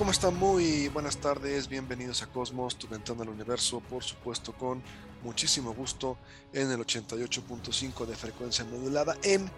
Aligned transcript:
¿Cómo 0.00 0.12
están? 0.12 0.34
Muy 0.38 0.88
buenas 0.88 1.18
tardes, 1.18 1.68
bienvenidos 1.68 2.22
a 2.22 2.26
Cosmos, 2.26 2.76
tu 2.76 2.88
ventana 2.88 3.20
al 3.20 3.28
universo, 3.28 3.80
por 3.80 4.02
supuesto 4.02 4.54
con 4.54 4.82
muchísimo 5.22 5.74
gusto 5.74 6.16
en 6.54 6.70
el 6.70 6.78
88.5 6.78 8.06
de 8.06 8.16
frecuencia 8.16 8.64
modulada 8.64 9.18
en 9.22 9.50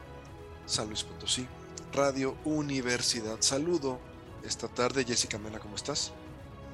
San 0.66 0.88
Luis 0.88 1.04
Potosí, 1.04 1.46
Radio 1.92 2.34
Universidad. 2.44 3.36
Saludo 3.38 4.00
esta 4.44 4.66
tarde, 4.66 5.04
Jessica 5.04 5.38
Mena, 5.38 5.60
¿cómo 5.60 5.76
estás? 5.76 6.12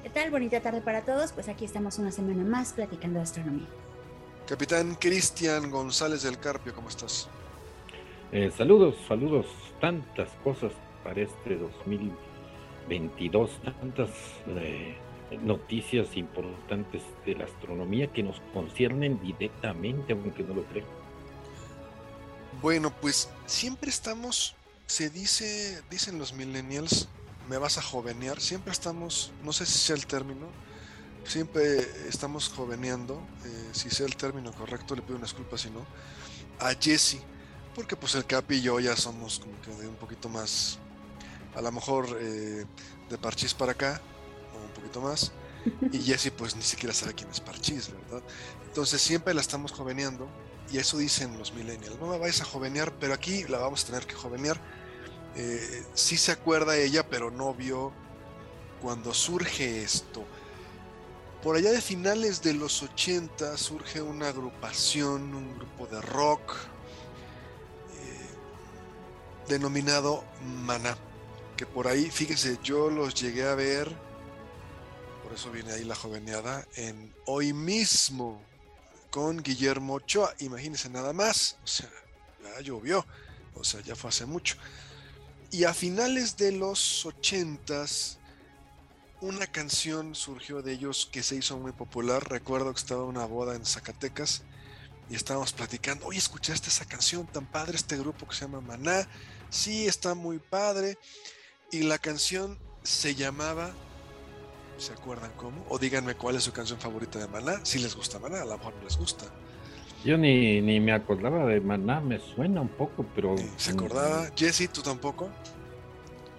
¿Qué 0.01 0.09
tal? 0.09 0.31
Bonita 0.31 0.61
tarde 0.61 0.81
para 0.81 1.05
todos. 1.05 1.31
Pues 1.31 1.47
aquí 1.47 1.63
estamos 1.63 1.99
una 1.99 2.11
semana 2.11 2.43
más 2.43 2.73
platicando 2.73 3.19
de 3.19 3.23
astronomía. 3.23 3.67
Capitán 4.47 4.95
Cristian 4.95 5.69
González 5.69 6.23
del 6.23 6.39
Carpio, 6.39 6.73
¿cómo 6.73 6.89
estás? 6.89 7.29
Eh, 8.31 8.51
saludos, 8.57 8.95
saludos. 9.07 9.45
Tantas 9.79 10.29
cosas 10.43 10.71
para 11.03 11.21
este 11.21 11.55
2022, 12.89 13.51
tantas 13.63 14.09
eh, 14.47 14.97
noticias 15.41 16.15
importantes 16.15 17.03
de 17.25 17.35
la 17.35 17.45
astronomía 17.45 18.11
que 18.11 18.23
nos 18.23 18.41
conciernen 18.53 19.19
directamente, 19.21 20.13
aunque 20.13 20.43
no 20.43 20.55
lo 20.55 20.63
crean. 20.65 20.87
Bueno, 22.61 22.91
pues 22.99 23.29
siempre 23.45 23.89
estamos, 23.89 24.55
se 24.87 25.09
dice, 25.09 25.81
dicen 25.89 26.17
los 26.17 26.33
millennials, 26.33 27.07
me 27.47 27.57
vas 27.57 27.77
a 27.77 27.81
jovenear, 27.81 28.41
siempre 28.41 28.73
estamos, 28.73 29.31
no 29.43 29.53
sé 29.53 29.65
si 29.65 29.77
sea 29.77 29.95
el 29.95 30.05
término, 30.05 30.47
siempre 31.25 31.79
estamos 32.07 32.49
joveneando, 32.49 33.21
eh, 33.45 33.69
si 33.71 33.89
sea 33.89 34.05
el 34.05 34.15
término 34.15 34.51
correcto, 34.51 34.95
le 34.95 35.01
pido 35.01 35.15
una 35.15 35.25
disculpa 35.25 35.57
si 35.57 35.69
no, 35.69 35.85
a 36.59 36.73
Jesse, 36.73 37.19
porque 37.75 37.95
pues 37.95 38.15
el 38.15 38.25
Capi 38.25 38.55
y 38.55 38.61
yo 38.61 38.79
ya 38.79 38.95
somos 38.97 39.39
como 39.39 39.59
que 39.61 39.71
de 39.81 39.87
un 39.87 39.95
poquito 39.95 40.27
más, 40.27 40.79
a 41.55 41.61
lo 41.61 41.71
mejor 41.71 42.17
eh, 42.19 42.65
de 43.09 43.17
Parchís 43.17 43.53
para 43.53 43.73
acá, 43.73 44.01
o 44.55 44.65
un 44.65 44.73
poquito 44.73 45.01
más, 45.01 45.31
y 45.91 45.99
Jesse 46.03 46.31
pues 46.31 46.55
ni 46.55 46.61
siquiera 46.61 46.93
sabe 46.93 47.13
quién 47.13 47.29
es 47.29 47.39
Parchís, 47.39 47.91
¿verdad? 47.91 48.23
Entonces 48.65 49.01
siempre 49.01 49.33
la 49.33 49.41
estamos 49.41 49.71
joveneando, 49.71 50.27
y 50.71 50.77
eso 50.77 50.97
dicen 50.97 51.37
los 51.37 51.53
millennials, 51.53 51.99
no 51.99 52.07
me 52.07 52.17
vais 52.17 52.39
a 52.41 52.45
jovenear, 52.45 52.93
pero 52.99 53.13
aquí 53.13 53.43
la 53.45 53.57
vamos 53.57 53.83
a 53.83 53.87
tener 53.87 54.05
que 54.05 54.13
jovenear. 54.13 54.59
Eh, 55.35 55.83
sí 55.93 56.17
se 56.17 56.31
acuerda 56.31 56.77
ella, 56.77 57.07
pero 57.07 57.31
no 57.31 57.53
vio 57.53 57.91
cuando 58.81 59.13
surge 59.13 59.83
esto. 59.83 60.25
Por 61.41 61.55
allá 61.55 61.71
de 61.71 61.81
finales 61.81 62.41
de 62.41 62.53
los 62.53 62.83
80 62.83 63.57
surge 63.57 64.01
una 64.01 64.27
agrupación, 64.27 65.33
un 65.33 65.55
grupo 65.55 65.87
de 65.87 66.01
rock 66.01 66.53
eh, 67.93 68.29
denominado 69.47 70.23
Maná, 70.65 70.97
que 71.59 71.65
por 71.65 71.89
ahí, 71.89 72.09
fíjese, 72.09 72.57
yo 72.63 72.89
los 72.89 73.13
llegué 73.15 73.43
a 73.43 73.53
ver, 73.53 73.93
por 75.21 75.33
eso 75.33 75.51
viene 75.51 75.73
ahí 75.73 75.83
la 75.83 75.93
joveneada, 75.93 76.65
en 76.77 77.13
hoy 77.25 77.51
mismo 77.51 78.41
con 79.09 79.43
Guillermo 79.43 79.95
Ochoa, 79.95 80.33
imagínense 80.39 80.89
nada 80.89 81.11
más, 81.11 81.57
o 81.61 81.67
sea, 81.67 81.89
ya 82.41 82.61
llovió, 82.61 83.05
o 83.55 83.65
sea, 83.65 83.81
ya 83.81 83.97
fue 83.97 84.09
hace 84.09 84.25
mucho. 84.25 84.55
Y 85.51 85.65
a 85.65 85.73
finales 85.73 86.37
de 86.37 86.53
los 86.53 87.05
80s, 87.05 88.15
una 89.19 89.45
canción 89.45 90.15
surgió 90.15 90.61
de 90.61 90.71
ellos 90.71 91.09
que 91.11 91.23
se 91.23 91.35
hizo 91.35 91.57
muy 91.57 91.73
popular. 91.73 92.23
Recuerdo 92.29 92.71
que 92.71 92.79
estaba 92.79 93.03
una 93.03 93.25
boda 93.25 93.57
en 93.57 93.65
Zacatecas 93.65 94.43
y 95.09 95.15
estábamos 95.15 95.51
platicando, 95.51 96.05
oye, 96.05 96.19
¿escuchaste 96.19 96.69
esa 96.69 96.85
canción 96.85 97.27
tan 97.27 97.45
padre, 97.45 97.75
este 97.75 97.97
grupo 97.97 98.25
que 98.29 98.35
se 98.35 98.45
llama 98.45 98.61
Maná? 98.61 99.09
Sí, 99.49 99.87
está 99.87 100.15
muy 100.15 100.39
padre. 100.39 100.97
Y 101.71 101.83
la 101.83 101.99
canción 101.99 102.57
se 102.81 103.13
llamaba, 103.13 103.69
¿se 104.77 104.91
acuerdan 104.91 105.31
cómo? 105.37 105.63
O 105.69 105.77
díganme 105.77 106.15
cuál 106.15 106.35
es 106.35 106.43
su 106.43 106.51
canción 106.51 106.79
favorita 106.79 107.19
de 107.19 107.27
Maná, 107.27 107.59
si 107.63 107.77
les 107.77 107.95
gusta 107.95 108.17
Maná, 108.17 108.41
a 108.41 108.45
lo 108.45 108.57
mejor 108.57 108.73
no 108.75 108.83
les 108.83 108.97
gusta. 108.97 109.25
Yo 110.03 110.17
ni, 110.17 110.61
ni 110.61 110.79
me 110.79 110.93
acordaba 110.93 111.45
de 111.45 111.61
Maná, 111.61 111.99
me 111.99 112.19
suena 112.19 112.61
un 112.61 112.69
poco, 112.69 113.05
pero... 113.13 113.35
¿Se 113.57 113.71
acordaba? 113.71 114.31
Jesse, 114.35 114.67
¿tú 114.71 114.81
tampoco? 114.81 115.29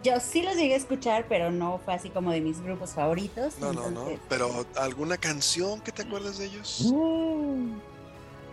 Yo 0.03 0.19
sí 0.19 0.43
los 0.43 0.57
llegué 0.57 0.75
a 0.75 0.79
escuchar, 0.79 1.27
pero 1.29 1.53
no 1.53 1.79
fue 1.85 1.95
así 1.95 2.11
como 2.11 2.33
de 2.33 2.41
mis 2.41 2.61
grupos 2.61 2.91
favoritos. 2.91 3.59
No, 3.61 3.73
no, 3.73 3.91
no. 3.91 4.07
Pero 4.29 4.67
¿alguna 4.77 5.19
canción 5.19 5.81
que 5.81 5.93
te 5.93 6.03
acuerdes 6.03 6.39
de 6.39 6.47
ellos? 6.47 6.91
Mm, 6.93 7.75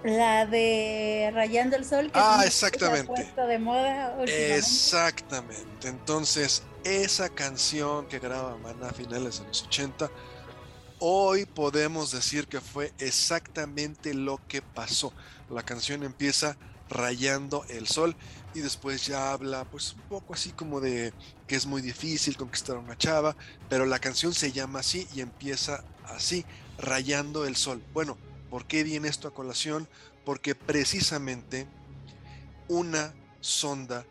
La 0.08 0.46
de 0.46 1.32
Rayando 1.34 1.76
el 1.76 1.84
Sol. 1.84 2.06
Que 2.12 2.20
Ah, 2.20 2.44
exactamente. 2.46 3.08
Se 3.08 3.12
ha 3.12 3.16
puesto 3.16 3.48
de 3.48 3.60
moda 3.60 4.16
últimamente. 4.18 4.56
Exactamente. 4.58 5.88
Entonces, 5.88 6.64
esa 6.86 7.28
canción 7.30 8.08
que 8.08 8.20
graba 8.20 8.58
Maná 8.58 8.90
a 8.90 8.94
finales 8.94 9.40
de 9.40 9.48
los 9.48 9.64
80, 9.64 10.10
hoy 11.00 11.46
podemos 11.46 12.12
decir 12.12 12.48
que 12.48 12.62
fue 12.62 12.94
exactamente 13.00 14.14
lo 14.14 14.40
que 14.48 14.62
pasó. 14.62 15.12
La 15.50 15.64
canción 15.64 16.04
empieza 16.04 16.58
rayando 16.90 17.66
el 17.68 17.88
sol 17.88 18.16
y 18.54 18.62
después 18.62 19.06
ya 19.06 19.34
habla 19.34 19.66
pues 19.66 19.94
un 19.94 20.02
poco 20.04 20.34
así 20.34 20.52
como 20.52 20.80
de 20.80 21.14
que 21.48 21.58
es 21.58 21.66
muy 21.66 21.82
difícil 21.82 22.38
conquistar 22.38 22.78
a 22.78 22.80
una 22.80 22.98
chava, 22.98 23.36
pero 23.68 23.86
la 23.86 24.00
canción 24.00 24.34
se 24.34 24.54
llama 24.54 24.80
así 24.80 25.06
y 25.14 25.20
empieza 25.20 25.84
así, 26.06 26.46
rayando 26.78 27.46
el 27.46 27.58
sol. 27.58 27.84
Bueno, 27.94 28.18
¿por 28.50 28.66
qué 28.66 28.84
viene 28.84 29.08
esto 29.08 29.28
a 29.28 29.34
colación? 29.34 29.88
Porque 30.26 30.56
precisamente 30.56 31.68
una 32.68 33.14
sonda 33.42 34.06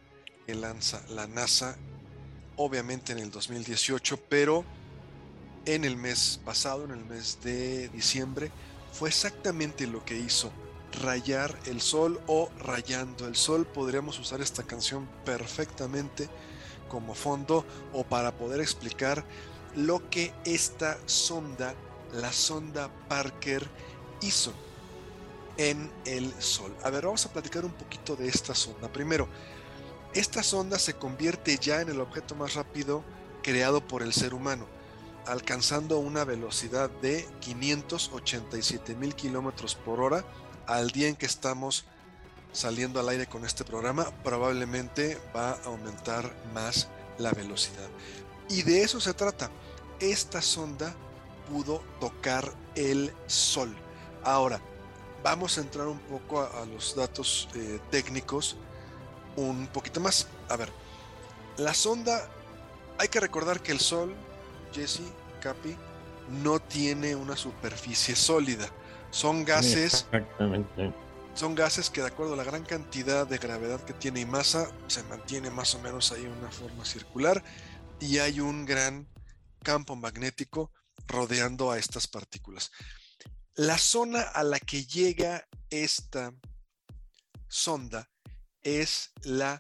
que 0.47 0.55
lanza 0.55 1.03
la 1.11 1.27
NASA, 1.27 1.77
obviamente 2.57 3.13
en 3.13 3.19
el 3.19 3.31
2018, 3.31 4.19
pero 4.29 4.65
en 5.67 5.85
el 5.85 5.97
mes 5.97 6.41
pasado, 6.45 6.85
en 6.85 6.93
el 6.93 7.05
mes 7.05 7.39
de 7.43 7.89
diciembre, 7.89 8.51
fue 8.93 9.09
exactamente 9.09 9.87
lo 9.87 10.05
que 10.05 10.17
hizo. 10.17 10.53
Rayar 11.03 11.59
el 11.67 11.81
sol 11.81 12.21
o 12.27 12.51
rayando 12.61 13.27
el 13.27 13.37
sol. 13.37 13.67
Podríamos 13.67 14.19
usar 14.19 14.41
esta 14.41 14.63
canción 14.63 15.07
perfectamente 15.25 16.29
como 16.89 17.15
fondo 17.15 17.67
o 17.93 18.05
para 18.05 18.33
poder 18.37 18.61
explicar 18.61 19.25
lo 19.75 20.09
que 20.09 20.33
esta 20.45 20.99
sonda, 21.07 21.75
la 22.13 22.33
sonda 22.33 22.89
Parker, 23.09 23.69
hizo 24.21 24.53
en 25.57 25.91
el 26.05 26.33
Sol. 26.41 26.75
A 26.85 26.91
ver, 26.91 27.05
vamos 27.05 27.25
a 27.27 27.33
platicar 27.33 27.65
un 27.65 27.73
poquito 27.73 28.17
de 28.17 28.29
esta 28.29 28.55
sonda. 28.55 28.93
Primero, 28.93 29.29
esta 30.15 30.43
sonda 30.43 30.79
se 30.79 30.95
convierte 30.95 31.59
ya 31.59 31.81
en 31.81 31.89
el 31.89 32.01
objeto 32.01 32.35
más 32.35 32.55
rápido 32.55 33.05
creado 33.43 33.87
por 33.87 34.03
el 34.03 34.13
ser 34.13 34.35
humano, 34.35 34.67
alcanzando 35.27 35.99
una 35.99 36.25
velocidad 36.25 36.91
de 37.03 37.29
587 37.41 38.95
mil 38.97 39.15
kilómetros 39.15 39.75
por 39.75 40.01
hora 40.01 40.25
al 40.67 40.91
día 40.91 41.09
en 41.09 41.17
que 41.17 41.27
estamos 41.27 41.85
saliendo 42.53 42.99
al 42.99 43.09
aire 43.09 43.27
con 43.27 43.45
este 43.45 43.65
programa. 43.65 44.11
Probablemente 44.25 45.19
va 45.35 45.53
a 45.53 45.65
aumentar 45.65 46.35
más 46.53 46.89
la 47.19 47.31
velocidad. 47.33 47.89
Y 48.49 48.63
de 48.63 48.83
eso 48.83 49.01
se 49.01 49.15
trata. 49.15 49.51
Esta 50.01 50.43
sonda 50.43 50.95
pudo 51.51 51.83
tocar 52.01 52.53
el 52.75 53.13
Sol. 53.27 53.75
Ahora, 54.27 54.61
vamos 55.23 55.57
a 55.57 55.61
entrar 55.61 55.87
un 55.87 56.01
poco 56.01 56.41
a, 56.41 56.63
a 56.63 56.67
los 56.67 56.97
datos 56.97 57.49
eh, 57.55 57.79
técnicos 57.93 58.57
un 59.37 59.69
poquito 59.69 60.01
más. 60.01 60.27
A 60.49 60.57
ver, 60.57 60.69
la 61.59 61.73
sonda, 61.73 62.29
hay 62.99 63.07
que 63.07 63.21
recordar 63.21 63.61
que 63.61 63.71
el 63.71 63.79
Sol, 63.79 64.15
Jesse, 64.73 65.03
Capi, 65.41 65.77
no 66.43 66.59
tiene 66.59 67.15
una 67.15 67.37
superficie 67.37 68.17
sólida. 68.17 68.69
Son 69.11 69.45
gases, 69.45 70.07
Exactamente. 70.13 70.93
son 71.35 71.55
gases 71.55 71.89
que 71.89 72.01
de 72.01 72.09
acuerdo 72.09 72.35
a 72.35 72.37
la 72.37 72.45
gran 72.45 72.65
cantidad 72.65 73.29
de 73.29 73.39
gravedad 73.39 73.81
que 73.83 73.93
tiene 73.93 74.21
y 74.21 74.27
masa, 74.27 74.69
se 74.89 75.05
mantiene 75.05 75.51
más 75.51 75.73
o 75.77 75.79
menos 75.79 76.11
ahí 76.11 76.25
en 76.25 76.33
una 76.33 76.51
forma 76.51 76.85
circular 76.85 77.45
y 78.01 78.19
hay 78.19 78.41
un 78.41 78.67
gran 78.67 79.07
campo 79.63 79.95
magnético 79.95 80.73
rodeando 81.07 81.71
a 81.71 81.79
estas 81.79 82.09
partículas. 82.09 82.73
La 83.57 83.79
zona 83.79 84.21
a 84.21 84.45
la 84.45 84.61
que 84.61 84.85
llega 84.85 85.49
esta 85.71 86.35
sonda 87.49 88.11
es 88.63 89.15
la 89.25 89.59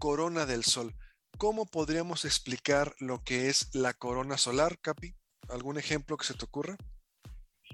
corona 0.00 0.46
del 0.46 0.64
Sol. 0.64 0.92
¿Cómo 1.38 1.64
podríamos 1.64 2.24
explicar 2.24 2.96
lo 2.98 3.22
que 3.22 3.48
es 3.48 3.72
la 3.72 3.94
corona 3.94 4.36
solar, 4.36 4.80
Capi? 4.80 5.14
¿Algún 5.48 5.78
ejemplo 5.78 6.16
que 6.16 6.26
se 6.26 6.34
te 6.34 6.44
ocurra? 6.44 6.76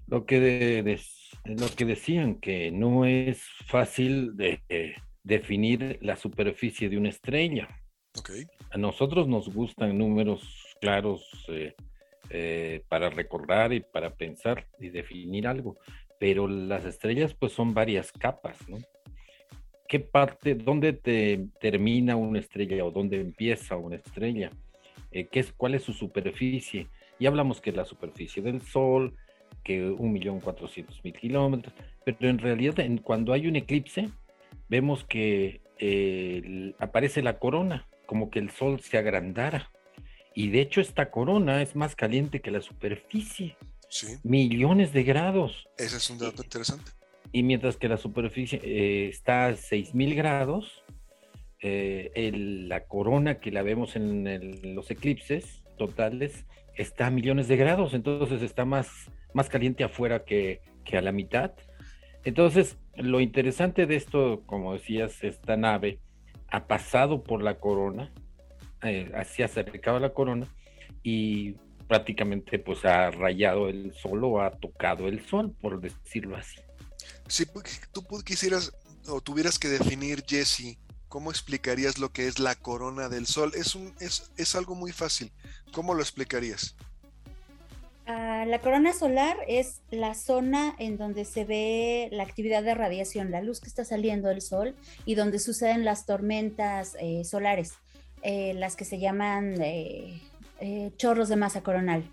Lo 0.07 0.27
que, 0.27 0.99
lo 1.45 1.75
que 1.75 1.85
decían, 1.87 2.39
que 2.39 2.71
no 2.71 3.07
es 3.07 3.41
fácil 3.67 4.37
de, 4.37 4.61
definir 5.23 5.99
la 6.03 6.17
superficie 6.17 6.91
de 6.91 6.99
una 6.99 7.09
estrella. 7.09 7.67
Okay. 8.19 8.45
A 8.73 8.77
nosotros 8.77 9.27
nos 9.27 9.49
gustan 9.49 9.97
números 9.97 10.43
claros 10.83 11.23
eh, 11.49 11.75
eh, 12.35 12.83
para 12.89 13.11
recordar 13.11 13.75
y 13.75 13.81
para 13.81 14.15
pensar 14.15 14.67
y 14.81 14.89
definir 14.89 15.47
algo, 15.47 15.77
pero 16.19 16.49
las 16.49 16.87
estrellas 16.87 17.35
pues 17.35 17.53
son 17.53 17.75
varias 17.75 18.11
capas, 18.11 18.57
¿no? 18.69 18.79
¿Qué 19.87 20.01
parte, 20.01 20.55
dónde 20.55 20.95
te 20.95 21.49
termina 21.61 22.17
una 22.17 22.39
estrella 22.39 22.83
o 22.85 22.91
dónde 22.91 23.21
empieza 23.21 23.77
una 23.77 23.97
estrella? 23.97 24.51
Eh, 25.11 25.27
¿qué 25.27 25.41
es, 25.41 25.53
¿Cuál 25.53 25.75
es 25.75 25.83
su 25.83 25.93
superficie? 25.93 26.87
Y 27.19 27.27
hablamos 27.27 27.61
que 27.61 27.73
la 27.73 27.85
superficie 27.85 28.43
del 28.43 28.63
Sol, 28.63 29.15
que 29.63 29.87
1.400.000 29.87 31.13
kilómetros, 31.13 31.75
pero 32.05 32.31
en 32.31 32.39
realidad 32.39 32.77
cuando 33.03 33.35
hay 33.35 33.47
un 33.47 33.57
eclipse, 33.57 34.09
vemos 34.71 35.05
que 35.05 35.61
eh, 35.79 36.73
aparece 36.79 37.23
la 37.23 37.39
corona, 37.39 37.87
como 38.07 38.31
que 38.31 38.39
el 38.39 38.49
Sol 38.51 38.81
se 38.81 38.97
agrandara. 38.97 39.71
Y 40.35 40.51
de 40.51 40.61
hecho 40.61 40.81
esta 40.81 41.11
corona 41.11 41.63
es 41.63 41.77
más 41.77 41.95
caliente 41.95 42.41
que 42.41 42.51
la 42.51 42.61
superficie. 42.61 43.57
Sí. 43.89 44.19
Millones 44.23 44.93
de 44.93 45.03
grados. 45.03 45.69
Ese 45.77 45.99
es 45.99 46.11
un 46.11 46.19
dato 46.19 46.43
interesante. 46.43 46.91
Y 47.33 47.43
mientras 47.43 47.77
que 47.77 47.89
la 47.89 47.97
superficie 47.97 48.61
eh, 48.63 49.09
está 49.09 49.47
a 49.47 49.57
6000 49.57 50.15
grados, 50.15 50.83
eh, 51.61 52.31
la 52.67 52.85
corona 52.85 53.39
que 53.39 53.51
la 53.51 53.63
vemos 53.63 53.97
en 53.97 54.75
los 54.75 54.91
eclipses 54.91 55.63
totales 55.79 56.47
está 56.75 57.07
a 57.07 57.11
millones 57.11 57.49
de 57.49 57.57
grados, 57.57 57.95
entonces 57.95 58.43
está 58.43 58.65
más, 58.65 59.11
más 59.35 59.49
caliente 59.49 59.85
afuera 59.85 60.25
que, 60.25 60.61
que 60.85 60.97
a 60.97 61.03
la 61.03 61.13
mitad. 61.13 61.53
Entonces, 62.25 62.79
lo 62.97 63.21
interesante 63.21 63.87
de 63.87 63.97
esto, 63.97 64.43
como 64.47 64.75
decías, 64.75 65.23
esta 65.25 65.57
nave 65.57 65.99
ha 66.49 66.67
pasado 66.67 67.23
por 67.25 67.43
la 67.43 67.59
corona, 67.59 68.13
eh, 68.83 69.11
se 69.25 69.43
ha 69.43 69.47
acercado 69.47 69.97
a 69.97 70.01
la 70.01 70.13
corona 70.13 70.47
y 71.03 71.53
prácticamente 71.89 72.59
pues 72.59 72.85
ha 72.85 73.11
rayado 73.11 73.69
el 73.69 73.93
sol 73.95 74.25
o 74.25 74.41
ha 74.41 74.51
tocado 74.51 75.09
el 75.09 75.25
sol, 75.27 75.55
por 75.61 75.81
decirlo 75.81 76.37
así. 76.37 76.61
Si 77.27 77.45
tú 77.47 78.03
quisieras 78.25 78.73
o 79.09 79.21
tuvieras 79.21 79.59
que 79.59 79.69
definir, 79.69 80.25
Jesse, 80.27 80.79
¿cómo 81.09 81.31
explicarías 81.31 81.99
lo 81.99 82.13
que 82.13 82.27
es 82.27 82.39
la 82.39 82.55
corona 82.55 83.09
del 83.09 83.27
sol? 83.27 83.53
Es, 83.55 83.75
un, 83.75 83.95
es, 84.01 84.33
es 84.37 84.55
algo 84.55 84.75
muy 84.75 84.93
fácil. 84.93 85.33
¿Cómo 85.73 85.95
lo 85.95 86.01
explicarías? 86.01 86.77
Ah, 88.07 88.45
la 88.47 88.61
corona 88.61 88.93
solar 88.93 89.37
es 89.47 89.81
la 89.91 90.15
zona 90.15 90.75
en 90.79 90.97
donde 90.97 91.25
se 91.25 91.45
ve 91.45 92.09
la 92.11 92.25
actividad 92.25 92.65
de 92.65 92.75
radiación, 92.75 93.31
la 93.31 93.41
luz 93.43 93.61
que 93.61 93.69
está 93.69 93.85
saliendo 93.85 94.29
del 94.29 94.41
sol 94.41 94.75
y 95.05 95.15
donde 95.15 95.39
suceden 95.39 95.85
las 95.85 96.05
tormentas 96.05 96.97
eh, 97.01 97.25
solares, 97.25 97.75
eh, 98.23 98.55
las 98.55 98.77
que 98.77 98.85
se 98.85 98.99
llaman 98.99 99.57
eh, 99.61 100.21
chorros 100.97 101.29
de 101.29 101.37
masa 101.37 101.63
coronal. 101.63 102.05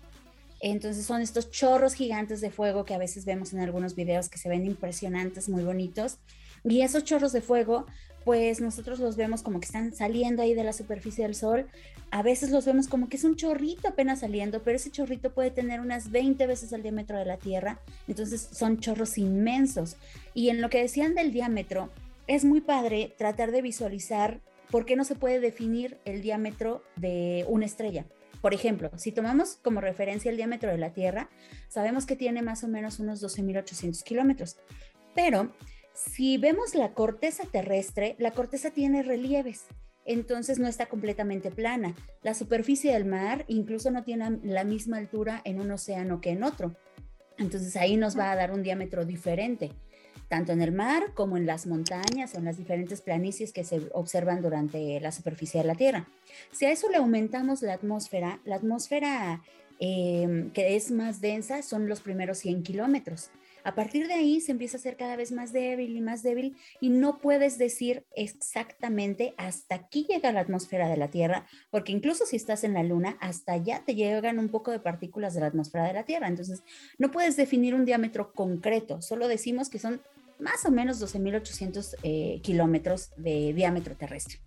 Entonces 0.60 1.06
son 1.06 1.22
estos 1.22 1.50
chorros 1.50 1.94
gigantes 1.94 2.40
de 2.40 2.50
fuego 2.50 2.84
que 2.84 2.94
a 2.94 2.98
veces 2.98 3.24
vemos 3.24 3.52
en 3.52 3.60
algunos 3.60 3.94
videos 3.94 4.28
que 4.28 4.38
se 4.38 4.48
ven 4.48 4.66
impresionantes, 4.66 5.48
muy 5.48 5.64
bonitos. 5.64 6.18
Y 6.64 6.82
esos 6.82 7.04
chorros 7.04 7.32
de 7.32 7.40
fuego, 7.40 7.86
pues 8.24 8.60
nosotros 8.60 8.98
los 8.98 9.16
vemos 9.16 9.42
como 9.42 9.60
que 9.60 9.66
están 9.66 9.94
saliendo 9.94 10.42
ahí 10.42 10.52
de 10.52 10.64
la 10.64 10.74
superficie 10.74 11.24
del 11.24 11.34
sol. 11.34 11.66
A 12.10 12.22
veces 12.22 12.50
los 12.50 12.66
vemos 12.66 12.88
como 12.88 13.08
que 13.08 13.16
es 13.16 13.24
un 13.24 13.36
chorrito 13.36 13.88
apenas 13.88 14.20
saliendo, 14.20 14.62
pero 14.62 14.76
ese 14.76 14.90
chorrito 14.90 15.32
puede 15.32 15.50
tener 15.50 15.80
unas 15.80 16.10
20 16.10 16.46
veces 16.46 16.72
el 16.72 16.82
diámetro 16.82 17.16
de 17.16 17.24
la 17.24 17.38
Tierra. 17.38 17.80
Entonces 18.06 18.48
son 18.52 18.80
chorros 18.80 19.16
inmensos. 19.16 19.96
Y 20.34 20.50
en 20.50 20.60
lo 20.60 20.68
que 20.68 20.82
decían 20.82 21.14
del 21.14 21.32
diámetro, 21.32 21.88
es 22.26 22.44
muy 22.44 22.60
padre 22.60 23.14
tratar 23.16 23.50
de 23.50 23.62
visualizar 23.62 24.40
por 24.70 24.86
qué 24.86 24.96
no 24.96 25.04
se 25.04 25.14
puede 25.14 25.40
definir 25.40 25.98
el 26.04 26.22
diámetro 26.22 26.82
de 26.96 27.44
una 27.48 27.66
estrella. 27.66 28.06
Por 28.40 28.54
ejemplo, 28.54 28.90
si 28.96 29.12
tomamos 29.12 29.56
como 29.62 29.80
referencia 29.80 30.30
el 30.30 30.36
diámetro 30.36 30.70
de 30.70 30.78
la 30.78 30.94
Tierra, 30.94 31.28
sabemos 31.68 32.06
que 32.06 32.16
tiene 32.16 32.42
más 32.42 32.64
o 32.64 32.68
menos 32.68 32.98
unos 32.98 33.22
12.800 33.22 34.02
kilómetros. 34.02 34.56
Pero 35.14 35.52
si 35.92 36.38
vemos 36.38 36.74
la 36.74 36.94
corteza 36.94 37.44
terrestre, 37.44 38.16
la 38.18 38.30
corteza 38.30 38.70
tiene 38.70 39.02
relieves, 39.02 39.66
entonces 40.06 40.58
no 40.58 40.68
está 40.68 40.86
completamente 40.86 41.50
plana. 41.50 41.94
La 42.22 42.34
superficie 42.34 42.94
del 42.94 43.04
mar 43.04 43.44
incluso 43.48 43.90
no 43.90 44.04
tiene 44.04 44.38
la 44.42 44.64
misma 44.64 44.96
altura 44.96 45.42
en 45.44 45.60
un 45.60 45.70
océano 45.70 46.20
que 46.20 46.30
en 46.30 46.42
otro. 46.42 46.74
Entonces 47.38 47.76
ahí 47.76 47.96
nos 47.96 48.18
va 48.18 48.30
a 48.30 48.36
dar 48.36 48.52
un 48.52 48.62
diámetro 48.62 49.04
diferente 49.04 49.72
tanto 50.30 50.52
en 50.52 50.62
el 50.62 50.70
mar 50.70 51.12
como 51.12 51.36
en 51.36 51.44
las 51.44 51.66
montañas 51.66 52.34
o 52.34 52.38
en 52.38 52.44
las 52.44 52.56
diferentes 52.56 53.00
planicies 53.00 53.52
que 53.52 53.64
se 53.64 53.82
observan 53.92 54.40
durante 54.40 55.00
la 55.00 55.10
superficie 55.10 55.60
de 55.60 55.66
la 55.66 55.74
Tierra. 55.74 56.06
Si 56.52 56.66
a 56.66 56.70
eso 56.70 56.88
le 56.88 56.98
aumentamos 56.98 57.62
la 57.62 57.74
atmósfera, 57.74 58.40
la 58.44 58.54
atmósfera 58.54 59.42
em, 59.80 60.52
que 60.52 60.76
es 60.76 60.92
más 60.92 61.20
densa 61.20 61.62
son 61.62 61.88
los 61.88 62.00
primeros 62.00 62.38
100 62.38 62.62
kilómetros. 62.62 63.30
A 63.64 63.74
partir 63.74 64.06
de 64.06 64.14
ahí 64.14 64.40
se 64.40 64.52
empieza 64.52 64.76
a 64.76 64.80
ser 64.80 64.96
cada 64.96 65.16
vez 65.16 65.32
más 65.32 65.52
débil 65.52 65.96
y 65.96 66.00
más 66.00 66.22
débil 66.22 66.56
y 66.80 66.90
no 66.90 67.18
puedes 67.18 67.58
decir 67.58 68.04
exactamente 68.14 69.34
hasta 69.36 69.74
aquí 69.74 70.06
llega 70.08 70.32
la 70.32 70.40
atmósfera 70.40 70.88
de 70.88 70.96
la 70.96 71.08
Tierra, 71.08 71.44
porque 71.70 71.92
incluso 71.92 72.24
si 72.24 72.36
estás 72.36 72.62
en 72.62 72.74
la 72.74 72.84
Luna, 72.84 73.18
hasta 73.20 73.52
allá 73.52 73.82
te 73.84 73.96
llegan 73.96 74.38
un 74.38 74.48
poco 74.48 74.70
de 74.70 74.78
partículas 74.78 75.34
de 75.34 75.40
la 75.40 75.48
atmósfera 75.48 75.88
de 75.88 75.94
la 75.94 76.04
Tierra. 76.04 76.28
Entonces, 76.28 76.62
no 76.98 77.10
puedes 77.10 77.36
definir 77.36 77.74
un 77.74 77.84
diámetro 77.84 78.32
concreto, 78.32 79.02
solo 79.02 79.26
decimos 79.26 79.68
que 79.68 79.80
son 79.80 80.00
más 80.40 80.64
o 80.64 80.70
menos 80.70 81.00
12.800 81.00 81.96
eh, 82.02 82.40
kilómetros 82.42 83.10
de 83.16 83.52
diámetro 83.52 83.96
terrestre. 83.96 84.38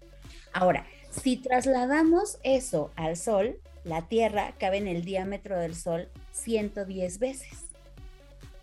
Ahora, 0.51 0.85
si 1.09 1.37
trasladamos 1.37 2.39
eso 2.43 2.91
al 2.95 3.17
Sol, 3.17 3.59
la 3.83 4.07
Tierra 4.07 4.53
cabe 4.59 4.77
en 4.77 4.87
el 4.87 5.03
diámetro 5.03 5.59
del 5.59 5.75
Sol 5.75 6.09
110 6.31 7.19
veces. 7.19 7.65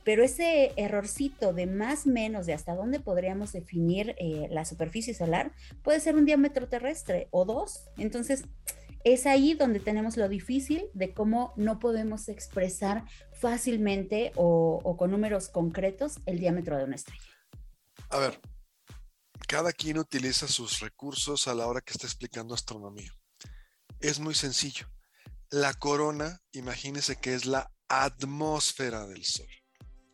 Pero 0.03 0.25
ese 0.25 0.73
errorcito 0.77 1.53
de 1.53 1.67
más 1.67 2.07
menos 2.07 2.47
de 2.47 2.55
hasta 2.55 2.75
dónde 2.75 3.01
podríamos 3.01 3.53
definir 3.53 4.15
eh, 4.19 4.49
la 4.51 4.65
superficie 4.65 5.15
solar 5.15 5.53
puede 5.83 6.01
ser 6.01 6.17
un 6.17 6.25
diámetro 6.25 6.69
terrestre 6.69 7.29
o 7.31 7.45
dos. 7.45 7.85
Entonces, 7.99 8.45
es 9.05 9.27
ahí 9.27 9.55
donde 9.55 9.81
tenemos 9.81 10.17
lo 10.17 10.29
difícil 10.29 10.85
de 10.95 11.13
cómo 11.13 11.53
no 11.57 11.79
podemos 11.79 12.29
expresar 12.29 13.05
fácilmente 13.41 14.33
o, 14.37 14.97
con 14.99 15.11
números 15.11 15.49
concretos 15.49 16.19
el 16.27 16.39
diámetro 16.39 16.77
de 16.77 16.85
una 16.85 16.97
estrella. 16.97 17.25
A 18.11 18.19
ver, 18.19 18.41
cada 19.49 19.73
quien 19.73 19.99
utiliza 19.99 20.47
sus 20.49 20.81
recursos 20.81 21.49
a 21.49 21.55
la 21.55 21.67
hora 21.67 21.81
que 21.81 21.93
está 21.93 22.07
explicando 22.07 22.55
astronomía. 22.55 23.13
Es 24.01 24.21
muy 24.21 24.35
sencillo. 24.35 24.87
La 25.51 25.75
corona, 25.75 26.41
imagínese 26.53 27.17
que 27.17 27.35
es 27.35 27.47
la 27.47 27.73
atmósfera 27.89 29.07
del 29.07 29.25
Sol. 29.25 29.49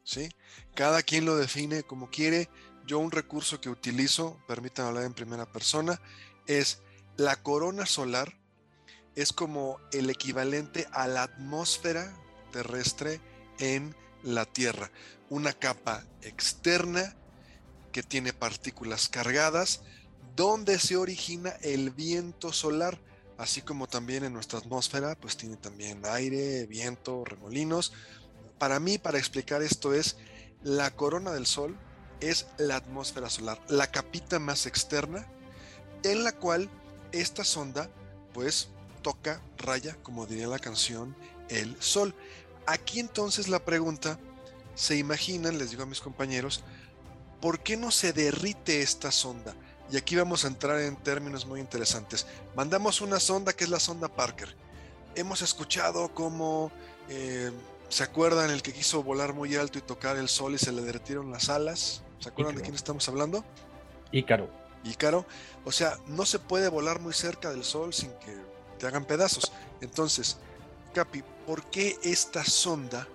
¿sí? 0.03 0.29
Cada 0.75 1.03
quien 1.03 1.25
lo 1.25 1.37
define 1.37 1.83
como 1.83 2.11
quiere. 2.11 2.49
Yo 2.87 2.99
un 2.99 3.11
recurso 3.11 3.61
que 3.61 3.69
utilizo, 3.69 4.41
permítanme 4.47 4.89
hablar 4.89 5.05
en 5.05 5.15
primera 5.15 5.51
persona, 5.51 6.01
es 6.47 6.81
la 7.17 7.43
corona 7.43 7.85
solar 7.85 8.33
es 9.17 9.33
como 9.33 9.81
el 9.93 10.11
equivalente 10.11 10.87
a 10.93 11.09
la 11.09 11.25
atmósfera 11.25 12.15
terrestre 12.51 13.21
en 13.59 13.95
la 14.23 14.45
Tierra. 14.45 14.91
Una 15.31 15.53
capa 15.53 16.05
externa 16.23 17.15
que 17.93 18.03
tiene 18.03 18.33
partículas 18.33 19.09
cargadas, 19.09 19.83
donde 20.35 20.79
se 20.79 20.97
origina 20.97 21.51
el 21.63 21.91
viento 21.91 22.53
solar, 22.53 23.01
así 23.39 23.63
como 23.63 23.87
también 23.87 24.25
en 24.25 24.35
nuestra 24.35 24.59
atmósfera, 24.59 25.15
pues 25.15 25.37
tiene 25.37 25.57
también 25.57 26.03
aire, 26.05 26.67
viento, 26.67 27.25
remolinos, 27.25 27.93
para 28.59 28.81
mí, 28.81 28.99
para 28.99 29.19
explicar 29.19 29.63
esto 29.63 29.95
es, 29.95 30.17
la 30.63 30.91
corona 30.91 31.33
del 31.33 31.47
Sol 31.47 31.77
es 32.21 32.47
la 32.59 32.77
atmósfera 32.77 33.29
solar, 33.29 33.61
la 33.69 33.91
capita 33.91 34.39
más 34.39 34.67
externa, 34.67 35.27
en 36.03 36.25
la 36.25 36.33
cual 36.33 36.71
esta 37.13 37.45
sonda, 37.45 37.91
pues, 38.33 38.69
toca, 39.03 39.41
raya, 39.59 39.97
como 40.03 40.27
diría 40.27 40.49
la 40.49 40.59
canción, 40.59 41.17
el 41.49 41.81
Sol. 41.81 42.15
Aquí 42.67 43.01
entonces 43.01 43.49
la 43.49 43.65
pregunta, 43.65 44.19
se 44.75 44.97
imaginan, 44.97 45.59
les 45.59 45.71
digo 45.71 45.83
a 45.83 45.87
mis 45.87 46.01
compañeros, 46.01 46.65
¿por 47.41 47.61
qué 47.61 47.77
no 47.77 47.91
se 47.91 48.13
derrite 48.13 48.83
esta 48.83 49.11
sonda? 49.11 49.55
Y 49.91 49.97
aquí 49.97 50.17
vamos 50.17 50.45
a 50.45 50.49
entrar 50.49 50.81
en 50.81 50.97
términos 50.97 51.47
muy 51.47 51.61
interesantes. 51.61 52.27
Mandamos 52.57 53.01
una 53.01 53.21
sonda 53.21 53.53
que 53.53 53.65
es 53.65 53.71
la 53.71 53.81
sonda 53.81 54.09
Parker. 54.09 54.55
Hemos 55.15 55.43
escuchado 55.43 56.13
cómo 56.13 56.73
eh, 57.09 57.53
¿Se 57.89 58.03
acuerdan 58.03 58.51
el 58.51 58.63
que 58.63 58.73
quiso 58.73 59.03
volar 59.03 59.33
muy 59.33 59.55
alto 59.55 59.79
y 59.79 59.83
tocar 59.83 60.17
el 60.17 60.29
sol 60.29 60.55
y 60.55 60.59
se 60.59 60.73
le 60.73 60.83
derretieron 60.83 61.31
las 61.31 61.49
alas? 61.49 62.03
¿Se 62.19 62.29
acuerdan 62.29 62.57
de 62.57 62.63
quién 62.63 62.75
estamos 62.75 63.09
hablando? 63.09 63.45
Ícaro. 64.11 64.51
Ícaro. 64.83 65.25
O 65.65 65.71
sea, 65.71 65.99
no 66.09 66.27
se 66.27 66.39
puede 66.39 66.69
volar 66.69 67.01
muy 67.01 67.15
cerca 67.15 67.51
del 67.51 67.63
sol 67.63 67.95
sin 67.95 68.11
que 68.19 68.37
te 68.79 68.87
hagan 68.87 69.05
pedazos. 69.05 69.53
Entonces, 69.81 70.39
Capi, 70.97 71.23
¿por 71.47 71.63
qué 71.65 71.95
esta 72.05 72.43
sonda 72.43 73.07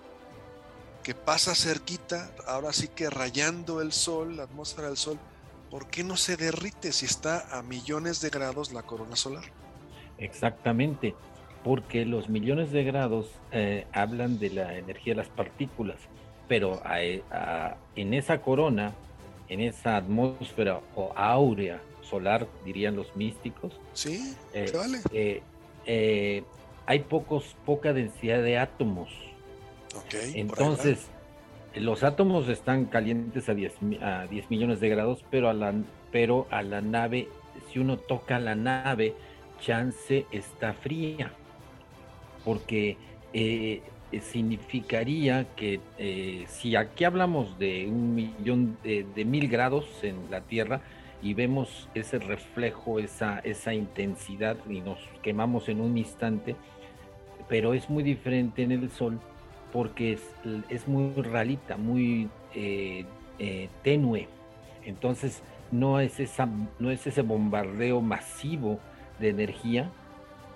que 1.02 1.16
pasa 1.16 1.52
cerquita, 1.56 2.30
ahora 2.46 2.72
sí 2.72 2.86
que 2.86 3.10
rayando 3.10 3.80
el 3.80 3.90
sol, 3.90 4.36
la 4.36 4.44
atmósfera 4.44 4.86
del 4.86 4.96
sol, 4.96 5.18
¿por 5.68 5.88
qué 5.88 6.04
no 6.04 6.16
se 6.16 6.36
derrite 6.36 6.92
si 6.92 7.06
está 7.06 7.44
a 7.58 7.60
millones 7.62 8.20
de 8.20 8.30
grados 8.30 8.72
la 8.72 8.82
corona 8.84 9.16
solar? 9.16 9.42
Exactamente, 10.18 11.16
porque 11.64 12.04
los 12.04 12.28
millones 12.28 12.70
de 12.70 12.84
grados 12.84 13.30
eh, 13.50 13.84
hablan 13.92 14.38
de 14.38 14.50
la 14.50 14.78
energía 14.78 15.14
de 15.14 15.22
las 15.22 15.28
partículas, 15.28 15.96
pero 16.46 16.80
a- 16.84 16.98
a- 17.32 17.76
en 17.96 18.14
esa 18.14 18.40
corona, 18.42 18.92
en 19.48 19.60
esa 19.60 19.96
atmósfera 19.96 20.80
o 20.94 21.12
áurea 21.16 21.82
solar, 22.08 22.46
dirían 22.64 22.94
los 22.94 23.16
místicos, 23.16 23.72
¿Sí? 23.92 24.36
eh, 24.54 24.68
¿Se 24.68 24.76
vale? 24.76 25.00
eh, 25.12 25.42
eh, 25.84 26.44
hay 26.86 27.00
pocos, 27.00 27.56
poca 27.64 27.92
densidad 27.92 28.42
de 28.42 28.58
átomos. 28.58 29.10
Entonces, 30.34 31.08
los 31.74 32.02
átomos 32.02 32.48
están 32.48 32.86
calientes 32.86 33.48
a 33.48 33.54
10, 33.54 33.80
mi- 33.82 33.98
a 34.02 34.26
10 34.26 34.50
millones 34.50 34.80
de 34.80 34.88
grados, 34.88 35.24
pero 35.30 35.48
a, 35.48 35.54
la, 35.54 35.72
pero 36.10 36.46
a 36.50 36.62
la 36.62 36.80
nave, 36.80 37.28
si 37.70 37.78
uno 37.78 37.96
toca 37.98 38.38
la 38.38 38.54
nave, 38.54 39.14
chance 39.60 40.26
está 40.32 40.72
fría. 40.74 41.32
Porque 42.44 42.96
eh, 43.32 43.82
eh, 44.10 44.20
significaría 44.20 45.46
que 45.54 45.80
eh, 45.98 46.44
si 46.48 46.74
aquí 46.76 47.04
hablamos 47.04 47.58
de 47.58 47.86
un 47.86 48.14
millón 48.14 48.76
de, 48.82 49.06
de 49.14 49.24
mil 49.24 49.48
grados 49.48 49.86
en 50.02 50.16
la 50.30 50.40
Tierra 50.40 50.80
y 51.22 51.34
vemos 51.34 51.88
ese 51.94 52.18
reflejo, 52.18 52.98
esa, 52.98 53.38
esa 53.40 53.72
intensidad 53.72 54.56
y 54.68 54.80
nos 54.80 54.98
quemamos 55.22 55.68
en 55.68 55.80
un 55.80 55.96
instante, 55.96 56.56
pero 57.48 57.74
es 57.74 57.88
muy 57.88 58.02
diferente 58.02 58.62
en 58.62 58.72
el 58.72 58.90
Sol 58.90 59.20
porque 59.72 60.14
es, 60.14 60.22
es 60.68 60.88
muy 60.88 61.12
ralita, 61.22 61.76
muy 61.76 62.28
eh, 62.54 63.06
eh, 63.38 63.68
tenue. 63.82 64.28
Entonces 64.84 65.42
no 65.70 66.00
es, 66.00 66.18
esa, 66.18 66.48
no 66.78 66.90
es 66.90 67.06
ese 67.06 67.22
bombardeo 67.22 68.00
masivo 68.00 68.80
de 69.20 69.28
energía 69.28 69.90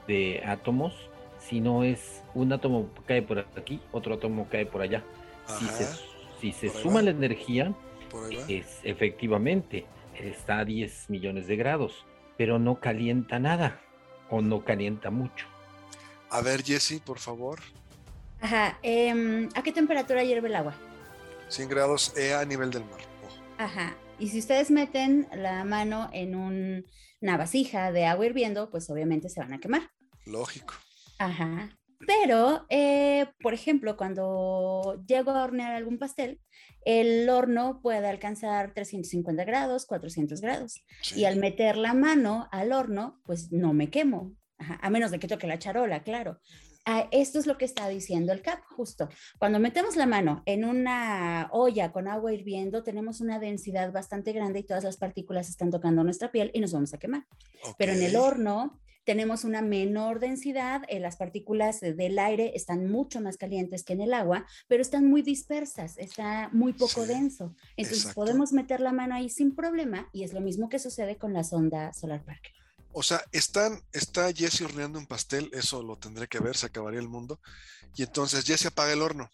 de 0.08 0.42
átomos, 0.44 0.94
sino 1.38 1.84
es 1.84 2.24
un 2.34 2.52
átomo 2.52 2.88
cae 3.06 3.22
por 3.22 3.46
aquí, 3.56 3.80
otro 3.92 4.14
átomo 4.14 4.48
cae 4.50 4.66
por 4.66 4.82
allá. 4.82 5.04
Si 5.46 5.64
se, 6.52 6.52
si 6.52 6.68
suma 6.68 6.96
va. 6.96 7.02
la 7.02 7.10
energía, 7.10 7.72
es 8.48 8.80
efectivamente 8.82 9.86
está 10.20 10.58
a 10.60 10.64
10 10.64 11.10
millones 11.10 11.46
de 11.46 11.56
grados, 11.56 12.04
pero 12.36 12.58
no 12.58 12.80
calienta 12.80 13.38
nada 13.38 13.80
o 14.30 14.40
no 14.42 14.64
calienta 14.64 15.10
mucho. 15.10 15.46
A 16.30 16.40
ver, 16.42 16.62
Jesse, 16.64 17.00
por 17.04 17.18
favor. 17.18 17.60
Ajá. 18.40 18.78
em, 18.82 19.48
¿A 19.54 19.62
qué 19.62 19.72
temperatura 19.72 20.22
hierve 20.24 20.48
el 20.48 20.56
agua? 20.56 20.74
100 21.48 21.68
grados 21.68 22.12
E 22.16 22.34
a 22.34 22.44
nivel 22.44 22.70
del 22.70 22.84
mar. 22.84 23.00
Ajá. 23.58 23.94
Y 24.18 24.28
si 24.28 24.38
ustedes 24.38 24.70
meten 24.70 25.26
la 25.34 25.64
mano 25.64 26.10
en 26.12 26.34
un- 26.34 26.84
una 27.20 27.36
vasija 27.36 27.92
de 27.92 28.06
agua 28.06 28.26
hirviendo, 28.26 28.68
pues 28.70 28.90
obviamente 28.90 29.28
se 29.28 29.40
van 29.40 29.52
a 29.54 29.58
quemar. 29.58 29.90
Lógico. 30.26 30.74
Ajá. 31.18 31.70
Pero, 32.06 32.66
eh, 32.68 33.26
por 33.40 33.54
ejemplo, 33.54 33.96
cuando 33.96 35.02
llego 35.06 35.32
a 35.32 35.44
hornear 35.44 35.74
algún 35.74 35.98
pastel, 35.98 36.40
el 36.84 37.28
horno 37.28 37.80
puede 37.82 38.06
alcanzar 38.06 38.72
350 38.74 39.44
grados, 39.44 39.86
400 39.86 40.40
grados. 40.40 40.84
Sí. 41.02 41.20
Y 41.20 41.24
al 41.24 41.36
meter 41.36 41.76
la 41.76 41.94
mano 41.94 42.48
al 42.52 42.72
horno, 42.72 43.20
pues 43.24 43.50
no 43.52 43.72
me 43.72 43.90
quemo. 43.90 44.34
Ajá, 44.58 44.78
A 44.80 44.90
menos 44.90 45.10
de 45.10 45.18
que 45.18 45.28
toque 45.28 45.46
la 45.46 45.58
charola, 45.58 46.02
claro. 46.02 46.38
Ah, 46.88 47.08
esto 47.10 47.40
es 47.40 47.48
lo 47.48 47.58
que 47.58 47.64
está 47.64 47.88
diciendo 47.88 48.32
el 48.32 48.42
CAP, 48.42 48.62
justo. 48.64 49.08
Cuando 49.38 49.58
metemos 49.58 49.96
la 49.96 50.06
mano 50.06 50.44
en 50.46 50.64
una 50.64 51.48
olla 51.50 51.90
con 51.90 52.06
agua 52.06 52.32
hirviendo, 52.32 52.84
tenemos 52.84 53.20
una 53.20 53.40
densidad 53.40 53.90
bastante 53.90 54.32
grande 54.32 54.60
y 54.60 54.62
todas 54.62 54.84
las 54.84 54.96
partículas 54.96 55.48
están 55.48 55.72
tocando 55.72 56.04
nuestra 56.04 56.30
piel 56.30 56.52
y 56.54 56.60
nos 56.60 56.72
vamos 56.72 56.94
a 56.94 56.98
quemar. 56.98 57.26
Pero 57.76 57.92
en 57.92 58.02
el 58.02 58.14
horno 58.14 58.78
tenemos 59.06 59.44
una 59.44 59.62
menor 59.62 60.18
densidad, 60.18 60.82
eh, 60.88 60.98
las 60.98 61.16
partículas 61.16 61.80
del 61.80 62.18
aire 62.18 62.52
están 62.56 62.90
mucho 62.90 63.20
más 63.20 63.36
calientes 63.36 63.84
que 63.84 63.92
en 63.92 64.00
el 64.00 64.12
agua, 64.12 64.44
pero 64.66 64.82
están 64.82 65.06
muy 65.06 65.22
dispersas, 65.22 65.96
está 65.96 66.50
muy 66.52 66.72
poco 66.72 67.02
Sí, 67.02 67.08
denso. 67.08 67.54
Entonces 67.76 68.04
exacto. 68.04 68.20
podemos 68.20 68.52
meter 68.52 68.80
la 68.80 68.92
mano 68.92 69.14
ahí 69.14 69.30
sin 69.30 69.54
problema 69.54 70.10
y 70.12 70.24
es 70.24 70.32
lo 70.32 70.40
mismo 70.40 70.68
que 70.68 70.80
sucede 70.80 71.16
con 71.16 71.32
la 71.32 71.44
sonda 71.44 71.92
Solar 71.92 72.24
Park. 72.24 72.52
O 72.92 73.02
sea, 73.02 73.22
están, 73.30 73.80
está 73.92 74.32
Jesse 74.32 74.62
horneando 74.62 74.98
un 74.98 75.06
pastel, 75.06 75.50
eso 75.52 75.84
lo 75.84 75.96
tendré 75.96 76.26
que 76.26 76.40
ver, 76.40 76.56
se 76.56 76.66
acabaría 76.66 76.98
el 76.98 77.08
mundo. 77.08 77.40
Y 77.94 78.02
entonces 78.02 78.44
Jesse 78.44 78.66
apaga 78.66 78.92
el 78.92 79.02
horno. 79.02 79.30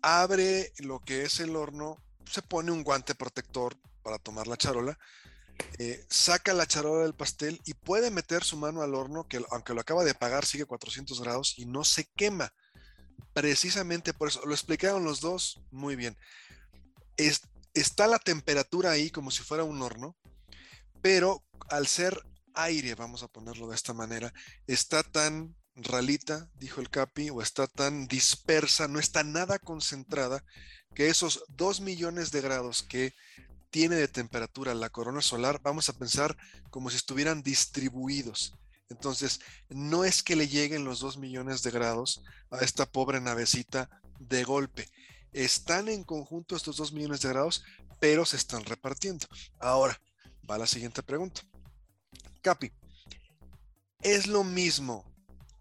Abre 0.00 0.72
lo 0.78 1.00
que 1.00 1.24
es 1.24 1.40
el 1.40 1.56
horno, 1.56 1.98
se 2.24 2.40
pone 2.40 2.72
un 2.72 2.84
guante 2.84 3.14
protector 3.14 3.76
para 4.02 4.18
tomar 4.18 4.46
la 4.46 4.56
charola, 4.56 4.98
eh, 5.78 6.04
saca 6.08 6.52
la 6.52 6.66
charola 6.66 7.02
del 7.02 7.14
pastel 7.14 7.60
y 7.64 7.74
puede 7.74 8.10
meter 8.10 8.44
su 8.44 8.56
mano 8.56 8.82
al 8.82 8.94
horno, 8.94 9.26
que 9.26 9.42
aunque 9.50 9.74
lo 9.74 9.80
acaba 9.80 10.04
de 10.04 10.12
apagar, 10.12 10.44
sigue 10.44 10.66
400 10.66 11.20
grados 11.20 11.54
y 11.56 11.66
no 11.66 11.84
se 11.84 12.06
quema. 12.16 12.52
Precisamente 13.32 14.12
por 14.12 14.28
eso, 14.28 14.44
lo 14.44 14.52
explicaron 14.54 15.04
los 15.04 15.20
dos 15.20 15.60
muy 15.70 15.96
bien. 15.96 16.16
Es- 17.16 17.42
está 17.74 18.06
la 18.06 18.18
temperatura 18.18 18.90
ahí 18.90 19.10
como 19.10 19.30
si 19.30 19.42
fuera 19.42 19.64
un 19.64 19.80
horno, 19.82 20.16
pero 21.02 21.42
al 21.68 21.86
ser 21.86 22.20
aire, 22.54 22.94
vamos 22.94 23.22
a 23.22 23.28
ponerlo 23.28 23.68
de 23.68 23.76
esta 23.76 23.94
manera, 23.94 24.32
está 24.66 25.02
tan 25.02 25.56
ralita, 25.76 26.50
dijo 26.54 26.80
el 26.80 26.90
Capi, 26.90 27.30
o 27.30 27.40
está 27.40 27.66
tan 27.68 28.06
dispersa, 28.06 28.88
no 28.88 28.98
está 28.98 29.22
nada 29.22 29.58
concentrada, 29.58 30.44
que 30.94 31.08
esos 31.08 31.44
2 31.48 31.80
millones 31.80 32.32
de 32.32 32.40
grados 32.40 32.82
que 32.82 33.14
tiene 33.70 33.96
de 33.96 34.08
temperatura 34.08 34.74
la 34.74 34.90
corona 34.90 35.22
solar, 35.22 35.60
vamos 35.62 35.88
a 35.88 35.92
pensar 35.94 36.36
como 36.70 36.90
si 36.90 36.96
estuvieran 36.96 37.42
distribuidos. 37.42 38.54
Entonces, 38.88 39.40
no 39.68 40.04
es 40.04 40.22
que 40.22 40.34
le 40.36 40.48
lleguen 40.48 40.84
los 40.84 41.00
2 41.00 41.16
millones 41.18 41.62
de 41.62 41.70
grados 41.70 42.22
a 42.50 42.58
esta 42.58 42.86
pobre 42.86 43.20
navecita 43.20 43.88
de 44.18 44.42
golpe. 44.42 44.88
Están 45.32 45.88
en 45.88 46.02
conjunto 46.02 46.56
estos 46.56 46.76
2 46.76 46.92
millones 46.92 47.20
de 47.20 47.28
grados, 47.28 47.62
pero 48.00 48.24
se 48.24 48.36
están 48.36 48.64
repartiendo. 48.64 49.26
Ahora, 49.60 50.00
va 50.50 50.58
la 50.58 50.66
siguiente 50.66 51.04
pregunta. 51.04 51.42
Capi, 52.42 52.72
¿es 54.02 54.26
lo 54.26 54.42
mismo 54.42 55.04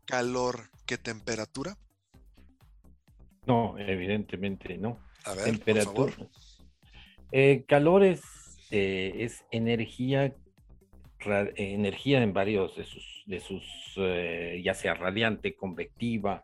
calor 0.06 0.72
que 0.88 0.98
temperatura? 0.98 1.78
No, 3.46 3.78
evidentemente 3.78 4.78
no. 4.78 5.00
A 5.26 5.34
ver, 5.34 5.46
Temperatura. 5.46 5.94
por 5.94 6.12
favor. 6.14 6.49
Eh, 7.32 7.64
calor 7.68 8.04
es, 8.04 8.22
eh, 8.72 9.14
es 9.20 9.44
energía, 9.52 10.34
ra- 11.20 11.44
eh, 11.56 11.74
energía 11.74 12.22
en 12.24 12.34
varios 12.34 12.76
de 12.76 12.86
sus, 12.86 13.24
de 13.28 13.40
sus 13.40 13.64
eh, 13.98 14.62
ya 14.64 14.74
sea 14.74 14.94
radiante, 14.96 15.56
convectiva. 15.56 16.44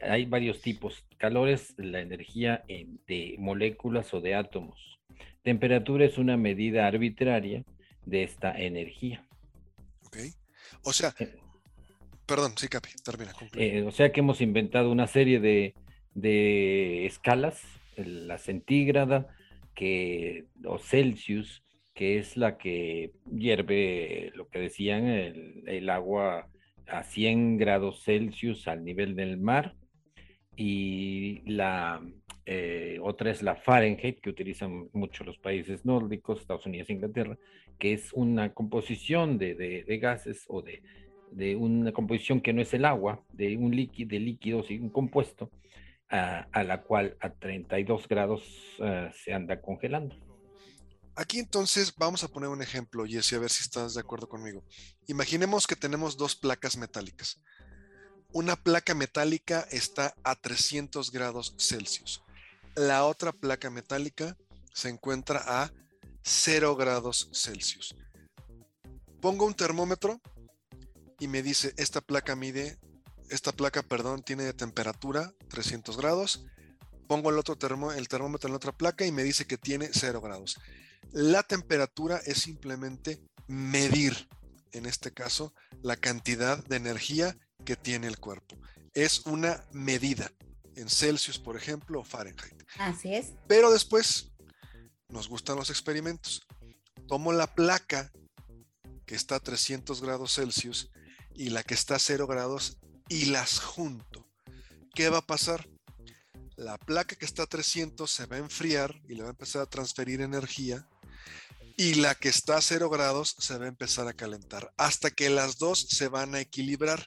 hay 0.00 0.26
varios 0.26 0.60
tipos. 0.60 1.06
Calor 1.16 1.48
es 1.48 1.74
la 1.78 2.00
energía 2.00 2.64
en- 2.68 3.00
de 3.06 3.36
moléculas 3.38 4.12
o 4.12 4.20
de 4.20 4.34
átomos. 4.34 4.98
Temperatura 5.42 6.04
es 6.04 6.18
una 6.18 6.36
medida 6.36 6.86
arbitraria 6.86 7.64
de 8.04 8.22
esta 8.24 8.52
energía. 8.60 9.24
Ok. 10.04 10.18
O 10.82 10.92
sea, 10.92 11.14
perdón, 12.26 12.52
sí, 12.56 12.68
Capi, 12.68 12.90
termina. 13.04 13.32
Eh, 13.56 13.82
o 13.84 13.90
sea 13.90 14.12
que 14.12 14.20
hemos 14.20 14.40
inventado 14.42 14.90
una 14.90 15.06
serie 15.06 15.40
de, 15.40 15.74
de 16.14 17.06
escalas, 17.06 17.62
la 17.96 18.36
centígrada 18.38 19.28
que, 19.74 20.44
o 20.64 20.78
Celsius, 20.78 21.62
que 21.94 22.18
es 22.18 22.36
la 22.36 22.56
que 22.58 23.12
hierve, 23.30 24.32
lo 24.34 24.48
que 24.48 24.58
decían, 24.60 25.06
el, 25.06 25.62
el 25.66 25.90
agua 25.90 26.48
a 26.86 27.02
100 27.04 27.58
grados 27.58 28.02
Celsius 28.04 28.66
al 28.68 28.84
nivel 28.84 29.14
del 29.14 29.38
mar. 29.38 29.74
Y 30.56 31.40
la 31.50 32.02
eh, 32.44 32.98
otra 33.02 33.30
es 33.30 33.42
la 33.42 33.56
Fahrenheit, 33.56 34.20
que 34.20 34.30
utilizan 34.30 34.88
mucho 34.92 35.24
los 35.24 35.38
países 35.38 35.84
nórdicos, 35.84 36.40
Estados 36.40 36.66
Unidos 36.66 36.90
e 36.90 36.94
Inglaterra, 36.94 37.38
que 37.78 37.92
es 37.94 38.12
una 38.12 38.52
composición 38.52 39.38
de, 39.38 39.54
de- 39.54 39.84
de 39.84 39.98
gases 39.98 40.44
o 40.48 40.60
de, 40.62 40.82
de 41.30 41.56
una 41.56 41.92
composición 41.92 42.40
que 42.40 42.52
no 42.52 42.60
es 42.60 42.74
el 42.74 42.84
agua, 42.84 43.22
de 43.32 43.56
un 43.56 43.74
líquido, 43.74 44.08
de 44.10 44.20
líquidos 44.20 44.70
y 44.70 44.78
un 44.78 44.90
compuesto, 44.90 45.50
a, 46.12 46.62
la 46.62 46.82
cual 46.82 47.16
a 47.20 47.30
32 47.30 48.06
grados 48.06 48.42
ah, 48.80 49.10
se 49.24 49.32
anda 49.32 49.60
congelando. 49.60 50.14
Aquí 51.14 51.38
entonces 51.38 51.94
vamos 51.96 52.22
a 52.24 52.28
poner 52.28 52.48
un 52.48 52.62
ejemplo, 52.62 53.04
Jesse, 53.06 53.34
a 53.34 53.38
ver 53.38 53.50
si 53.50 53.62
estás 53.62 53.94
de 53.94 54.00
acuerdo 54.00 54.28
conmigo. 54.28 54.64
Imaginemos 55.06 55.66
que 55.66 55.76
tenemos 55.76 56.16
dos 56.16 56.36
placas 56.36 56.76
metálicas. 56.76 57.42
una 58.34 58.56
placa 58.56 58.94
metálica 58.94 59.66
está 59.70 60.14
a 60.24 60.34
300 60.34 61.10
grados 61.10 61.54
Celsius. 61.58 62.22
La 62.74 63.04
otra 63.04 63.32
placa 63.32 63.68
metálica 63.68 64.36
se 64.72 64.88
encuentra 64.88 65.42
a 65.46 65.70
0 66.22 66.76
grados 66.76 67.28
Celsius. 67.32 67.94
Pongo 69.20 69.44
un 69.44 69.54
termómetro 69.54 70.20
y 71.18 71.28
me 71.28 71.42
dice, 71.42 71.74
esta 71.76 72.00
placa 72.00 72.34
mide, 72.34 72.78
esta 73.32 73.52
placa, 73.52 73.82
perdón, 73.82 74.22
tiene 74.22 74.52
temperatura 74.52 75.32
300 75.48 75.96
grados. 75.96 76.44
Pongo 77.08 77.30
el 77.30 77.38
otro 77.38 77.56
termo, 77.56 77.92
el 77.92 78.08
termómetro 78.08 78.48
en 78.48 78.52
la 78.52 78.58
otra 78.58 78.72
placa 78.72 79.06
y 79.06 79.12
me 79.12 79.22
dice 79.22 79.46
que 79.46 79.56
tiene 79.56 79.88
0 79.92 80.20
grados. 80.20 80.58
La 81.10 81.42
temperatura 81.42 82.20
es 82.24 82.38
simplemente 82.38 83.22
medir, 83.48 84.28
en 84.72 84.86
este 84.86 85.12
caso, 85.12 85.54
la 85.82 85.96
cantidad 85.96 86.62
de 86.64 86.76
energía 86.76 87.36
que 87.64 87.76
tiene 87.76 88.06
el 88.06 88.18
cuerpo. 88.18 88.56
Es 88.92 89.24
una 89.26 89.64
medida 89.72 90.30
en 90.76 90.88
Celsius, 90.88 91.38
por 91.38 91.56
ejemplo, 91.56 92.00
o 92.00 92.04
Fahrenheit. 92.04 92.62
Así 92.78 93.14
es. 93.14 93.32
Pero 93.46 93.72
después 93.72 94.30
nos 95.08 95.28
gustan 95.28 95.56
los 95.56 95.70
experimentos. 95.70 96.46
Tomo 97.08 97.32
la 97.32 97.54
placa 97.54 98.12
que 99.06 99.14
está 99.14 99.36
a 99.36 99.40
300 99.40 100.02
grados 100.02 100.34
Celsius 100.34 100.90
y 101.34 101.50
la 101.50 101.62
que 101.62 101.74
está 101.74 101.96
a 101.96 101.98
0 101.98 102.26
grados 102.26 102.78
y 103.12 103.26
las 103.26 103.60
junto. 103.60 104.26
¿Qué 104.94 105.10
va 105.10 105.18
a 105.18 105.26
pasar? 105.26 105.68
La 106.56 106.78
placa 106.78 107.14
que 107.14 107.26
está 107.26 107.42
a 107.42 107.46
300 107.46 108.10
se 108.10 108.24
va 108.24 108.36
a 108.36 108.38
enfriar 108.38 109.02
y 109.06 109.14
le 109.14 109.22
va 109.22 109.28
a 109.28 109.32
empezar 109.32 109.60
a 109.60 109.68
transferir 109.68 110.22
energía 110.22 110.88
y 111.76 111.94
la 111.94 112.14
que 112.14 112.30
está 112.30 112.56
a 112.56 112.62
0 112.62 112.88
grados 112.88 113.36
se 113.38 113.58
va 113.58 113.66
a 113.66 113.68
empezar 113.68 114.08
a 114.08 114.14
calentar 114.14 114.72
hasta 114.78 115.10
que 115.10 115.28
las 115.28 115.58
dos 115.58 115.86
se 115.90 116.08
van 116.08 116.34
a 116.34 116.40
equilibrar 116.40 117.06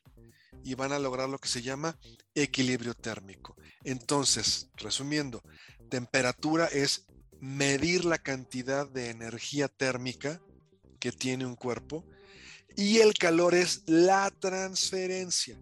y 0.64 0.76
van 0.76 0.92
a 0.92 1.00
lograr 1.00 1.28
lo 1.28 1.40
que 1.40 1.50
se 1.50 1.64
llama 1.64 1.98
equilibrio 2.36 2.94
térmico. 2.94 3.56
Entonces, 3.84 4.70
resumiendo, 4.76 5.42
temperatura 5.90 6.68
es 6.68 7.08
medir 7.40 8.06
la 8.06 8.20
cantidad 8.20 8.88
de 8.88 9.10
energía 9.10 9.70
térmica 9.70 10.40
que 11.00 11.12
tiene 11.12 11.48
un 11.48 11.56
cuerpo 11.56 12.06
y 12.76 13.00
el 13.00 13.16
calor 13.16 13.56
es 13.56 13.82
la 13.88 14.30
transferencia. 14.30 15.60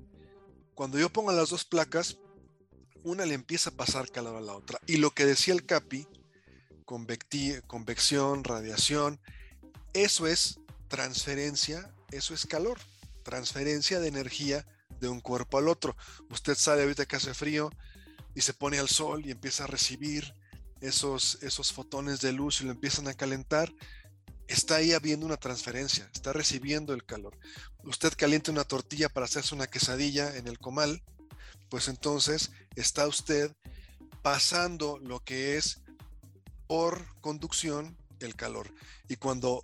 Cuando 0.76 0.98
yo 0.98 1.12
pongo 1.12 1.32
las 1.32 1.50
dos 1.50 1.66
placas, 1.66 2.18
una 3.04 3.26
le 3.26 3.34
empieza 3.34 3.70
a 3.70 3.76
pasar 3.76 4.10
calor 4.10 4.36
a 4.36 4.42
la 4.42 4.56
otra. 4.56 4.80
Y 4.88 4.98
lo 4.98 5.12
que 5.12 5.26
decía 5.26 5.54
el 5.54 5.66
CAPI, 5.66 6.08
convección, 6.86 8.44
radiación, 8.44 9.20
eso 9.94 10.28
es 10.28 10.60
transferencia, 10.88 11.94
eso 12.12 12.34
es 12.34 12.46
calor, 12.46 12.80
transferencia 13.24 14.00
de 14.00 14.08
energía 14.08 14.66
de 15.00 15.10
un 15.10 15.22
cuerpo 15.22 15.58
al 15.58 15.68
otro. 15.68 15.96
Usted 16.30 16.56
sabe 16.56 16.84
ahorita 16.84 17.06
que 17.06 17.18
hace 17.18 17.34
frío 17.34 17.70
y 18.36 18.42
se 18.42 18.54
pone 18.54 18.80
al 18.80 18.90
sol 18.90 19.26
y 19.26 19.32
empieza 19.32 19.66
a 19.66 19.68
recibir 19.68 20.34
esos, 20.82 21.38
esos 21.42 21.72
fotones 21.72 22.20
de 22.22 22.34
luz 22.34 22.62
y 22.62 22.66
lo 22.66 22.72
empiezan 22.72 23.08
a 23.08 23.14
calentar. 23.14 23.74
Está 24.48 24.76
ahí 24.76 24.92
habiendo 24.94 25.26
una 25.26 25.38
transferencia, 25.38 26.10
está 26.14 26.34
recibiendo 26.34 26.94
el 26.94 27.06
calor. 27.06 27.38
Usted 27.84 28.14
calienta 28.16 28.52
una 28.52 28.64
tortilla 28.64 29.10
para 29.10 29.26
hacerse 29.26 29.56
una 29.56 29.68
quesadilla 29.68 30.36
en 30.38 30.48
el 30.48 30.60
comal, 30.60 31.04
pues 31.70 31.88
entonces 31.88 32.52
está 32.76 33.08
usted 33.08 33.52
pasando 34.22 34.98
lo 35.00 35.20
que 35.20 35.58
es 35.58 35.82
por 36.68 37.06
conducción 37.20 37.98
el 38.20 38.36
calor. 38.36 38.74
Y 39.10 39.18
cuando 39.18 39.62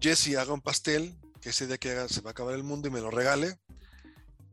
Jesse 0.00 0.36
haga 0.36 0.52
un 0.52 0.60
pastel, 0.60 1.18
que 1.40 1.50
ese 1.50 1.66
día 1.66 1.78
que 1.78 1.90
haga 1.90 2.08
se 2.08 2.20
va 2.20 2.30
a 2.30 2.32
acabar 2.32 2.54
el 2.54 2.62
mundo 2.62 2.88
y 2.88 2.90
me 2.92 3.00
lo 3.00 3.10
regale, 3.10 3.58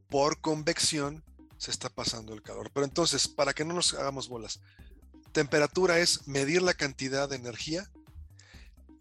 por 0.10 0.42
convección 0.42 1.24
se 1.58 1.72
está 1.72 1.90
pasando 1.90 2.34
el 2.34 2.42
calor. 2.42 2.72
Pero 2.74 2.86
entonces, 2.86 3.28
para 3.28 3.54
que 3.54 3.66
no 3.66 3.74
nos 3.74 3.94
hagamos 3.94 4.30
bolas, 4.30 4.60
temperatura 5.32 6.00
es 6.00 6.28
medir 6.28 6.62
la 6.64 6.74
cantidad 6.74 7.30
de 7.30 7.36
energía 7.36 7.90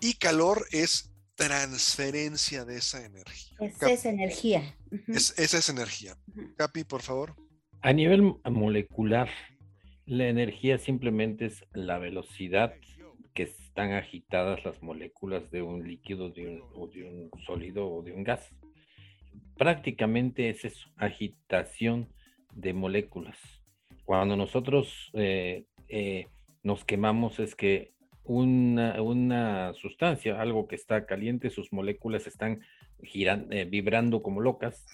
y 0.01 0.15
calor 0.15 0.67
es 0.71 1.11
transferencia 1.39 2.67
de 2.67 2.77
esa 2.77 3.07
energía. 3.07 3.57
Esa 3.61 3.91
es 3.91 4.05
energía. 4.05 4.77
esa 5.09 5.59
es 5.59 5.69
energía. 5.71 6.15
Capi, 6.59 6.85
por 6.85 7.01
favor. 7.01 7.35
A 7.81 7.95
nivel 7.95 8.35
molecular, 8.45 9.31
la 10.05 10.29
energía 10.29 10.79
simplemente 10.79 11.47
es 11.47 11.65
la 11.73 11.99
velocidad 11.99 12.75
que 13.33 13.45
están 13.45 13.93
agitadas 13.93 14.63
las 14.65 14.83
moléculas 14.83 15.51
de 15.51 15.63
un 15.63 15.87
líquido, 15.87 16.29
de 16.29 16.49
un, 16.49 16.63
o 16.75 16.89
de 16.89 17.05
un 17.05 17.31
sólido 17.47 17.89
o 17.89 18.03
de 18.03 18.13
un 18.13 18.25
gas 18.25 18.43
prácticamente 19.59 20.49
es 20.49 20.65
eso, 20.65 20.89
agitación 20.97 22.09
de 22.55 22.73
moléculas. 22.73 23.37
Cuando 24.05 24.37
nosotros 24.37 25.11
eh, 25.13 25.65
eh, 25.89 26.27
nos 26.63 26.85
quemamos 26.85 27.39
es 27.41 27.55
que 27.55 27.93
una, 28.29 29.73
sustancia, 29.75 30.41
algo 30.41 30.69
que 30.69 30.77
está 30.77 31.07
caliente, 31.07 31.51
sus 31.51 31.73
moléculas 31.73 32.27
están 32.27 32.61
girando, 33.03 33.55
eh, 33.55 33.65
vibrando 33.65 34.23
como 34.23 34.41
locas 34.41 34.87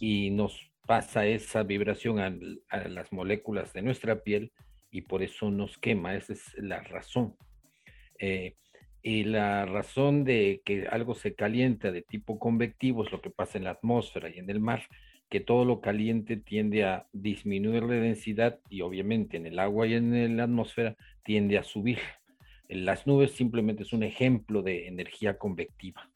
y 0.00 0.30
nos 0.30 0.70
pasa 0.86 1.26
esa 1.26 1.62
vibración 1.62 2.18
a, 2.20 2.88
las 2.88 3.12
moléculas 3.12 3.72
de 3.72 3.82
nuestra 3.82 4.22
piel 4.22 4.52
y 4.90 5.02
por 5.02 5.22
eso 5.22 5.50
nos 5.50 5.78
quema, 5.78 6.14
esa 6.14 6.32
es 6.32 6.54
la 6.58 6.80
razón. 6.82 7.36
Y 9.08 9.22
la 9.22 9.66
razón 9.66 10.24
de 10.24 10.62
que 10.64 10.88
algo 10.88 11.14
se 11.14 11.36
calienta 11.36 11.92
de 11.92 12.02
tipo 12.02 12.40
convectivo 12.40 13.04
es 13.04 13.12
lo 13.12 13.20
que 13.20 13.30
pasa 13.30 13.56
en 13.56 13.62
la 13.62 13.70
atmósfera 13.70 14.28
y 14.28 14.40
en 14.40 14.50
el 14.50 14.58
mar, 14.58 14.82
que 15.28 15.38
todo 15.38 15.64
lo 15.64 15.80
caliente 15.80 16.36
tiende 16.36 16.82
a 16.82 17.06
disminuir 17.12 17.84
la 17.84 17.94
densidad 17.94 18.58
y 18.68 18.80
obviamente 18.80 19.36
en 19.36 19.46
el 19.46 19.60
agua 19.60 19.86
y 19.86 19.94
en 19.94 20.36
la 20.36 20.42
atmósfera 20.42 20.96
tiende 21.22 21.56
a 21.56 21.62
subir. 21.62 22.00
Las 22.68 23.06
nubes 23.06 23.32
simplemente 23.32 23.84
es 23.84 23.92
un 23.92 24.02
ejemplo 24.02 24.62
de 24.62 24.88
energía 24.88 25.38
convectiva. 25.38 26.08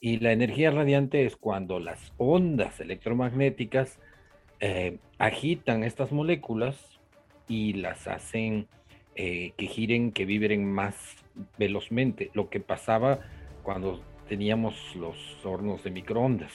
Y 0.00 0.18
la 0.18 0.32
energía 0.32 0.70
radiante 0.70 1.26
es 1.26 1.36
cuando 1.36 1.78
las 1.78 2.12
ondas 2.16 2.80
electromagnéticas 2.80 3.98
eh, 4.60 4.98
agitan 5.18 5.84
estas 5.84 6.12
moléculas 6.12 7.00
y 7.48 7.74
las 7.74 8.06
hacen 8.08 8.66
eh, 9.14 9.52
que 9.56 9.66
giren, 9.66 10.12
que 10.12 10.24
vibren 10.24 10.70
más 10.70 11.16
velozmente, 11.58 12.30
lo 12.32 12.48
que 12.48 12.60
pasaba 12.60 13.20
cuando 13.62 14.00
teníamos 14.28 14.74
los 14.96 15.16
hornos 15.44 15.82
de 15.84 15.90
microondas. 15.90 16.52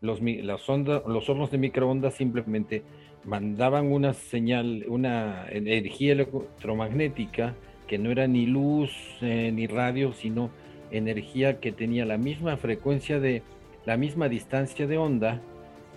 Los, 0.00 0.20
las 0.22 0.68
los 0.68 1.28
hornos 1.28 1.50
de 1.50 1.58
microondas 1.58 2.14
simplemente 2.14 2.82
mandaban 3.24 3.90
una 3.90 4.14
señal, 4.14 4.84
una 4.88 5.46
energía 5.50 6.12
electromagnética 6.12 7.54
que 7.86 7.98
no 7.98 8.10
era 8.10 8.26
ni 8.26 8.46
luz 8.46 8.90
eh, 9.20 9.50
ni 9.52 9.66
radio, 9.66 10.12
sino 10.12 10.50
energía 10.90 11.60
que 11.60 11.72
tenía 11.72 12.04
la 12.04 12.18
misma 12.18 12.56
frecuencia 12.56 13.20
de 13.20 13.42
la 13.84 13.96
misma 13.96 14.28
distancia 14.28 14.86
de 14.86 14.98
onda 14.98 15.40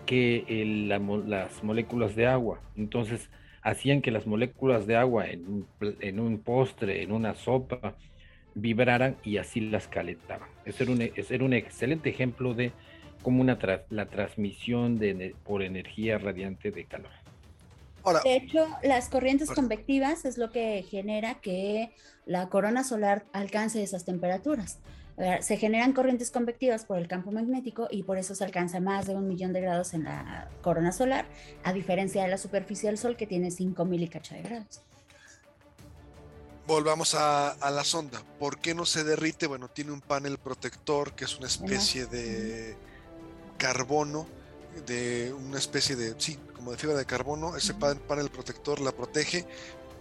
que 0.06 0.44
las 0.88 1.64
moléculas 1.64 2.16
de 2.16 2.28
agua. 2.28 2.62
Entonces, 2.76 3.30
hacían 3.62 4.02
que 4.02 4.12
las 4.12 4.26
moléculas 4.26 4.88
de 4.88 4.96
agua 4.96 5.28
en 5.28 5.66
un, 6.20 6.40
postre, 6.40 7.04
en 7.04 7.12
una 7.12 7.36
sopa, 7.36 7.96
vibraran 8.56 9.18
y 9.24 9.38
así 9.38 9.62
las 9.62 9.88
calentaban. 9.88 10.50
Ese 10.66 10.84
era 10.84 10.94
un, 10.94 11.46
un 11.46 11.54
excelente 11.54 12.10
ejemplo 12.10 12.54
de 12.54 12.72
cómo 13.22 13.42
una 13.42 13.58
la 13.90 14.06
transmisión 14.08 14.98
de, 14.98 15.36
por 15.44 15.62
energía 15.62 16.18
radiante 16.18 16.72
de 16.72 16.86
calor. 16.86 17.12
De 18.24 18.36
hecho, 18.36 18.68
las 18.84 19.10
corrientes 19.10 19.52
convectivas 19.52 20.26
es 20.26 20.38
lo 20.38 20.52
que 20.52 20.84
genera 20.90 21.42
que 21.42 21.94
la 22.26 22.50
corona 22.50 22.84
solar 22.84 23.26
alcance 23.34 23.82
esas 23.82 24.06
temperaturas 24.06 24.80
se 25.42 25.58
generan 25.58 25.92
corrientes 25.92 26.32
convectivas 26.32 26.86
por 26.86 26.98
el 26.98 27.08
campo 27.08 27.32
magnético 27.32 27.88
y 27.92 28.04
por 28.04 28.18
eso 28.18 28.36
se 28.36 28.46
alcanza 28.46 28.80
más 28.80 29.06
de 29.06 29.16
un 29.16 29.28
millón 29.28 29.52
de 29.52 29.60
grados 29.60 29.94
en 29.94 30.06
la 30.06 30.50
corona 30.62 30.94
solar, 30.94 31.26
a 31.64 31.74
diferencia 31.74 32.24
de 32.24 32.30
la 32.30 32.38
superficie 32.38 32.88
del 32.88 32.98
Sol 32.98 33.18
que 33.18 33.28
tiene 33.28 33.50
5.000 33.50 34.02
y 34.02 34.08
cacha 34.08 34.36
de 34.36 34.44
grados. 34.44 34.82
Volvamos 36.68 37.16
a, 37.16 37.58
la 37.70 37.84
sonda. 37.84 38.22
¿Por 38.38 38.60
qué 38.60 38.74
no 38.74 38.86
se 38.86 39.04
derrite? 39.04 39.48
Bueno, 39.48 39.68
tiene 39.68 39.92
un 39.92 40.02
panel 40.02 40.38
protector 40.38 41.14
que 41.14 41.26
es 41.26 41.38
una 41.38 41.48
especie 41.48 42.06
de 42.06 42.78
carbono, 43.58 44.26
de 44.86 45.34
una 45.34 45.58
especie 45.58 45.96
de, 45.96 46.16
sí, 46.18 46.38
como 46.56 46.72
de 46.72 46.78
fibra 46.78 46.98
de 46.98 47.06
carbono. 47.06 47.56
Ese 47.56 47.74
panel 47.74 48.30
protector 48.30 48.80
la 48.80 48.92
protege 48.92 49.46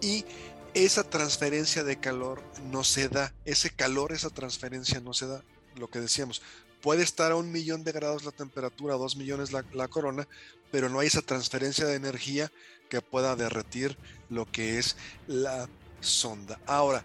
y 0.01 0.25
esa 0.73 1.03
transferencia 1.03 1.83
de 1.83 1.99
calor 1.99 2.41
no 2.63 2.83
se 2.83 3.09
da, 3.09 3.33
ese 3.45 3.69
calor, 3.69 4.11
esa 4.11 4.29
transferencia 4.29 4.99
no 4.99 5.13
se 5.13 5.27
da, 5.27 5.43
lo 5.75 5.89
que 5.89 5.99
decíamos. 5.99 6.41
Puede 6.81 7.03
estar 7.03 7.31
a 7.31 7.35
un 7.35 7.51
millón 7.51 7.83
de 7.83 7.91
grados 7.91 8.23
la 8.23 8.31
temperatura, 8.31 8.93
a 8.95 8.97
dos 8.97 9.15
millones 9.15 9.51
la, 9.51 9.65
la 9.73 9.87
corona, 9.87 10.27
pero 10.71 10.87
no 10.89 10.99
hay 10.99 11.07
esa 11.07 11.21
transferencia 11.21 11.85
de 11.85 11.95
energía 11.95 12.51
que 12.89 13.01
pueda 13.01 13.35
derretir 13.35 13.97
lo 14.29 14.49
que 14.49 14.79
es 14.79 14.95
la 15.27 15.67
sonda. 15.99 16.59
Ahora, 16.65 17.03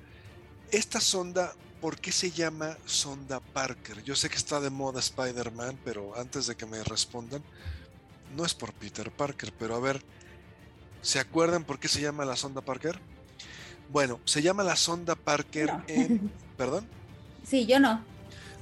esta 0.70 1.00
sonda, 1.00 1.55
¿por 1.85 1.99
qué 1.99 2.12
se 2.12 2.31
llama 2.31 2.79
sonda 2.87 3.40
Parker? 3.40 4.03
Yo 4.05 4.16
sé 4.16 4.31
que 4.31 4.37
está 4.37 4.59
de 4.59 4.70
moda 4.70 5.01
Spider-Man, 5.01 5.79
pero 5.85 6.18
antes 6.18 6.47
de 6.47 6.57
que 6.57 6.64
me 6.64 6.83
respondan, 6.83 7.42
no 8.35 8.47
es 8.47 8.55
por 8.55 8.73
Peter 8.73 9.11
Parker, 9.11 9.53
pero 9.59 9.77
a 9.77 9.81
ver, 9.81 10.01
¿se 11.03 11.20
acuerdan 11.20 11.62
por 11.62 11.79
qué 11.79 11.88
se 11.88 12.01
llama 12.01 12.25
la 12.25 12.37
sonda 12.37 12.62
Parker? 12.62 12.99
Bueno, 13.90 14.18
se 14.25 14.40
llama 14.40 14.62
la 14.62 14.77
sonda 14.77 15.14
Parker 15.14 15.75
en... 15.87 16.33
¿Perdón? 16.57 16.87
Sí, 17.47 17.66
yo 17.66 17.79
no. 17.79 18.03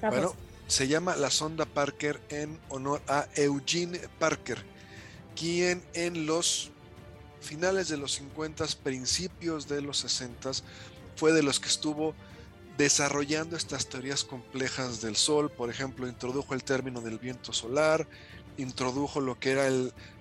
Bueno, 0.01 0.35
se 0.67 0.89
llama 0.89 1.15
la 1.15 1.31
sonda 1.31 1.65
Parker 1.65 2.21
en 2.29 2.59
honor 2.71 3.03
a 3.07 3.29
Eugene 3.37 4.01
Parker, 4.19 4.65
quien 5.37 5.81
en 5.95 6.27
los 6.27 6.73
finales 7.41 7.89
de 7.89 7.99
los 7.99 8.15
50, 8.15 8.67
principios 8.83 9.69
de 9.69 9.81
los 9.81 9.99
60, 9.99 10.51
fue 11.15 11.33
de 11.33 11.45
los 11.45 11.61
que 11.61 11.69
estuvo 11.69 12.17
desarrollando 12.77 13.57
estas 13.57 13.89
teorías 13.89 14.25
complejas 14.25 15.01
del 15.01 15.17
Sol. 15.17 15.51
Por 15.51 15.71
ejemplo, 15.71 16.09
introdujo 16.09 16.55
el 16.55 16.65
término 16.65 17.01
del 17.01 17.19
viento 17.19 17.53
solar, 17.53 18.07
introdujo 18.57 19.21
lo 19.21 19.39
que 19.39 19.53
era 19.53 19.69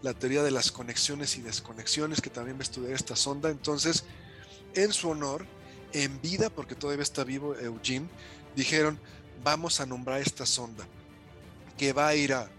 la 0.01 0.13
teoría 0.13 0.43
de 0.43 0.51
las 0.51 0.71
conexiones 0.71 1.37
y 1.37 1.41
desconexiones, 1.41 2.21
que 2.21 2.29
también 2.29 2.57
va 2.57 2.61
a 2.61 2.63
estudiar 2.63 2.93
esta 2.93 3.15
sonda. 3.15 3.49
Entonces, 3.49 4.05
en 4.73 4.93
su 4.93 5.09
honor, 5.09 5.45
en 5.93 6.21
vida, 6.21 6.49
porque 6.49 6.75
todavía 6.75 7.03
está 7.03 7.23
vivo 7.23 7.55
Eugene, 7.55 8.07
dijeron, 8.55 8.99
vamos 9.43 9.79
a 9.79 9.85
nombrar 9.85 10.21
esta 10.21 10.45
sonda 10.45 10.85
que 11.77 11.93
va 11.93 12.07
a 12.07 12.15
ir 12.15 12.33
a 12.33 12.49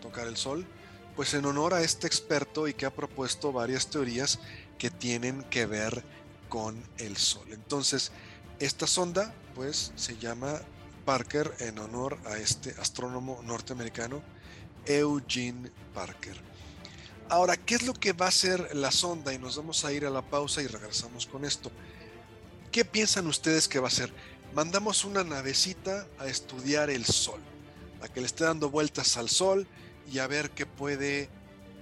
tocar 0.00 0.26
el 0.26 0.36
Sol, 0.36 0.66
pues 1.14 1.34
en 1.34 1.44
honor 1.44 1.74
a 1.74 1.82
este 1.82 2.06
experto 2.06 2.66
y 2.66 2.74
que 2.74 2.86
ha 2.86 2.94
propuesto 2.94 3.52
varias 3.52 3.88
teorías 3.88 4.40
que 4.78 4.90
tienen 4.90 5.42
que 5.44 5.66
ver 5.66 6.02
con 6.48 6.82
el 6.98 7.16
Sol. 7.16 7.46
Entonces, 7.50 8.12
esta 8.64 8.86
sonda, 8.86 9.34
pues, 9.56 9.92
se 9.96 10.16
llama 10.18 10.60
Parker 11.04 11.52
en 11.58 11.80
honor 11.80 12.18
a 12.26 12.38
este 12.38 12.70
astrónomo 12.78 13.40
norteamericano, 13.42 14.22
Eugene 14.86 15.72
Parker. 15.92 16.40
Ahora, 17.28 17.56
¿qué 17.56 17.74
es 17.74 17.82
lo 17.82 17.92
que 17.92 18.12
va 18.12 18.26
a 18.26 18.28
hacer 18.28 18.76
la 18.76 18.92
sonda? 18.92 19.34
Y 19.34 19.38
nos 19.38 19.56
vamos 19.56 19.84
a 19.84 19.92
ir 19.92 20.06
a 20.06 20.10
la 20.10 20.22
pausa 20.22 20.62
y 20.62 20.68
regresamos 20.68 21.26
con 21.26 21.44
esto. 21.44 21.72
¿Qué 22.70 22.84
piensan 22.84 23.26
ustedes 23.26 23.66
que 23.66 23.80
va 23.80 23.86
a 23.86 23.88
hacer? 23.88 24.12
Mandamos 24.54 25.04
una 25.04 25.24
navecita 25.24 26.06
a 26.20 26.28
estudiar 26.28 26.88
el 26.88 27.04
Sol, 27.04 27.40
a 28.00 28.06
que 28.08 28.20
le 28.20 28.26
esté 28.26 28.44
dando 28.44 28.70
vueltas 28.70 29.16
al 29.16 29.28
Sol 29.28 29.66
y 30.12 30.20
a 30.20 30.28
ver 30.28 30.50
qué 30.50 30.66
puede, 30.66 31.28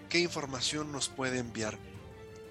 qué 0.08 0.20
información 0.20 0.92
nos 0.92 1.10
puede 1.10 1.40
enviar. 1.40 1.78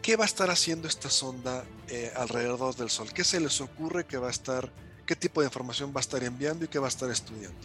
¿Qué 0.10 0.16
va 0.16 0.24
a 0.24 0.26
estar 0.26 0.50
haciendo 0.50 0.88
esta 0.88 1.08
sonda 1.08 1.64
eh, 1.88 2.12
alrededor 2.16 2.76
del 2.76 2.90
Sol? 2.90 3.14
¿Qué 3.14 3.24
se 3.24 3.40
les 3.40 3.62
ocurre 3.62 4.06
que 4.06 4.18
va 4.18 4.26
a 4.26 4.32
estar, 4.32 4.72
qué 5.06 5.16
tipo 5.16 5.40
de 5.40 5.46
información 5.46 5.92
va 5.96 6.00
a 6.00 6.02
estar 6.02 6.24
enviando 6.24 6.66
y 6.66 6.68
qué 6.68 6.80
va 6.80 6.88
a 6.88 6.90
estar 6.90 7.12
estudiando? 7.12 7.60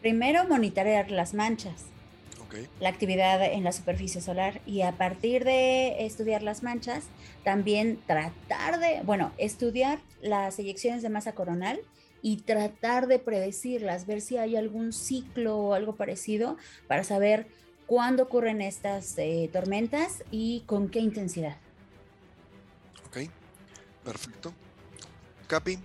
Primero, 0.00 0.44
monitorear 0.44 1.10
las 1.10 1.34
manchas, 1.34 1.86
la 2.78 2.88
actividad 2.88 3.44
en 3.44 3.64
la 3.64 3.72
superficie 3.72 4.20
solar 4.20 4.60
y 4.66 4.82
a 4.82 4.92
partir 4.92 5.42
de 5.42 6.06
estudiar 6.06 6.44
las 6.44 6.62
manchas, 6.62 7.02
también 7.42 7.98
tratar 8.06 8.78
de, 8.78 9.00
bueno, 9.02 9.32
estudiar 9.36 9.98
las 10.22 10.60
eyecciones 10.60 11.02
de 11.02 11.08
masa 11.08 11.32
coronal 11.32 11.80
y 12.22 12.36
tratar 12.36 13.08
de 13.08 13.18
predecirlas, 13.18 14.06
ver 14.06 14.20
si 14.20 14.36
hay 14.36 14.54
algún 14.54 14.92
ciclo 14.92 15.58
o 15.58 15.74
algo 15.74 15.96
parecido 15.96 16.56
para 16.86 17.02
saber 17.02 17.48
cuándo 17.88 18.24
ocurren 18.24 18.60
estas 18.60 19.16
eh, 19.18 19.48
tormentas 19.50 20.22
y 20.30 20.62
con 20.66 20.90
qué 20.90 21.00
intensidad. 21.00 21.56
Ok, 23.08 23.30
perfecto. 24.04 24.52
Capi. 25.46 25.78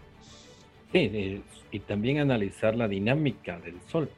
Sí, 0.91 1.41
y 1.71 1.79
también 1.79 2.19
analizar 2.19 2.75
la 2.75 2.87
dinámica 2.87 3.57
del 3.59 3.79
Sol. 3.89 4.11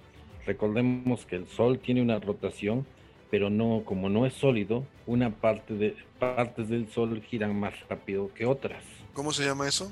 Recordemos 0.45 1.25
que 1.27 1.35
el 1.37 1.47
Sol 1.47 1.79
tiene 1.79 2.01
una 2.01 2.19
rotación, 2.19 2.87
pero 3.29 3.51
no, 3.51 3.83
como 3.85 4.09
no 4.09 4.25
es 4.25 4.33
sólido, 4.33 4.83
una 5.05 5.29
parte 5.29 5.75
de 5.75 5.95
partes 6.19 6.67
del 6.69 6.91
Sol 6.91 7.21
giran 7.21 7.57
más 7.57 7.73
rápido 7.87 8.33
que 8.33 8.47
otras. 8.47 8.83
¿Cómo 9.13 9.31
se 9.31 9.45
llama 9.45 9.67
eso? 9.67 9.91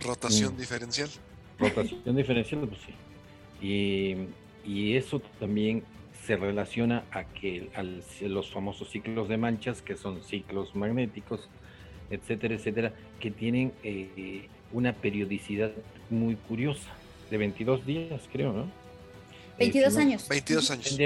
Rotación 0.00 0.54
mm. 0.54 0.58
diferencial. 0.58 1.10
Rotación 1.58 2.16
diferencial, 2.16 2.68
pues 2.68 2.80
sí. 2.82 2.94
Y, 3.60 4.16
eso 4.64 5.20
también 5.38 5.82
se 6.26 6.36
relaciona 6.36 7.04
a 7.10 7.24
que 7.24 7.68
al, 7.74 8.02
los 8.22 8.50
famosos 8.50 8.90
ciclos 8.90 9.28
de 9.28 9.36
manchas, 9.36 9.82
que 9.82 9.96
son 9.96 10.22
ciclos 10.22 10.74
magnéticos, 10.74 11.48
etcétera, 12.10 12.54
etcétera, 12.54 12.92
que 13.18 13.30
tienen 13.30 13.72
eh, 13.82 14.46
una 14.72 14.92
periodicidad 14.92 15.72
muy 16.10 16.36
curiosa, 16.36 16.90
de 17.30 17.38
22 17.38 17.86
días, 17.86 18.28
creo, 18.32 18.52
¿no? 18.52 18.80
22 19.58 19.96
eh, 19.96 20.00
años. 20.00 20.28
22 20.28 20.70
años. 20.70 20.98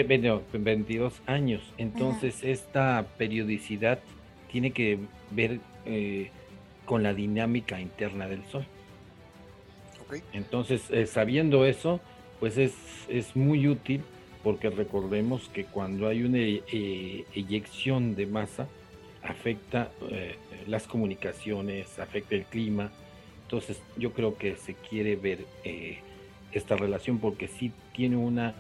22 0.53 1.23
años. 1.27 1.63
Entonces, 1.77 2.43
esta 2.43 3.05
periodicidad 3.19 3.99
tiene 4.51 4.71
que 4.71 4.99
ver 5.31 5.59
eh, 5.85 6.31
con 6.85 7.03
la 7.03 7.13
dinámica 7.13 7.81
interna 7.81 8.29
del 8.29 8.45
Sol. 8.47 8.65
Entonces, 10.33 10.83
eh, 10.91 11.07
sabiendo 11.07 11.67
eso, 11.67 12.01
pues 12.41 12.59
es, 12.59 12.73
es, 13.09 13.37
muy 13.37 13.69
útil 13.69 14.03
porque 14.43 14.71
recordemos 14.71 15.49
que 15.53 15.65
cuando 15.65 16.07
hay 16.07 16.23
una 16.23 16.39
eh, 16.39 17.25
eyección 17.35 18.15
de 18.15 18.27
masa, 18.27 18.69
afecta 19.23 19.91
eh, 20.11 20.37
las 20.67 20.87
comunicaciones, 20.87 21.99
afecta 21.99 22.35
el 22.35 22.45
clima. 22.45 22.91
Entonces, 23.43 23.79
yo 23.97 24.13
creo 24.13 24.37
que 24.37 24.57
se 24.57 24.75
quiere 24.75 25.17
ver 25.17 25.47
esta 26.53 26.77
relación 26.77 27.19
porque 27.19 27.49
sí 27.49 27.73
tiene 27.95 28.17
una, 28.17 28.55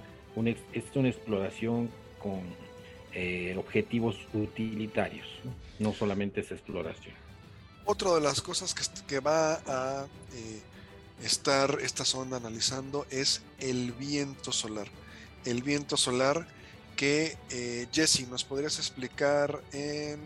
es 0.73 0.85
una 0.95 1.09
exploración 1.09 1.91
con 2.23 2.41
objetivos 3.57 4.17
utilitarios, 4.33 5.27
¿no? 5.79 5.93
solamente 5.93 6.41
es 6.41 6.51
exploración. 6.51 7.15
Otra 7.85 8.15
de 8.15 8.21
las 8.21 8.41
cosas 8.41 8.75
que, 8.75 8.83
que 9.07 9.21
va 9.21 9.55
a 9.67 10.07
estar 11.23 11.79
esta 11.83 12.05
sonda 12.05 12.37
analizando 12.37 13.07
es 13.11 13.43
el 13.61 13.93
viento 13.93 14.53
solar. 14.53 14.89
El 15.45 15.63
viento 15.63 15.97
solar 15.97 16.47
que, 16.97 17.37
eh, 17.51 17.87
Jesse, 17.93 18.29
¿nos 18.29 18.45
podrías 18.45 18.79
explicar 18.79 19.61
en 19.73 20.21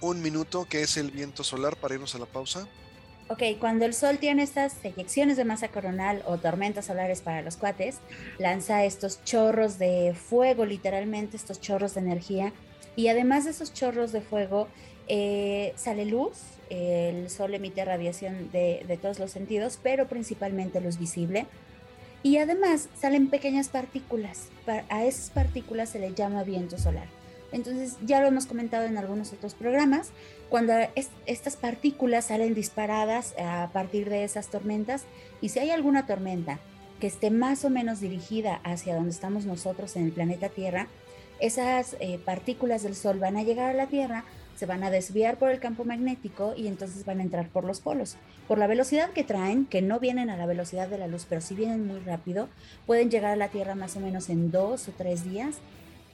un 0.00 0.22
minuto 0.22 0.66
qué 0.68 0.82
es 0.82 0.96
el 0.96 1.10
viento 1.10 1.44
solar 1.44 1.76
para 1.76 1.94
irnos 1.94 2.14
a 2.14 2.18
la 2.18 2.26
pausa? 2.26 2.68
Ok, 3.30 3.42
cuando 3.60 3.84
el 3.84 3.92
Sol 3.92 4.18
tiene 4.18 4.42
estas 4.42 4.82
eyecciones 4.82 5.36
de 5.36 5.44
masa 5.44 5.68
coronal 5.68 6.22
o 6.24 6.38
tormentas 6.38 6.86
solares 6.86 7.20
para 7.20 7.42
los 7.42 7.56
cuates, 7.56 7.98
lanza 8.38 8.84
estos 8.84 9.22
chorros 9.22 9.78
de 9.78 10.14
fuego, 10.14 10.64
literalmente 10.64 11.36
estos 11.36 11.60
chorros 11.60 11.94
de 11.94 12.00
energía. 12.00 12.54
Y 12.96 13.08
además 13.08 13.44
de 13.44 13.50
esos 13.50 13.74
chorros 13.74 14.12
de 14.12 14.22
fuego, 14.22 14.68
eh, 15.08 15.72
sale 15.76 16.04
luz, 16.04 16.36
el 16.70 17.30
sol 17.30 17.54
emite 17.54 17.84
radiación 17.84 18.50
de, 18.52 18.98
todos 19.00 19.18
los 19.18 19.30
sentidos, 19.30 19.78
pero 19.82 20.06
principalmente 20.06 20.80
luz 20.80 20.98
visible. 20.98 21.46
Y 22.22 22.38
además 22.38 22.88
salen 23.00 23.30
pequeñas 23.30 23.68
partículas. 23.68 24.48
A 24.88 25.04
esas 25.04 25.30
partículas 25.30 25.90
se 25.90 25.98
le 25.98 26.14
llama 26.14 26.42
viento 26.44 26.78
solar. 26.78 27.06
Entonces, 27.52 27.96
ya 28.04 28.20
lo 28.20 28.26
hemos 28.26 28.44
comentado 28.44 28.84
en 28.84 28.98
algunos 28.98 29.32
otros 29.32 29.54
programas, 29.54 30.10
cuando 30.50 30.74
estas 31.24 31.56
partículas 31.56 32.26
salen 32.26 32.54
disparadas 32.54 33.34
a 33.38 33.70
partir 33.72 34.10
de 34.10 34.24
esas 34.24 34.48
tormentas, 34.48 35.04
y 35.40 35.48
si 35.48 35.58
hay 35.58 35.70
alguna 35.70 36.06
tormenta 36.06 36.58
que 37.00 37.06
esté 37.06 37.30
más 37.30 37.64
o 37.64 37.70
menos 37.70 38.00
dirigida 38.00 38.60
hacia 38.64 38.94
donde 38.94 39.10
estamos 39.10 39.46
nosotros 39.46 39.96
en 39.96 40.04
el 40.04 40.12
planeta 40.12 40.50
Tierra, 40.50 40.88
esas 41.40 41.96
eh, 42.00 42.18
partículas 42.22 42.82
del 42.82 42.96
Sol 42.96 43.18
van 43.18 43.36
a 43.36 43.44
llegar 43.44 43.70
a 43.70 43.74
la 43.74 43.86
Tierra, 43.86 44.24
se 44.58 44.66
van 44.66 44.82
a 44.82 44.90
desviar 44.90 45.38
por 45.38 45.50
el 45.50 45.60
campo 45.60 45.84
magnético 45.84 46.52
y 46.56 46.66
entonces 46.66 47.04
van 47.04 47.20
a 47.20 47.22
entrar 47.22 47.48
por 47.48 47.62
los 47.62 47.80
polos. 47.80 48.16
Por 48.48 48.58
la 48.58 48.66
velocidad 48.66 49.12
que 49.12 49.22
traen, 49.22 49.66
que 49.66 49.82
no 49.82 50.00
vienen 50.00 50.30
a 50.30 50.36
la 50.36 50.46
velocidad 50.46 50.88
de 50.88 50.98
la 50.98 51.06
luz, 51.06 51.26
pero 51.28 51.40
sí 51.40 51.54
vienen 51.54 51.86
muy 51.86 52.00
rápido, 52.00 52.48
pueden 52.84 53.08
llegar 53.08 53.30
a 53.30 53.36
la 53.36 53.50
Tierra 53.50 53.76
más 53.76 53.94
o 53.94 54.00
menos 54.00 54.28
en 54.28 54.50
dos 54.50 54.88
o 54.88 54.92
tres 54.98 55.22
días. 55.22 55.58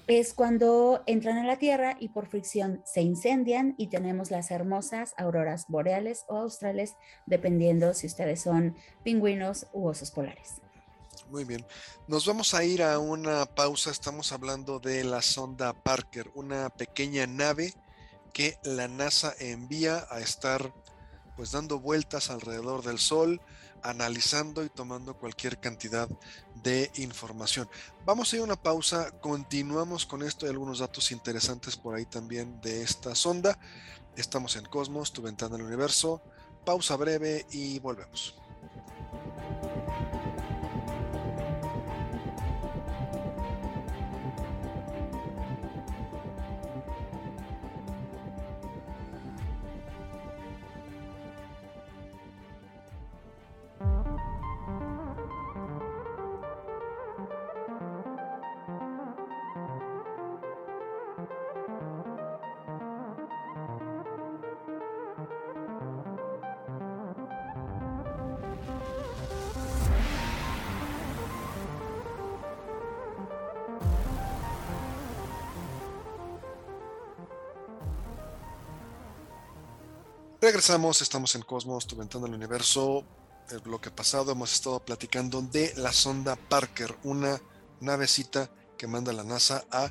Es 0.09 0.35
cuando 0.35 1.02
entran 1.07 1.38
a 1.38 1.46
la 1.46 1.57
Tierra 1.57 1.96
y 1.98 2.11
por 2.11 2.26
fricción 2.26 2.83
se 2.85 3.00
incendian 3.00 3.74
y 3.78 3.87
tenemos 3.87 4.30
las 4.30 4.50
hermosas 4.50 5.14
auroras 5.16 5.64
boreales 5.68 6.26
o 6.28 6.37
australes, 6.37 6.96
dependiendo 7.24 7.94
si 7.94 8.07
ustedes 8.09 8.42
son 8.42 8.76
pingüinos 9.02 9.68
u 9.72 9.88
osos 9.88 10.11
polares. 10.11 10.61
Muy 11.30 11.44
bien. 11.44 11.64
Nos 12.07 12.26
vamos 12.26 12.52
a 12.52 12.62
ir 12.62 12.83
a 12.83 12.98
una 12.98 13.46
pausa. 13.46 13.90
Estamos 13.90 14.33
hablando 14.33 14.80
de 14.80 15.02
la 15.02 15.22
sonda 15.22 15.72
Parker, 15.72 16.30
una 16.35 16.68
pequeña 16.68 17.26
nave 17.26 17.72
que 18.35 18.59
la 18.64 18.88
NASA 18.88 19.33
envía 19.38 20.07
a 20.11 20.18
estar 20.18 20.75
pues 21.37 21.53
dando 21.53 21.79
vueltas 21.79 22.31
alrededor 22.31 22.83
del 22.83 22.99
Sol, 22.99 23.40
analizando 23.83 24.64
y 24.64 24.68
tomando 24.68 25.16
cualquier 25.16 25.59
cantidad 25.59 26.09
de 26.62 26.90
información. 26.97 27.68
Vamos 28.05 28.33
a 28.33 28.37
ir 28.37 28.42
a 28.42 28.44
una 28.44 28.61
pausa, 28.61 29.11
continuamos 29.20 30.05
con 30.05 30.23
esto 30.23 30.47
y 30.47 30.51
algunos 30.51 30.81
datos 30.81 31.12
interesantes 31.12 31.77
por 31.77 31.94
ahí 31.94 32.07
también 32.07 32.61
de 32.61 32.83
esta 32.83 33.14
sonda. 33.14 33.59
Estamos 34.16 34.57
en 34.57 34.64
Cosmos, 34.66 35.12
tu 35.12 35.23
ventana 35.23 35.57
al 35.57 35.62
universo, 35.62 36.20
pausa 36.64 36.97
breve 36.97 37.47
y 37.51 37.79
volvemos. 37.79 38.35
Regresamos, 80.44 81.00
estamos 81.00 81.35
en 81.37 81.40
Cosmos, 81.40 81.87
tu 81.87 81.96
ventana 81.96 82.26
al 82.26 82.35
universo. 82.35 83.02
El 83.50 83.61
bloque 83.61 83.90
pasado 83.90 84.30
hemos 84.30 84.52
estado 84.52 84.78
platicando 84.78 85.40
de 85.40 85.72
la 85.78 85.90
sonda 85.90 86.37
Parker, 86.37 86.98
una 87.02 87.40
navecita 87.80 88.50
que 88.76 88.87
manda 88.87 89.14
la 89.14 89.24
NASA 89.24 89.64
a 89.70 89.90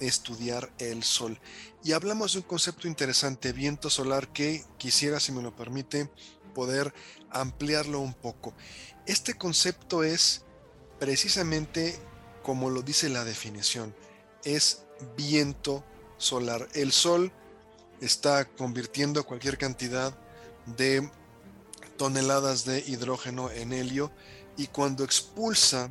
estudiar 0.00 0.70
el 0.78 1.04
Sol. 1.04 1.40
Y 1.82 1.92
hablamos 1.92 2.34
de 2.34 2.40
un 2.40 2.44
concepto 2.44 2.86
interesante, 2.86 3.54
viento 3.54 3.88
solar, 3.88 4.30
que 4.30 4.62
quisiera, 4.76 5.20
si 5.20 5.32
me 5.32 5.40
lo 5.40 5.56
permite, 5.56 6.10
poder 6.54 6.92
ampliarlo 7.30 8.00
un 8.00 8.12
poco. 8.12 8.52
Este 9.06 9.32
concepto 9.38 10.04
es 10.04 10.44
precisamente 11.00 11.98
como 12.42 12.68
lo 12.68 12.82
dice 12.82 13.08
la 13.08 13.24
definición, 13.24 13.96
es 14.44 14.82
viento 15.16 15.82
solar. 16.18 16.68
El 16.74 16.92
Sol 16.92 17.32
está 18.04 18.44
convirtiendo 18.44 19.24
cualquier 19.24 19.58
cantidad 19.58 20.16
de 20.66 21.10
toneladas 21.96 22.64
de 22.64 22.80
hidrógeno 22.86 23.50
en 23.50 23.72
helio 23.72 24.10
y 24.56 24.66
cuando 24.68 25.04
expulsa 25.04 25.90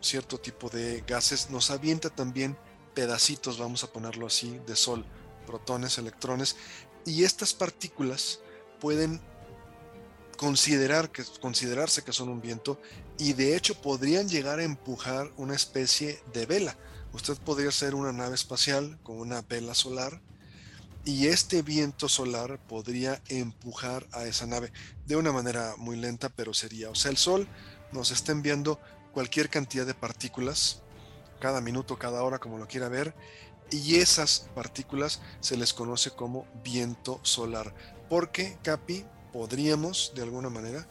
cierto 0.00 0.38
tipo 0.38 0.68
de 0.68 1.02
gases 1.06 1.50
nos 1.50 1.70
avienta 1.70 2.10
también 2.10 2.56
pedacitos, 2.94 3.58
vamos 3.58 3.82
a 3.84 3.92
ponerlo 3.92 4.26
así, 4.26 4.60
de 4.66 4.76
sol, 4.76 5.04
protones, 5.46 5.98
electrones 5.98 6.56
y 7.04 7.24
estas 7.24 7.54
partículas 7.54 8.40
pueden 8.80 9.20
considerar 10.36 11.10
que, 11.10 11.24
considerarse 11.40 12.02
que 12.02 12.12
son 12.12 12.28
un 12.28 12.40
viento 12.40 12.80
y 13.18 13.32
de 13.32 13.56
hecho 13.56 13.80
podrían 13.80 14.28
llegar 14.28 14.58
a 14.58 14.64
empujar 14.64 15.32
una 15.36 15.54
especie 15.54 16.20
de 16.32 16.46
vela. 16.46 16.76
Usted 17.12 17.36
podría 17.38 17.70
ser 17.70 17.94
una 17.94 18.12
nave 18.12 18.34
espacial 18.34 18.98
con 19.02 19.20
una 19.20 19.42
vela 19.42 19.74
solar 19.74 20.20
y 21.04 21.26
este 21.26 21.62
viento 21.62 22.08
solar 22.08 22.58
podría 22.66 23.20
empujar 23.28 24.06
a 24.12 24.24
esa 24.24 24.46
nave 24.46 24.72
de 25.06 25.16
una 25.16 25.32
manera 25.32 25.74
muy 25.76 25.96
lenta, 25.96 26.30
pero 26.30 26.54
sería, 26.54 26.90
o 26.90 26.94
sea, 26.94 27.10
el 27.10 27.18
Sol 27.18 27.46
nos 27.92 28.10
está 28.10 28.32
enviando 28.32 28.80
cualquier 29.12 29.50
cantidad 29.50 29.86
de 29.86 29.94
partículas, 29.94 30.82
cada 31.40 31.60
minuto, 31.60 31.98
cada 31.98 32.22
hora, 32.22 32.38
como 32.38 32.58
lo 32.58 32.66
quiera 32.66 32.88
ver, 32.88 33.14
y 33.70 33.96
esas 33.96 34.48
partículas 34.54 35.20
se 35.40 35.56
les 35.56 35.74
conoce 35.74 36.10
como 36.10 36.46
viento 36.62 37.20
solar, 37.22 37.74
porque, 38.08 38.56
Capi, 38.62 39.04
podríamos 39.32 40.12
de 40.14 40.22
alguna 40.22 40.48
manera, 40.48 40.86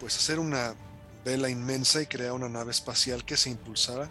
pues 0.00 0.16
hacer 0.16 0.38
una 0.38 0.74
vela 1.24 1.50
inmensa 1.50 2.00
y 2.00 2.06
crear 2.06 2.32
una 2.32 2.48
nave 2.48 2.70
espacial 2.70 3.24
que 3.24 3.36
se 3.36 3.50
impulsara 3.50 4.08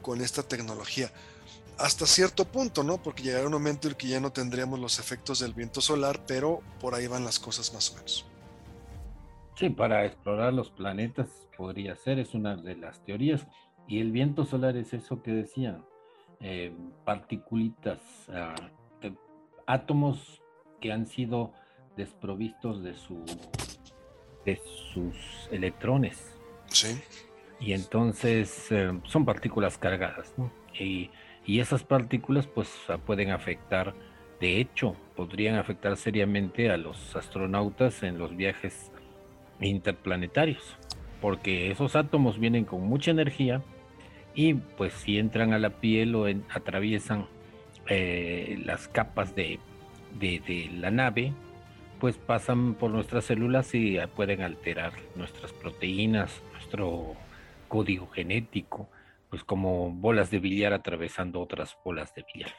con 0.00 0.20
esta 0.22 0.42
tecnología 0.42 1.12
hasta 1.78 2.06
cierto 2.06 2.44
punto, 2.44 2.82
¿no? 2.82 2.98
Porque 2.98 3.22
llegará 3.22 3.46
un 3.46 3.52
momento 3.52 3.88
en 3.88 3.94
que 3.94 4.08
ya 4.08 4.20
no 4.20 4.30
tendríamos 4.30 4.78
los 4.78 4.98
efectos 4.98 5.40
del 5.40 5.54
viento 5.54 5.80
solar, 5.80 6.20
pero 6.26 6.60
por 6.80 6.94
ahí 6.94 7.06
van 7.06 7.24
las 7.24 7.38
cosas 7.38 7.72
más 7.74 7.90
o 7.90 7.96
menos. 7.96 8.26
Sí, 9.56 9.70
para 9.70 10.04
explorar 10.04 10.52
los 10.52 10.70
planetas 10.70 11.28
podría 11.56 11.96
ser, 11.96 12.18
es 12.18 12.34
una 12.34 12.56
de 12.56 12.76
las 12.76 13.04
teorías. 13.04 13.46
Y 13.86 14.00
el 14.00 14.12
viento 14.12 14.44
solar 14.44 14.76
es 14.76 14.92
eso 14.94 15.22
que 15.22 15.30
decían, 15.30 15.84
eh, 16.40 16.72
particulitas, 17.04 18.00
ah, 18.32 18.54
átomos 19.66 20.42
que 20.80 20.92
han 20.92 21.06
sido 21.06 21.52
desprovistos 21.96 22.82
de, 22.82 22.96
su, 22.96 23.24
de 24.44 24.60
sus 24.92 25.48
electrones. 25.50 26.36
Sí. 26.66 27.00
Y 27.60 27.72
entonces 27.72 28.70
eh, 28.70 29.00
son 29.04 29.24
partículas 29.24 29.78
cargadas, 29.78 30.34
¿no? 30.36 30.52
Y 30.78 31.10
y 31.46 31.60
esas 31.60 31.84
partículas 31.84 32.46
pues 32.46 32.70
pueden 33.06 33.30
afectar, 33.30 33.94
de 34.40 34.60
hecho, 34.60 34.96
podrían 35.16 35.56
afectar 35.56 35.96
seriamente 35.96 36.70
a 36.70 36.76
los 36.76 37.14
astronautas 37.16 38.02
en 38.02 38.18
los 38.18 38.36
viajes 38.36 38.90
interplanetarios, 39.60 40.76
porque 41.20 41.70
esos 41.70 41.96
átomos 41.96 42.38
vienen 42.38 42.64
con 42.64 42.82
mucha 42.82 43.10
energía 43.10 43.62
y 44.34 44.54
pues 44.54 44.92
si 44.94 45.18
entran 45.18 45.52
a 45.52 45.58
la 45.58 45.70
piel 45.70 46.14
o 46.14 46.26
atraviesan 46.50 47.26
eh, 47.88 48.60
las 48.64 48.88
capas 48.88 49.34
de, 49.34 49.60
de, 50.18 50.70
la 50.74 50.90
nave, 50.90 51.32
pues 52.00 52.16
pasan 52.16 52.74
por 52.74 52.90
nuestras 52.90 53.26
células 53.26 53.74
y 53.74 53.98
pueden 54.16 54.42
alterar 54.42 54.92
nuestras 55.14 55.52
proteínas, 55.52 56.42
nuestro 56.52 57.14
código 57.68 58.08
genético 58.08 58.88
pues 59.34 59.42
como 59.42 59.90
bolas 59.90 60.30
de 60.30 60.38
billar 60.38 60.72
atravesando 60.72 61.40
otras 61.40 61.76
bolas 61.84 62.14
de 62.14 62.24
billar. 62.32 62.54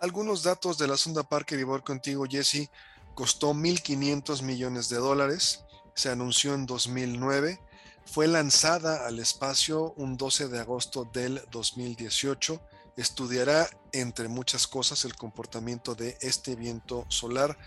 Algunos 0.00 0.42
datos 0.42 0.78
de 0.78 0.88
la 0.88 0.96
sonda 0.96 1.22
Parker 1.22 1.60
y 1.60 1.64
contigo, 1.82 2.24
Jesse. 2.26 2.70
Costó 3.14 3.52
1.500 3.52 4.40
millones 4.40 4.88
de 4.88 4.96
dólares. 4.96 5.66
Se 5.92 6.08
anunció 6.08 6.54
en 6.54 6.64
2009. 6.64 7.60
Fue 8.06 8.26
lanzada 8.26 9.06
al 9.06 9.18
espacio 9.18 9.92
un 9.98 10.16
12 10.16 10.48
de 10.48 10.60
agosto 10.60 11.04
del 11.12 11.42
2018. 11.50 12.58
Estudiará, 12.96 13.68
entre 13.92 14.28
muchas 14.28 14.66
cosas, 14.66 15.04
el 15.04 15.14
comportamiento 15.14 15.94
de 15.94 16.16
este 16.22 16.56
viento 16.56 17.04
solar 17.08 17.58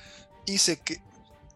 y 0.48 0.58
se 0.58 0.80
que, 0.80 1.04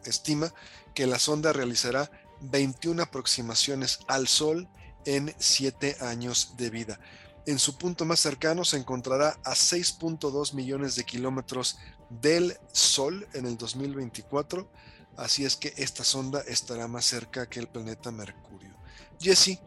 estima 0.06 0.54
que 0.93 1.08
la 1.08 1.17
sonda 1.17 1.52
realizará 1.52 2.12
21 2.41 3.02
aproximaciones 3.02 4.02
al 4.08 4.28
Sol 4.28 4.69
en 5.08 5.34
7 5.39 5.98
años 6.02 6.54
de 6.58 6.70
vida. 6.70 7.00
En 7.46 7.60
su 7.60 7.78
punto 7.78 8.04
más 8.04 8.20
cercano 8.20 8.65
se 8.65 8.76
encontrará 8.76 9.39
a 9.46 9.52
6.2 9.54 10.54
millones 10.54 10.96
de 10.96 11.06
kilómetros 11.06 11.80
del 12.10 12.58
Sol 12.74 13.26
en 13.34 13.46
el 13.46 13.58
2024, 13.58 14.70
así 15.15 15.46
es 15.46 15.56
que 15.56 15.74
esta 15.78 16.04
sonda 16.04 16.41
estará 16.41 16.89
más 16.89 17.06
cerca 17.06 17.48
que 17.50 17.62
el 17.62 17.67
planeta 17.67 18.12
Mercurio. 18.12 18.76
Jesse, 19.20 19.60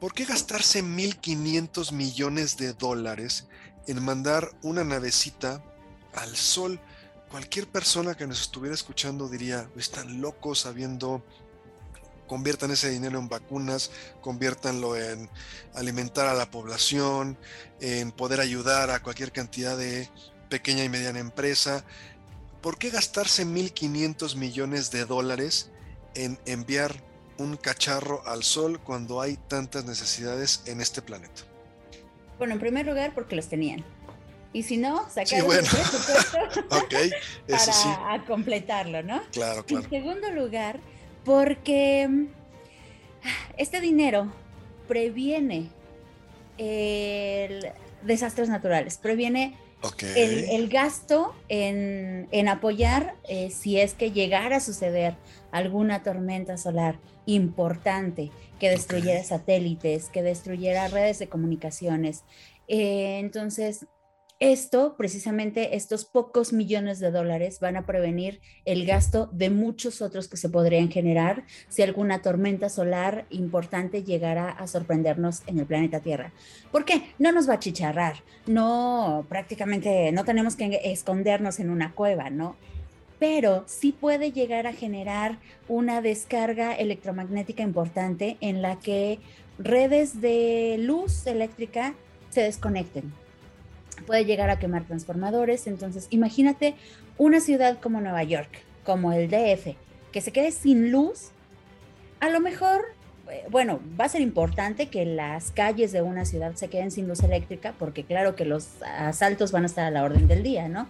¿por 0.00 0.12
qué 0.12 0.24
gastarse 0.24 0.82
1.500 0.82 1.92
millones 1.92 2.56
de 2.56 2.72
dólares 2.72 3.46
en 3.86 4.02
mandar 4.02 4.50
una 4.62 4.82
navecita 4.82 5.62
al 6.14 6.36
Sol? 6.36 6.80
Cualquier 7.30 7.68
persona 7.68 8.16
que 8.16 8.26
nos 8.26 8.40
estuviera 8.40 8.74
escuchando 8.74 9.28
diría, 9.28 9.70
están 9.76 10.20
locos 10.20 10.58
sabiendo 10.58 11.24
conviertan 12.30 12.70
ese 12.70 12.88
dinero 12.90 13.18
en 13.18 13.28
vacunas, 13.28 13.90
conviértanlo 14.20 14.96
en 14.96 15.28
alimentar 15.74 16.28
a 16.28 16.34
la 16.34 16.48
población, 16.48 17.36
en 17.80 18.12
poder 18.12 18.38
ayudar 18.38 18.90
a 18.90 19.02
cualquier 19.02 19.32
cantidad 19.32 19.76
de 19.76 20.08
pequeña 20.48 20.84
y 20.84 20.88
mediana 20.88 21.18
empresa. 21.18 21.84
¿Por 22.60 22.78
qué 22.78 22.90
gastarse 22.90 23.44
1.500 23.44 24.36
millones 24.36 24.92
de 24.92 25.06
dólares 25.06 25.72
en 26.14 26.38
enviar 26.46 27.02
un 27.36 27.56
cacharro 27.56 28.22
al 28.24 28.44
sol 28.44 28.78
cuando 28.78 29.20
hay 29.20 29.36
tantas 29.48 29.84
necesidades 29.84 30.62
en 30.66 30.80
este 30.80 31.02
planeta? 31.02 31.42
Bueno, 32.38 32.54
en 32.54 32.60
primer 32.60 32.86
lugar, 32.86 33.12
porque 33.12 33.34
los 33.34 33.48
tenían. 33.48 33.84
Y 34.52 34.62
si 34.62 34.76
no, 34.76 35.04
sacar 35.08 35.26
sí, 35.26 35.40
bueno. 35.40 35.68
okay, 36.84 37.10
para 37.48 38.24
completarlo, 38.24 39.02
¿no? 39.02 39.20
Claro, 39.32 39.66
claro. 39.66 39.84
En 39.84 39.90
segundo 39.90 40.30
lugar, 40.30 40.78
porque 41.24 42.06
mm, 42.08 42.26
este 43.56 43.80
dinero 43.80 44.32
previene 44.88 45.70
desastres 48.02 48.48
naturales, 48.48 48.98
previene 48.98 49.56
el, 50.14 50.68
gasto 50.68 51.34
en, 51.48 52.48
apoyar 52.48 53.14
eh, 53.28 53.50
si 53.50 53.80
es 53.80 53.94
que 53.94 54.12
llegara 54.12 54.56
a 54.56 54.60
suceder 54.60 55.14
alguna 55.52 56.02
tormenta 56.02 56.58
solar 56.58 56.98
importante 57.26 58.30
que 58.58 58.68
destruyera 58.68 59.24
satélites, 59.24 60.10
que 60.10 60.22
destruyera 60.22 60.88
redes 60.88 61.18
de 61.18 61.28
comunicaciones. 61.28 62.24
Eh, 62.68 63.18
entonces, 63.20 63.86
Esto, 64.40 64.94
precisamente, 64.96 65.76
estos 65.76 66.06
pocos 66.06 66.54
millones 66.54 66.98
de 66.98 67.10
dólares 67.10 67.60
van 67.60 67.76
a 67.76 67.84
prevenir 67.84 68.40
el 68.64 68.86
gasto 68.86 69.28
de 69.32 69.50
muchos 69.50 70.00
otros 70.00 70.28
que 70.28 70.38
se 70.38 70.48
podrían 70.48 70.90
generar 70.90 71.44
si 71.68 71.82
alguna 71.82 72.22
tormenta 72.22 72.70
solar 72.70 73.26
importante 73.28 74.02
llegara 74.02 74.48
a 74.48 74.66
sorprendernos 74.66 75.42
en 75.46 75.58
el 75.58 75.66
planeta 75.66 76.00
Tierra. 76.00 76.32
¿Por 76.72 76.86
qué? 76.86 77.02
No 77.18 77.32
nos 77.32 77.50
va 77.50 77.54
a 77.54 77.58
chicharrar, 77.58 78.22
no, 78.46 79.26
prácticamente 79.28 80.10
no 80.10 80.24
tenemos 80.24 80.56
que 80.56 80.80
escondernos 80.84 81.60
en 81.60 81.68
una 81.68 81.92
cueva, 81.92 82.30
¿no? 82.30 82.56
Pero 83.18 83.64
sí 83.66 83.92
puede 83.92 84.32
llegar 84.32 84.66
a 84.66 84.72
generar 84.72 85.36
una 85.68 86.00
descarga 86.00 86.72
electromagnética 86.72 87.62
importante 87.62 88.38
en 88.40 88.62
la 88.62 88.78
que 88.78 89.18
redes 89.58 90.22
de 90.22 90.76
luz 90.78 91.26
eléctrica 91.26 91.92
se 92.30 92.40
desconecten 92.40 93.12
puede 94.00 94.24
llegar 94.24 94.50
a 94.50 94.58
quemar 94.58 94.84
transformadores. 94.84 95.66
Entonces, 95.66 96.06
imagínate 96.10 96.74
una 97.18 97.40
ciudad 97.40 97.78
como 97.80 98.00
Nueva 98.00 98.22
York, 98.22 98.50
como 98.84 99.12
el 99.12 99.30
DF, 99.30 99.76
que 100.12 100.20
se 100.20 100.32
quede 100.32 100.52
sin 100.52 100.90
luz. 100.90 101.30
A 102.20 102.28
lo 102.30 102.40
mejor, 102.40 102.82
eh, 103.30 103.44
bueno, 103.50 103.80
va 103.98 104.06
a 104.06 104.08
ser 104.08 104.20
importante 104.20 104.88
que 104.88 105.04
las 105.04 105.50
calles 105.50 105.92
de 105.92 106.02
una 106.02 106.24
ciudad 106.24 106.54
se 106.54 106.68
queden 106.68 106.90
sin 106.90 107.08
luz 107.08 107.22
eléctrica, 107.22 107.74
porque 107.78 108.04
claro 108.04 108.36
que 108.36 108.44
los 108.44 108.82
asaltos 108.82 109.52
van 109.52 109.64
a 109.64 109.66
estar 109.66 109.84
a 109.84 109.90
la 109.90 110.04
orden 110.04 110.28
del 110.28 110.42
día, 110.42 110.68
¿no? 110.68 110.88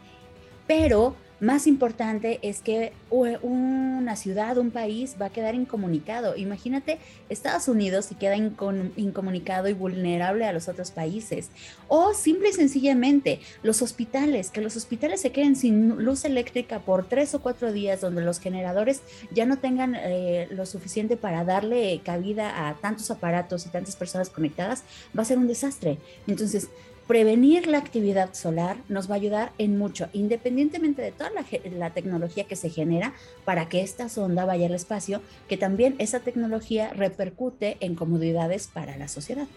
Pero 0.66 1.16
más 1.40 1.66
importante 1.66 2.38
es 2.42 2.60
que 2.60 2.92
una 3.10 4.16
ciudad, 4.16 4.58
un 4.58 4.70
país 4.70 5.16
va 5.20 5.26
a 5.26 5.30
quedar 5.30 5.54
incomunicado. 5.54 6.36
Imagínate 6.36 6.98
Estados 7.28 7.68
Unidos 7.68 8.06
si 8.06 8.14
queda 8.14 8.36
incomunicado 8.36 9.68
y 9.68 9.72
vulnerable 9.72 10.44
a 10.44 10.52
los 10.52 10.68
otros 10.68 10.90
países. 10.90 11.50
O 11.88 12.14
simple 12.14 12.50
y 12.50 12.52
sencillamente 12.52 13.40
los 13.62 13.82
hospitales, 13.82 14.50
que 14.50 14.60
los 14.60 14.76
hospitales 14.76 15.20
se 15.20 15.32
queden 15.32 15.56
sin 15.56 16.04
luz 16.04 16.24
eléctrica 16.24 16.80
por 16.80 17.06
tres 17.06 17.34
o 17.34 17.40
cuatro 17.40 17.72
días, 17.72 18.00
donde 18.00 18.22
los 18.22 18.38
generadores 18.38 19.02
ya 19.30 19.46
no 19.46 19.58
tengan 19.58 19.94
eh, 19.96 20.46
lo 20.50 20.66
suficiente 20.66 21.16
para 21.16 21.44
darle 21.44 22.00
cabida 22.04 22.68
a 22.68 22.74
tantos 22.74 23.10
aparatos 23.10 23.66
y 23.66 23.70
tantas 23.70 23.96
personas 23.96 24.30
conectadas, 24.30 24.84
va 25.16 25.22
a 25.22 25.26
ser 25.26 25.38
un 25.38 25.46
desastre. 25.46 25.98
Entonces, 26.26 26.68
prevenir 27.10 27.66
la 27.66 27.78
actividad 27.78 28.34
solar 28.34 28.76
nos 28.88 29.10
va 29.10 29.14
a 29.14 29.16
ayudar 29.16 29.52
en 29.58 29.76
mucho, 29.76 30.08
independientemente 30.12 31.02
de 31.02 31.10
toda 31.10 31.28
la, 31.30 31.90
tecnología 31.92 32.44
que 32.44 32.54
se 32.54 32.70
genera 32.70 33.14
para 33.44 33.68
que 33.68 33.82
esta 33.82 34.08
sonda 34.08 34.44
vaya 34.44 34.66
al 34.66 34.76
espacio, 34.76 35.20
que 35.48 35.56
también 35.56 35.96
esa 35.98 36.20
tecnología 36.20 36.92
repercute 36.92 37.78
en 37.80 37.96
comodidades 37.96 38.68
para 38.68 38.96
la 38.96 39.08
sociedad. 39.08 39.48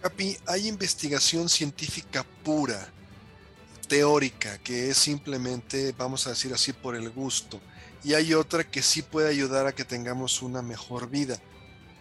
Capi, 0.00 0.38
hay 0.44 0.66
investigación 0.66 1.48
científica 1.48 2.26
pura, 2.42 2.84
teórica, 3.86 4.58
que 4.58 4.90
es 4.90 4.96
simplemente, 4.96 5.94
vamos 5.96 6.26
a 6.26 6.30
decir 6.30 6.52
así, 6.52 6.72
por 6.72 6.96
el 6.96 7.10
gusto, 7.10 7.60
y 8.02 8.14
hay 8.14 8.34
otra 8.34 8.64
que 8.64 8.82
sí 8.82 9.02
puede 9.02 9.28
ayudar 9.28 9.68
a 9.68 9.72
que 9.72 9.84
tengamos 9.84 10.42
una 10.42 10.62
mejor 10.62 11.10
vida. 11.10 11.38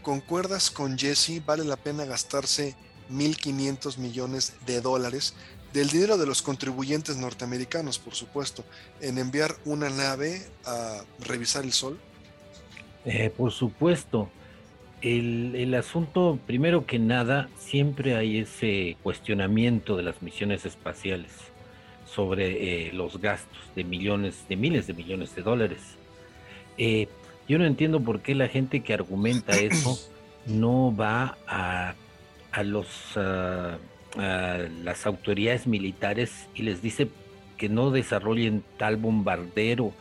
¿Concuerdas 0.01 0.71
con 0.71 0.97
Jesse? 0.97 1.39
¿Vale 1.45 1.65
la 1.65 1.77
pena 1.77 2.05
gastarse 2.05 2.75
1.500 3.11 3.97
millones 3.97 4.53
de 4.65 4.81
dólares 4.81 5.33
del 5.73 5.89
dinero 5.89 6.17
de 6.17 6.25
los 6.25 6.41
contribuyentes 6.41 7.17
norteamericanos, 7.17 7.99
por 7.99 8.15
supuesto, 8.15 8.63
en 9.01 9.17
enviar 9.17 9.55
una 9.65 9.89
nave 9.89 10.41
a 10.65 11.01
revisar 11.19 11.63
el 11.63 11.73
Sol? 11.73 11.99
Eh, 13.05 13.31
por 13.35 13.51
supuesto. 13.51 14.29
El, 15.01 15.73
asunto, 15.75 16.37
primero 16.45 16.85
que 16.85 16.99
nada, 16.99 17.49
siempre 17.57 18.17
hay 18.17 18.39
ese 18.39 18.97
cuestionamiento 19.01 19.95
de 19.95 20.03
las 20.03 20.21
misiones 20.21 20.65
espaciales 20.65 21.31
sobre 22.05 22.87
eh, 22.87 22.91
los 22.91 23.21
gastos 23.21 23.59
de 23.75 23.85
millones, 23.85 24.43
de 24.49 24.57
miles 24.57 24.87
de 24.87 24.93
millones 24.93 25.33
de 25.35 25.41
dólares. 25.41 25.79
Eh, 26.77 27.07
yo 27.47 27.57
no 27.57 27.65
entiendo 27.65 28.01
por 28.01 28.21
qué 28.21 28.35
la 28.35 28.49
gente 28.49 28.81
que 28.81 28.93
argumenta 28.93 29.53
eso 29.57 29.97
no 30.47 30.93
va 30.93 31.37
a 31.47 31.95
a 32.59 32.63
los 32.63 32.87
ah, 33.15 33.77
las 34.83 35.05
autoridades 35.05 35.65
militares 35.67 36.49
y 36.55 36.63
les 36.63 36.81
dice 36.81 37.09
que 37.57 37.69
no 37.69 37.91
desarrollen 37.91 38.63
tal 38.77 38.97
bombardero, 38.97 39.93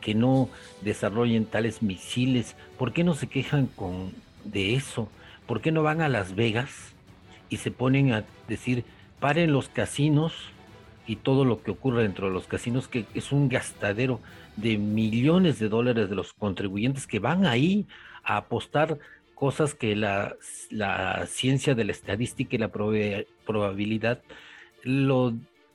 que 0.00 0.14
no 0.14 0.48
desarrollen 0.82 1.46
tales 1.46 1.82
misiles. 1.82 2.56
¿Por 2.78 2.92
qué 2.92 3.04
no 3.04 3.14
se 3.14 3.26
quejan 3.26 3.66
con 3.66 4.12
de 4.44 4.74
eso? 4.74 5.08
¿Por 5.46 5.60
qué 5.60 5.72
no 5.72 5.82
van 5.82 6.00
a 6.00 6.08
Las 6.08 6.34
Vegas 6.34 6.94
y 7.48 7.58
se 7.58 7.70
ponen 7.70 8.12
a 8.12 8.24
decir 8.48 8.84
paren 9.20 9.52
los 9.52 9.68
casinos 9.68 10.32
y 11.06 11.16
todo 11.16 11.44
lo 11.44 11.62
que 11.62 11.70
ocurre 11.70 12.02
dentro 12.02 12.28
de 12.28 12.34
los 12.34 12.46
casinos 12.46 12.88
que 12.88 13.04
es 13.14 13.30
un 13.32 13.48
gastadero 13.48 14.20
de 14.56 14.78
millones 14.78 15.58
de 15.58 15.68
dólares 15.68 16.08
de 16.08 16.16
los 16.16 16.32
contribuyentes 16.32 17.06
que 17.06 17.18
van 17.18 17.46
ahí 17.46 17.86
a 18.24 18.38
apostar 18.38 18.98
cosas 19.36 19.74
que 19.74 19.94
la, 19.94 20.34
ciencia 21.26 21.76
de 21.76 21.84
la 21.84 21.92
estadística 21.92 22.56
y 22.56 22.58
la 22.58 22.72
probabilidad 22.72 24.22
lo 24.82 25.34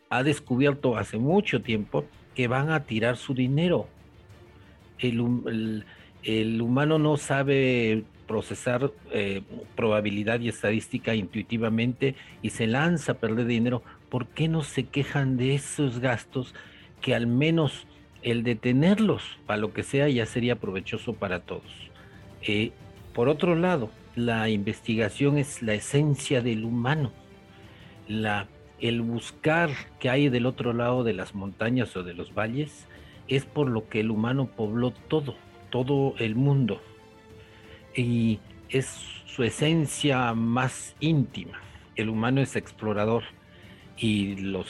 ha 0.09 0.23
descubierto 0.23 0.97
hace 0.97 1.17
mucho 1.17 1.61
tiempo, 1.61 2.05
que 2.35 2.47
van 2.47 2.71
a 2.71 2.83
tirar 2.83 3.17
su 3.17 3.33
dinero. 3.33 3.87
El, 4.97 5.85
humano 6.61 6.99
no 6.99 7.17
sabe 7.17 8.03
procesar 8.27 8.91
eh, 9.11 9.41
probabilidad 9.75 10.39
y 10.39 10.49
estadística 10.49 11.13
intuitivamente 11.13 12.15
y 12.41 12.49
se 12.49 12.65
lanza 12.65 13.13
a 13.13 13.15
perder 13.15 13.45
dinero. 13.45 13.83
¿Por 14.09 14.27
qué 14.27 14.47
no 14.47 14.63
se 14.63 14.85
quejan 14.85 15.37
de 15.37 15.53
esos 15.55 15.99
gastos 15.99 16.55
que 16.99 17.13
al 17.13 17.27
menos 17.27 17.85
el 18.23 18.43
detenerlos 18.43 19.37
para 19.45 19.59
lo 19.59 19.71
que 19.71 19.83
sea 19.83 20.09
ya 20.09 20.25
sería 20.25 20.55
provechoso 20.55 21.13
para 21.13 21.41
todos? 21.41 21.91
Eh, 22.41 22.71
por 23.13 23.29
otro 23.29 23.55
lado, 23.55 23.89
la 24.15 24.49
investigación 24.49 25.37
es 25.37 25.61
la 25.61 25.73
esencia 25.73 26.41
del 26.41 26.65
humano. 26.65 27.11
La, 28.07 28.47
el 28.79 29.01
buscar 29.01 29.69
qué 29.99 30.09
hay 30.09 30.29
del 30.29 30.45
otro 30.45 30.73
lado 30.73 31.03
de 31.03 31.13
las 31.13 31.35
montañas 31.35 31.95
o 31.95 32.03
de 32.03 32.13
los 32.13 32.33
valles 32.33 32.87
es 33.27 33.45
por 33.45 33.69
lo 33.69 33.87
que 33.87 34.01
el 34.01 34.11
humano 34.11 34.47
pobló 34.47 34.91
todo, 34.91 35.35
todo 35.69 36.15
el 36.19 36.35
mundo. 36.35 36.81
Y 37.95 38.39
es 38.69 38.87
su 39.25 39.43
esencia 39.43 40.33
más 40.33 40.95
íntima. 40.99 41.59
El 41.95 42.09
humano 42.09 42.41
es 42.41 42.55
explorador 42.55 43.23
y 43.97 44.35
los 44.37 44.67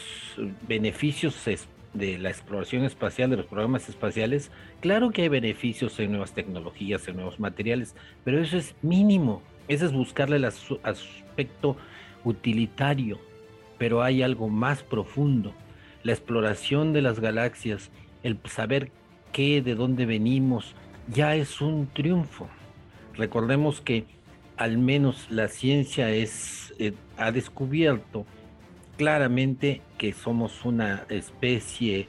beneficios 0.68 1.48
de 1.94 2.18
la 2.18 2.30
exploración 2.30 2.86
espacial, 2.86 3.30
de 3.30 3.38
los 3.38 3.46
programas 3.46 3.90
espaciales, 3.90 4.52
claro 4.80 5.12
que 5.12 5.24
hay 5.24 5.30
beneficios 5.30 6.00
en 6.00 6.12
nuevas 6.12 6.34
tecnologías, 6.34 7.08
en 7.08 7.18
nuevos 7.18 7.40
materiales, 7.40 7.96
pero 8.24 8.42
eso 8.42 8.58
es 8.58 8.76
mínimo. 8.82 9.42
Eso 9.68 9.86
es 9.86 9.94
buscarle 9.94 10.38
el 10.38 10.46
aspecto 10.46 11.78
utilitario, 12.24 13.20
pero 13.78 14.04
hay 14.04 14.22
algo 14.22 14.50
más 14.50 14.84
profundo. 14.84 15.54
La 16.04 16.12
exploración 16.12 16.94
de 16.94 17.02
las 17.02 17.20
galaxias, 17.20 17.90
el 18.24 18.38
saber 18.46 18.92
qué, 19.32 19.62
de 19.62 19.76
dónde 19.76 20.06
venimos, 20.06 20.76
ya 21.08 21.36
es 21.36 21.62
un 21.62 21.88
triunfo. 21.88 22.50
Recordemos 23.16 23.82
que 23.82 24.06
al 24.58 24.78
menos 24.78 25.28
la 25.30 25.48
ciencia 25.48 26.10
es, 26.10 26.74
eh, 26.78 26.94
ha 27.18 27.32
descubierto 27.32 28.26
claramente 29.02 29.82
que 29.98 30.14
somos 30.14 30.64
una 30.64 31.08
especie 31.10 32.08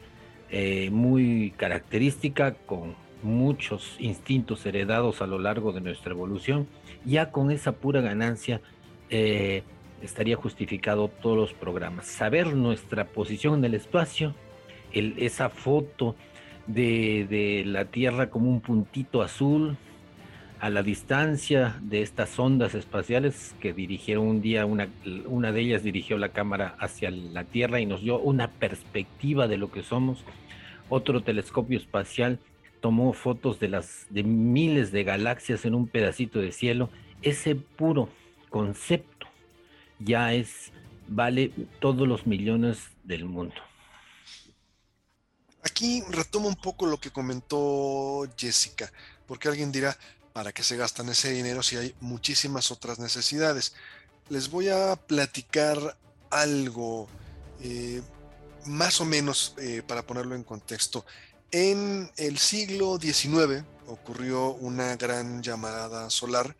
eh, 0.50 0.90
muy 0.90 1.54
característica, 1.56 2.52
con 2.52 2.96
muchos 3.22 3.96
instintos 3.98 4.66
heredados 4.66 5.22
a 5.22 5.26
lo 5.26 5.38
largo 5.38 5.72
de 5.72 5.80
nuestra 5.80 6.12
evolución, 6.12 6.68
ya 7.06 7.30
con 7.30 7.50
esa 7.50 7.72
pura 7.72 8.02
ganancia 8.02 8.60
eh, 9.08 9.62
estaría 10.02 10.36
justificado 10.36 11.08
todos 11.08 11.38
los 11.38 11.52
programas. 11.54 12.08
Saber 12.08 12.54
nuestra 12.54 13.06
posición 13.06 13.60
en 13.60 13.64
el 13.64 13.74
espacio, 13.74 14.34
esa 14.92 15.48
foto 15.48 16.14
de, 16.66 17.26
de 17.26 17.62
la 17.64 17.86
Tierra 17.86 18.28
como 18.28 18.50
un 18.50 18.60
puntito 18.60 19.22
azul, 19.22 19.78
a 20.62 20.70
la 20.70 20.84
distancia 20.84 21.76
de 21.82 22.02
estas 22.02 22.38
ondas 22.38 22.76
espaciales 22.76 23.52
que 23.58 23.72
dirigieron 23.72 24.28
un 24.28 24.40
día, 24.40 24.64
una, 24.64 24.88
una 25.26 25.50
de 25.50 25.60
ellas 25.60 25.82
dirigió 25.82 26.18
la 26.18 26.28
cámara 26.28 26.76
hacia 26.78 27.10
la 27.10 27.42
Tierra 27.42 27.80
y 27.80 27.86
nos 27.86 28.00
dio 28.00 28.20
una 28.20 28.46
perspectiva 28.48 29.48
de 29.48 29.56
lo 29.56 29.72
que 29.72 29.82
somos. 29.82 30.24
Otro 30.88 31.20
telescopio 31.20 31.76
espacial 31.76 32.38
tomó 32.80 33.12
fotos 33.12 33.58
de 33.58 33.70
las 33.70 34.06
de 34.10 34.22
miles 34.22 34.92
de 34.92 35.02
galaxias 35.02 35.64
en 35.64 35.74
un 35.74 35.88
pedacito 35.88 36.38
de 36.38 36.52
cielo. 36.52 36.90
Ese 37.22 37.56
puro 37.56 38.08
concepto 38.48 39.26
ya 39.98 40.32
es 40.32 40.70
vale 41.08 41.50
todos 41.80 42.06
los 42.06 42.24
millones 42.24 42.78
del 43.02 43.24
mundo. 43.24 43.56
Aquí 45.64 46.04
retomo 46.08 46.46
un 46.46 46.54
poco 46.54 46.86
lo 46.86 46.98
que 46.98 47.10
comentó 47.10 48.28
Jessica, 48.36 48.92
porque 49.26 49.48
alguien 49.48 49.72
dirá, 49.72 49.96
para 50.32 50.52
qué 50.52 50.62
se 50.62 50.76
gastan 50.76 51.08
ese 51.08 51.30
dinero 51.30 51.62
si 51.62 51.76
hay 51.76 51.94
muchísimas 52.00 52.70
otras 52.70 52.98
necesidades. 52.98 53.74
Les 54.28 54.50
voy 54.50 54.68
a 54.68 54.96
platicar 54.96 55.96
algo 56.30 57.08
Eh, 57.62 58.02
más 58.66 59.00
o 59.00 59.04
menos, 59.04 59.54
eh, 59.58 59.82
para 59.86 60.02
ponerlo 60.02 60.34
en 60.34 60.44
contexto, 60.44 61.04
en 61.50 62.10
el 62.16 62.38
siglo 62.38 62.98
XIX 63.00 63.64
ocurrió 63.86 64.50
una 64.50 64.96
gran 64.96 65.42
llamada 65.42 66.10
solar 66.10 66.56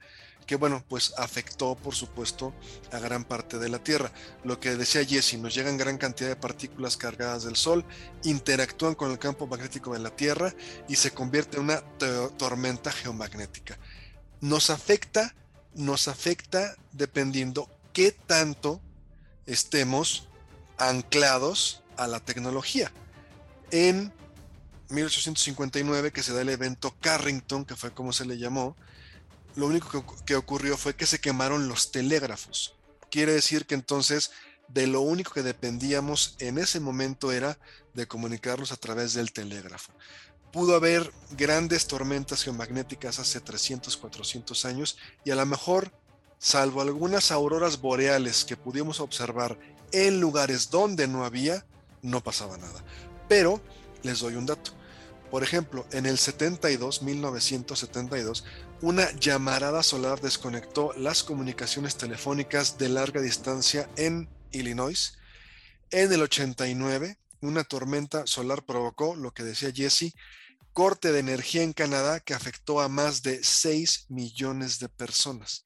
que 0.46 0.56
bueno, 0.56 0.84
pues 0.88 1.14
afectó 1.16 1.74
por 1.74 1.94
supuesto 1.94 2.52
a 2.92 2.98
gran 2.98 3.24
parte 3.24 3.58
de 3.58 3.68
la 3.68 3.78
Tierra. 3.78 4.12
Lo 4.44 4.60
que 4.60 4.76
decía 4.76 5.04
Jesse, 5.04 5.38
nos 5.38 5.54
llegan 5.54 5.76
gran 5.76 5.98
cantidad 5.98 6.28
de 6.28 6.36
partículas 6.36 6.96
cargadas 6.96 7.44
del 7.44 7.56
Sol, 7.56 7.84
interactúan 8.24 8.94
con 8.94 9.10
el 9.10 9.18
campo 9.18 9.46
magnético 9.46 9.92
de 9.92 10.00
la 10.00 10.10
Tierra 10.10 10.54
y 10.88 10.96
se 10.96 11.12
convierte 11.12 11.56
en 11.56 11.64
una 11.64 11.80
tormenta 12.36 12.92
geomagnética. 12.92 13.78
Nos 14.40 14.70
afecta, 14.70 15.34
nos 15.74 16.08
afecta 16.08 16.76
dependiendo 16.92 17.68
qué 17.92 18.12
tanto 18.12 18.80
estemos 19.46 20.28
anclados 20.78 21.82
a 21.96 22.06
la 22.06 22.20
tecnología. 22.20 22.90
En 23.70 24.12
1859, 24.90 26.12
que 26.12 26.22
se 26.22 26.32
da 26.32 26.42
el 26.42 26.48
evento 26.48 26.94
Carrington, 27.00 27.64
que 27.64 27.76
fue 27.76 27.92
como 27.92 28.12
se 28.12 28.26
le 28.26 28.38
llamó, 28.38 28.76
lo 29.54 29.66
único 29.66 30.04
que, 30.24 30.36
ocurrió 30.36 30.76
fue 30.76 30.94
que 30.94 31.06
se 31.06 31.20
quemaron 31.20 31.68
los 31.68 31.90
telégrafos. 31.90 32.74
Quiere 33.10 33.32
decir 33.32 33.66
que 33.66 33.74
entonces 33.74 34.30
de 34.68 34.86
lo 34.86 35.02
único 35.02 35.32
que 35.32 35.42
dependíamos 35.42 36.36
en 36.38 36.58
ese 36.58 36.80
momento 36.80 37.32
era 37.32 37.58
de 37.92 38.06
comunicarnos 38.06 38.72
a 38.72 38.76
través 38.76 39.12
del 39.12 39.32
telégrafo. 39.32 39.92
Pudo 40.50 40.74
haber 40.74 41.12
grandes 41.32 41.86
tormentas 41.86 42.42
geomagnéticas 42.42 43.18
hace 43.18 43.40
300, 43.40 43.96
400 43.96 44.64
años 44.64 44.96
y 45.24 45.30
a 45.30 45.36
lo 45.36 45.44
mejor, 45.44 45.92
salvo 46.38 46.80
algunas 46.80 47.30
auroras 47.30 47.80
boreales 47.80 48.44
que 48.44 48.56
pudimos 48.56 49.00
observar 49.00 49.58
en 49.92 50.20
lugares 50.20 50.70
donde 50.70 51.06
no 51.06 51.24
había, 51.24 51.64
no 52.00 52.22
pasaba 52.22 52.56
nada. 52.56 52.82
Pero 53.28 53.60
les 54.02 54.20
doy 54.20 54.36
un 54.36 54.46
dato. 54.46 54.72
Por 55.30 55.42
ejemplo, 55.42 55.86
en 55.92 56.04
el 56.04 56.18
72, 56.18 57.02
1972, 57.02 58.44
una 58.82 59.10
llamarada 59.12 59.82
solar 59.82 60.20
desconectó 60.20 60.92
las 60.96 61.22
comunicaciones 61.22 61.96
telefónicas 61.96 62.78
de 62.78 62.88
larga 62.88 63.20
distancia 63.20 63.88
en 63.96 64.28
Illinois. 64.50 65.16
En 65.90 66.12
el 66.12 66.22
89, 66.22 67.16
una 67.40 67.64
tormenta 67.64 68.26
solar 68.26 68.64
provocó, 68.64 69.14
lo 69.14 69.32
que 69.32 69.44
decía 69.44 69.72
Jesse, 69.72 70.14
corte 70.72 71.12
de 71.12 71.20
energía 71.20 71.62
en 71.62 71.72
Canadá 71.72 72.20
que 72.20 72.34
afectó 72.34 72.80
a 72.80 72.88
más 72.88 73.22
de 73.22 73.42
6 73.44 74.06
millones 74.08 74.80
de 74.80 74.88
personas. 74.88 75.64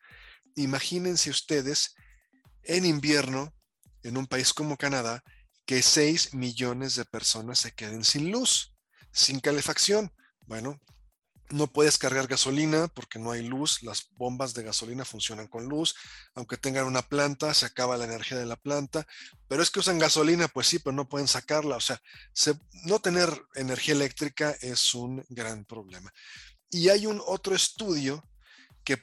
Imagínense 0.55 1.31
ustedes 1.31 1.95
en 2.65 2.85
invierno, 2.85 3.55
en 4.03 4.19
un 4.19 4.27
país 4.27 4.53
como 4.53 4.77
Canadá, 4.77 5.25
que 5.65 5.83
6 5.83 6.35
millones 6.35 6.97
de 6.97 7.05
personas 7.07 7.61
se 7.61 7.73
queden 7.73 8.05
sin 8.05 8.31
luz 8.31 8.73
sin 9.17 9.41
calefacción. 9.41 10.13
Bueno, 10.47 10.79
no 11.51 11.69
puedes 11.69 11.99
cargar 11.99 12.27
gasolina 12.27 12.89
porque 12.89 13.19
no 13.19 13.31
hay 13.31 13.43
luz, 13.43 13.83
las 13.83 14.09
bombas 14.17 14.55
de 14.55 14.65
gasolina 14.65 15.05
funcionan 15.05 15.47
con 15.47 15.67
luz, 15.67 15.95
aunque 16.35 16.57
tengan 16.57 16.87
una 16.87 17.03
planta, 17.03 17.55
se 17.55 17.67
acaba 17.67 17.97
la 17.97 18.05
energía 18.05 18.39
de 18.39 18.47
la 18.47 18.57
planta, 18.57 19.07
pero 19.49 19.63
es 19.63 19.71
que 19.71 19.81
usan 19.81 19.99
gasolina, 19.99 20.49
pues 20.49 20.67
sí, 20.67 20.79
pero 20.79 20.95
no 20.95 21.09
pueden 21.09 21.29
sacarla, 21.29 21.77
o 21.77 21.81
sea, 21.81 22.01
no 22.85 22.99
tener 23.01 23.31
energía 23.55 23.95
eléctrica 23.95 24.57
es 24.61 24.95
un 24.95 25.25
gran 25.29 25.65
problema. 25.65 26.13
Y 26.71 26.89
hay 26.89 27.07
un 27.07 27.23
otro 27.27 27.55
estudio 27.55 28.25
que 28.85 28.99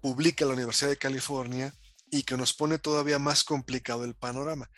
publica 0.00 0.46
la 0.46 0.54
Universidad 0.54 0.90
de 0.90 0.96
California 0.96 1.74
y 2.10 2.22
que 2.22 2.36
nos 2.36 2.54
pone 2.54 2.78
todavía 2.78 3.18
más 3.18 3.44
complicado 3.44 4.04
el 4.04 4.14
panorama. 4.14 4.70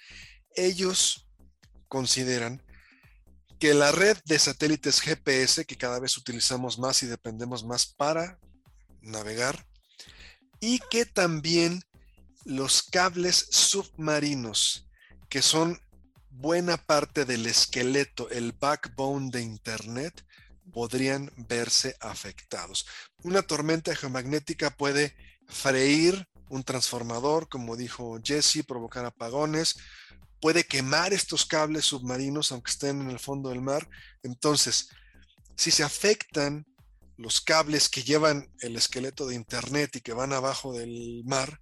Ellos 0.54 1.28
consideran 1.88 2.62
que 3.62 3.74
la 3.74 3.92
red 3.92 4.18
de 4.24 4.40
satélites 4.40 5.00
GPS, 5.00 5.64
que 5.64 5.76
cada 5.76 6.00
vez 6.00 6.16
utilizamos 6.16 6.80
más 6.80 7.04
y 7.04 7.06
dependemos 7.06 7.62
más 7.62 7.86
para 7.86 8.40
navegar, 9.02 9.64
y 10.58 10.80
que 10.90 11.06
también 11.06 11.80
los 12.44 12.82
cables 12.82 13.46
submarinos, 13.52 14.88
que 15.28 15.42
son 15.42 15.80
buena 16.28 16.76
parte 16.76 17.24
del 17.24 17.46
esqueleto, 17.46 18.28
el 18.30 18.50
backbone 18.50 19.30
de 19.30 19.42
Internet, 19.42 20.26
podrían 20.72 21.30
verse 21.36 21.94
afectados. 22.00 22.84
Una 23.22 23.42
tormenta 23.42 23.94
geomagnética 23.94 24.70
puede 24.70 25.14
freír 25.46 26.26
un 26.48 26.64
transformador, 26.64 27.48
como 27.48 27.76
dijo 27.76 28.18
Jesse, 28.24 28.64
provocar 28.66 29.04
apagones, 29.04 29.76
puede 30.42 30.64
quemar 30.64 31.12
estos 31.12 31.46
cables 31.46 31.84
submarinos 31.84 32.50
aunque 32.50 32.72
estén 32.72 33.00
en 33.00 33.10
el 33.10 33.20
fondo 33.20 33.50
del 33.50 33.62
mar. 33.62 33.88
Entonces, 34.24 34.88
si 35.56 35.70
se 35.70 35.84
afectan 35.84 36.66
los 37.16 37.40
cables 37.40 37.88
que 37.88 38.02
llevan 38.02 38.50
el 38.58 38.74
esqueleto 38.74 39.28
de 39.28 39.36
Internet 39.36 39.94
y 39.94 40.00
que 40.00 40.12
van 40.12 40.32
abajo 40.32 40.72
del 40.72 41.22
mar, 41.24 41.60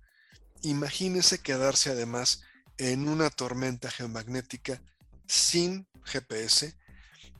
imagínense 0.63 1.43
quedarse 1.43 1.91
además 1.91 2.41
en 2.79 3.07
una 3.07 3.29
tormenta 3.29 3.91
geomagnética 3.91 4.83
sin 5.29 5.87
GPS 6.07 6.75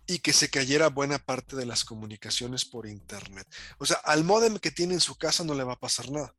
y 0.07 0.19
que 0.19 0.35
se 0.35 0.51
cayera 0.51 0.91
buena 0.91 1.19
parte 1.19 1.57
de 1.57 1.65
las 1.65 1.87
comunicaciones 1.87 2.67
por 2.67 2.87
Internet. 2.87 3.47
O 3.79 3.87
sea, 3.87 3.97
al 4.05 4.25
modem 4.25 4.59
que 4.59 4.71
tiene 4.71 4.93
en 4.93 5.01
su 5.01 5.17
casa 5.17 5.43
no 5.43 5.55
le 5.55 5.65
va 5.65 5.73
a 5.73 5.81
pasar 5.81 6.11
nada. 6.11 6.35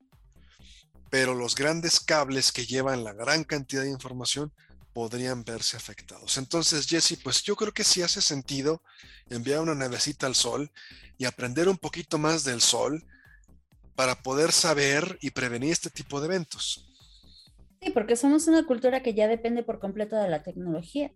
Pero 1.10 1.34
los 1.34 1.56
grandes 1.56 2.00
cables 2.00 2.52
que 2.52 2.68
llevan 2.68 3.04
la 3.04 3.14
gran 3.14 3.44
cantidad 3.44 3.82
de 3.82 3.90
información 3.90 4.54
podrían 4.94 5.44
verse 5.44 5.78
afectados. 5.78 6.38
Entonces, 6.38 6.88
Jesse, 6.88 7.18
pues 7.22 7.44
yo 7.44 7.56
creo 7.56 7.72
que 7.72 7.84
sí 7.84 8.02
hace 8.02 8.22
sentido 8.22 8.82
enviar 9.30 9.62
una 9.62 9.76
navecita 9.76 10.28
al 10.28 10.36
sol 10.36 10.72
y 11.18 11.26
aprender 11.26 11.70
un 11.70 11.78
poquito 11.78 12.18
más 12.18 12.44
del 12.44 12.62
sol 12.62 13.04
para 13.96 14.22
poder 14.22 14.52
saber 14.52 15.18
y 15.22 15.32
prevenir 15.32 15.72
este 15.72 15.90
tipo 15.90 16.20
de 16.20 16.28
eventos. 16.28 16.88
Sí, 17.82 17.92
porque 17.92 18.16
somos 18.16 18.48
una 18.48 18.66
cultura 18.66 19.02
que 19.02 19.14
ya 19.14 19.28
depende 19.28 19.64
por 19.64 19.80
completo 19.80 20.16
de 20.16 20.30
la 20.30 20.44
tecnología. 20.44 21.12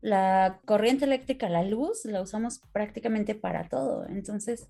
La 0.00 0.60
corriente 0.64 1.04
eléctrica, 1.04 1.48
la 1.48 1.62
luz, 1.62 2.04
la 2.04 2.20
usamos 2.20 2.60
prácticamente 2.72 3.34
para 3.34 3.68
todo. 3.68 4.06
Entonces, 4.08 4.66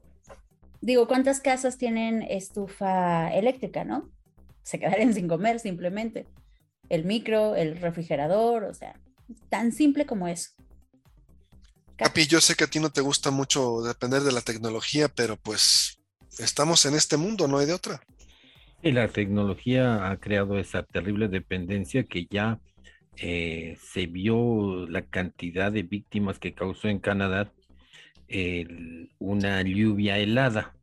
digo, 0.81 1.09
¿cuántas 1.09 1.41
casas 1.41 1.79
tienen 1.79 2.23
estufa 2.23 3.33
eléctrica, 3.35 3.85
no? 3.85 4.11
Se 4.63 4.79
quedarían 4.79 5.15
sin 5.15 5.29
comer 5.29 5.61
simplemente 5.61 6.27
el 6.89 7.05
micro, 7.05 7.57
el 7.57 7.77
refrigerador, 7.81 8.65
o 8.65 8.75
sea, 8.75 8.99
tan 9.49 9.73
simple 9.73 10.07
como 10.07 10.29
eso. 10.29 10.51
Capi, 11.97 12.27
yo 12.27 12.41
sé 12.41 12.57
que 12.57 12.65
a 12.65 12.67
ti 12.67 12.81
no 12.81 12.91
te 12.91 13.01
gusta 13.01 13.31
mucho 13.31 13.83
depender 13.83 14.23
de 14.23 14.33
la 14.33 14.41
tecnología, 14.41 15.09
pero 15.09 15.37
pues 15.37 16.01
estamos 16.39 16.85
en 16.87 16.95
este 16.95 17.17
mundo, 17.17 17.47
no 17.47 17.59
hay 17.59 17.67
de 17.67 17.73
otra. 17.73 18.01
Y 18.83 18.93
la 18.93 19.09
tecnología 19.09 20.11
ha 20.11 20.19
creado 20.19 20.59
esa 20.59 20.83
terrible 20.83 21.29
dependencia 21.29 22.05
que 22.05 22.27
ya 22.29 22.61
eh, 23.17 23.79
se 23.81 24.07
vio 24.07 24.87
la 24.89 25.03
cantidad 25.03 25.71
de 25.71 25.85
víctimas 25.85 26.39
que 26.39 26.53
causó 26.53 26.89
en 26.89 26.99
Canadá 26.99 27.53
una 29.19 29.63
lluvia 29.63 30.19
helada. 30.19 30.75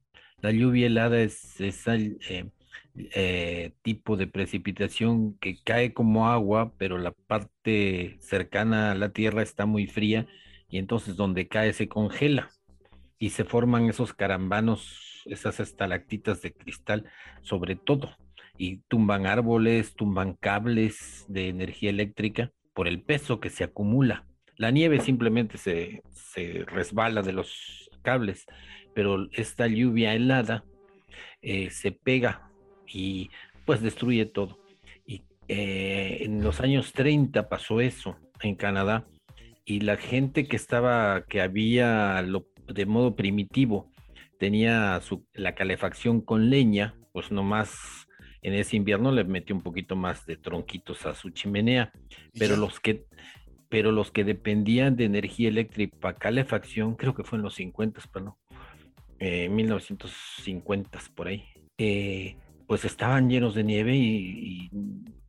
La 0.42 0.52
lluvia 0.52 0.88
helada 0.88 1.22
es 1.22 1.60
esa 1.60 1.96
eh, 1.96 2.50
eh, 2.96 3.72
tipo 3.84 4.18
de 4.18 4.28
precipitación 4.28 5.38
que 5.40 5.58
cae 5.64 5.94
como 5.94 6.28
agua, 6.28 6.74
pero 6.78 6.98
la 6.98 7.12
parte 7.12 8.18
cercana 8.20 8.92
a 8.92 8.96
la 8.96 9.10
Tierra 9.10 9.42
está 9.42 9.66
muy 9.66 9.88
fría 9.88 10.28
y 10.70 10.78
entonces 10.78 11.16
donde 11.16 11.48
cae 11.48 11.74
se 11.74 11.88
congela 11.88 12.52
y 13.18 13.30
se 13.30 13.46
forman 13.46 13.90
esos 13.90 14.14
carambanos, 14.14 15.24
esas 15.26 15.60
estalactitas 15.60 16.42
de 16.42 16.54
cristal 16.54 17.06
sobre 17.42 17.76
todo 17.76 18.16
y 18.58 18.78
tumban 18.88 19.26
árboles, 19.26 19.96
tumban 19.96 20.34
cables 20.34 21.26
de 21.30 21.48
energía 21.48 21.90
eléctrica 21.90 22.52
por 22.74 22.88
el 22.88 23.02
peso 23.02 23.40
que 23.40 23.50
se 23.50 23.64
acumula. 23.64 24.26
La 24.58 24.70
nieve 24.70 25.00
simplemente 25.00 25.58
se, 25.58 26.04
se 26.12 26.66
resbala 26.68 27.22
de 27.22 27.34
los 27.34 27.90
cables, 28.02 28.46
pero 28.94 29.30
esta 29.32 29.68
lluvia 29.68 30.14
helada 30.14 30.64
eh, 31.42 31.70
se 31.70 31.92
pega 31.92 32.51
y 32.94 33.30
pues 33.66 33.82
destruye 33.82 34.26
todo. 34.26 34.60
Y 35.06 35.24
eh, 35.48 36.20
en 36.22 36.44
los 36.44 36.62
años 36.62 36.94
30 36.94 37.50
pasó 37.50 37.82
eso 37.82 38.18
en 38.42 38.56
Canadá 38.56 39.06
y 39.66 39.82
la 39.82 39.98
gente 39.98 40.48
que 40.48 40.56
estaba, 40.56 41.26
que 41.26 41.42
había 41.42 42.24
de 42.68 42.86
modo 42.86 43.16
primitivo, 43.16 43.92
tenía 44.40 45.00
su, 45.02 45.26
la 45.34 45.56
calefacción 45.56 46.22
con 46.22 46.50
leña, 46.50 46.96
pues 47.12 47.32
nomás 47.32 48.08
en 48.42 48.54
ese 48.54 48.76
invierno 48.76 49.12
le 49.12 49.24
metió 49.24 49.56
un 49.56 49.62
poquito 49.62 49.96
más 49.96 50.26
de 50.26 50.36
tronquitos 50.36 51.06
a 51.06 51.14
su 51.14 51.30
chimenea, 51.30 51.92
pero 52.38 52.58
los 52.58 52.80
que 52.80 53.06
pero 53.70 53.94
los 53.94 54.12
que 54.12 54.26
dependían 54.26 54.98
de 54.98 55.06
energía 55.06 55.48
eléctrica 55.48 55.98
para 55.98 56.18
calefacción, 56.18 56.96
creo 56.96 57.16
que 57.16 57.24
fue 57.24 57.38
en 57.38 57.44
los 57.44 57.56
50, 57.56 58.02
pero 58.12 58.26
no, 58.26 58.40
eh, 59.20 59.48
1950 59.48 61.00
por 61.16 61.30
ahí, 61.30 61.46
eh, 61.78 62.36
pues 62.72 62.86
estaban 62.86 63.30
llenos 63.30 63.54
de 63.54 63.66
nieve 63.66 63.98
y, 63.98 64.72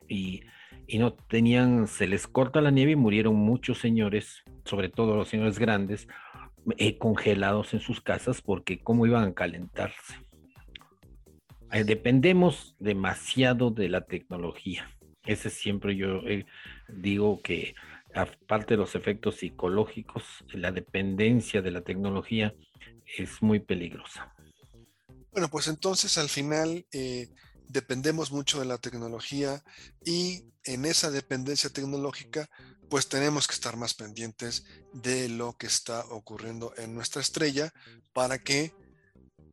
y 0.07 0.99
no 0.99 1.13
tenían, 1.13 1.89
se 1.89 2.07
les 2.07 2.29
corta 2.29 2.61
la 2.61 2.71
nieve 2.71 2.93
y 2.93 2.95
murieron 2.97 3.35
muchos 3.35 3.79
señores, 3.79 4.45
sobre 4.65 4.89
todo 4.89 5.17
los 5.17 5.27
señores 5.27 5.59
grandes, 5.59 6.07
eh, 6.79 6.99
congelados 6.99 7.75
en 7.75 7.81
sus 7.81 8.01
casas 8.01 8.43
porque 8.43 8.79
cómo 8.79 9.07
iban 9.07 9.25
a 9.25 9.35
calentarse. 9.35 10.15
Eh, 11.73 11.83
dependemos 11.83 12.77
demasiado 12.79 13.73
de 13.73 13.89
la 13.89 14.03
tecnología. 14.03 14.89
Ese 15.27 15.51
siempre 15.51 15.97
yo 15.97 16.19
eh, 16.29 16.47
digo 16.87 17.43
que 17.43 17.75
aparte 18.15 18.75
de 18.75 18.79
los 18.79 18.95
efectos 18.95 19.39
psicológicos, 19.39 20.45
la 20.53 20.71
dependencia 20.71 21.61
de 21.61 21.73
la 21.73 21.81
tecnología 21.81 22.55
es 23.19 23.43
muy 23.43 23.59
peligrosa. 23.59 24.33
Bueno, 25.33 25.49
pues 25.49 25.67
entonces 25.67 26.19
al 26.19 26.29
final 26.29 26.87
dependemos 27.69 28.31
mucho 28.31 28.61
de 28.61 28.67
la 28.67 28.79
tecnología 28.79 29.63
y 30.05 30.45
en 30.65 30.85
esa 30.85 31.11
dependencia 31.11 31.71
tecnológica 31.71 32.49
pues 32.91 33.09
tenemos 33.09 33.49
que 33.49 33.55
estar 33.55 33.77
más 33.79 33.95
pendientes 33.95 34.65
de 34.93 35.31
lo 35.31 35.57
que 35.57 35.67
está 35.67 36.05
ocurriendo 36.11 36.75
en 36.77 36.95
nuestra 36.95 37.23
estrella 37.23 37.73
para 38.13 38.39
que 38.39 38.75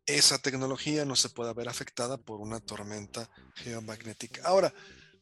esa 0.05 0.39
tecnología 0.39 1.05
no 1.05 1.15
se 1.15 1.29
pueda 1.29 1.53
ver 1.53 1.69
afectada 1.69 2.17
por 2.17 2.41
una 2.41 2.59
tormenta 2.59 3.29
geomagnética. 3.55 4.41
Ahora, 4.43 4.73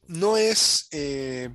no 0.07 0.37
es 0.37 0.87
eh, 0.91 1.53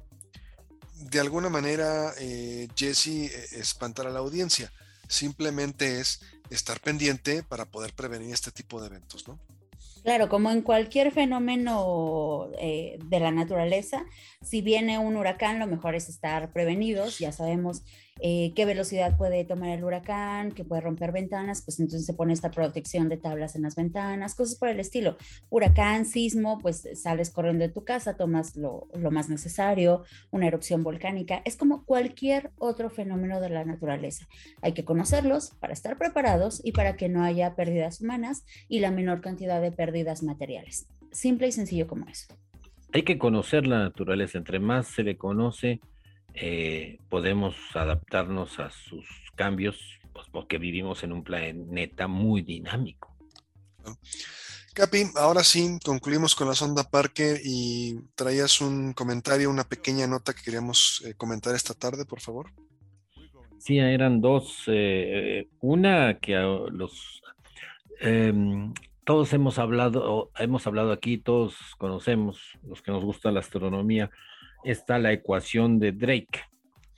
de 0.94 1.20
alguna 1.20 1.48
manera, 1.48 2.14
eh, 2.18 2.68
Jesse, 2.76 3.06
eh, 3.08 3.48
espantar 3.52 4.06
a 4.06 4.10
la 4.10 4.20
audiencia, 4.20 4.72
simplemente 5.08 5.98
es 5.98 6.20
estar 6.50 6.80
pendiente 6.80 7.42
para 7.42 7.64
poder 7.64 7.92
prevenir 7.94 8.32
este 8.32 8.50
tipo 8.50 8.80
de 8.80 8.88
eventos, 8.88 9.26
¿no? 9.28 9.38
Claro, 10.02 10.28
como 10.28 10.50
en 10.50 10.62
cualquier 10.62 11.12
fenómeno 11.12 12.50
eh, 12.58 12.98
de 13.04 13.20
la 13.20 13.30
naturaleza, 13.30 14.04
si 14.42 14.60
viene 14.60 14.98
un 14.98 15.16
huracán, 15.16 15.60
lo 15.60 15.68
mejor 15.68 15.94
es 15.94 16.08
estar 16.08 16.52
prevenidos. 16.52 17.20
Ya 17.20 17.30
sabemos 17.30 17.84
eh, 18.20 18.52
qué 18.54 18.64
velocidad 18.64 19.16
puede 19.16 19.44
tomar 19.44 19.70
el 19.70 19.84
huracán, 19.84 20.52
que 20.52 20.64
puede 20.64 20.82
romper 20.82 21.12
ventanas, 21.12 21.62
pues 21.62 21.80
entonces 21.80 22.06
se 22.06 22.14
pone 22.14 22.32
esta 22.32 22.50
protección 22.50 23.08
de 23.08 23.16
tablas 23.16 23.56
en 23.56 23.62
las 23.62 23.74
ventanas, 23.74 24.34
cosas 24.34 24.58
por 24.58 24.68
el 24.68 24.80
estilo. 24.80 25.16
Huracán, 25.50 26.04
sismo, 26.04 26.58
pues 26.58 26.86
sales 26.94 27.30
corriendo 27.30 27.66
de 27.66 27.72
tu 27.72 27.84
casa, 27.84 28.16
tomas 28.16 28.56
lo, 28.56 28.88
lo 28.94 29.10
más 29.10 29.28
necesario, 29.28 30.04
una 30.30 30.46
erupción 30.46 30.82
volcánica, 30.82 31.42
es 31.44 31.56
como 31.56 31.84
cualquier 31.84 32.50
otro 32.58 32.90
fenómeno 32.90 33.40
de 33.40 33.50
la 33.50 33.64
naturaleza. 33.64 34.28
Hay 34.60 34.72
que 34.72 34.84
conocerlos 34.84 35.50
para 35.60 35.72
estar 35.72 35.98
preparados 35.98 36.60
y 36.64 36.72
para 36.72 36.96
que 36.96 37.08
no 37.08 37.22
haya 37.22 37.54
pérdidas 37.54 38.00
humanas 38.00 38.44
y 38.68 38.80
la 38.80 38.90
menor 38.90 39.20
cantidad 39.20 39.60
de 39.60 39.72
pérdidas 39.72 40.22
materiales. 40.22 40.86
Simple 41.10 41.48
y 41.48 41.52
sencillo 41.52 41.86
como 41.86 42.06
eso. 42.06 42.26
Hay 42.92 43.04
que 43.04 43.18
conocer 43.18 43.66
la 43.66 43.78
naturaleza, 43.78 44.38
entre 44.38 44.58
más 44.58 44.86
se 44.86 45.02
le 45.02 45.16
conoce, 45.16 45.80
eh, 46.34 46.98
podemos 47.08 47.54
adaptarnos 47.74 48.58
a 48.58 48.70
sus 48.70 49.06
cambios, 49.34 49.78
pues 50.12 50.26
porque 50.30 50.58
vivimos 50.58 51.02
en 51.02 51.12
un 51.12 51.24
planeta 51.24 52.06
muy 52.06 52.42
dinámico. 52.42 53.14
Capi, 54.74 55.04
ahora 55.16 55.44
sí, 55.44 55.78
concluimos 55.84 56.34
con 56.34 56.48
la 56.48 56.54
sonda 56.54 56.84
Parker 56.84 57.40
y 57.44 58.00
traías 58.14 58.60
un 58.62 58.94
comentario, 58.94 59.50
una 59.50 59.64
pequeña 59.64 60.06
nota 60.06 60.32
que 60.32 60.42
queríamos 60.42 61.02
eh, 61.04 61.14
comentar 61.14 61.54
esta 61.54 61.74
tarde, 61.74 62.06
por 62.06 62.20
favor. 62.20 62.50
Sí, 63.58 63.78
eran 63.78 64.20
dos. 64.20 64.64
Eh, 64.68 65.48
una 65.60 66.18
que 66.18 66.34
los 66.72 67.22
em, 68.00 68.72
todos 69.04 69.32
hemos 69.32 69.58
hablado, 69.58 70.30
hemos 70.38 70.66
hablado 70.66 70.92
aquí, 70.92 71.18
todos 71.18 71.56
conocemos, 71.76 72.40
los 72.66 72.82
que 72.82 72.92
nos 72.92 73.04
gusta 73.04 73.30
la 73.30 73.40
astronomía, 73.40 74.10
está 74.64 74.98
la 74.98 75.12
ecuación 75.12 75.78
de 75.78 75.92
Drake, 75.92 76.40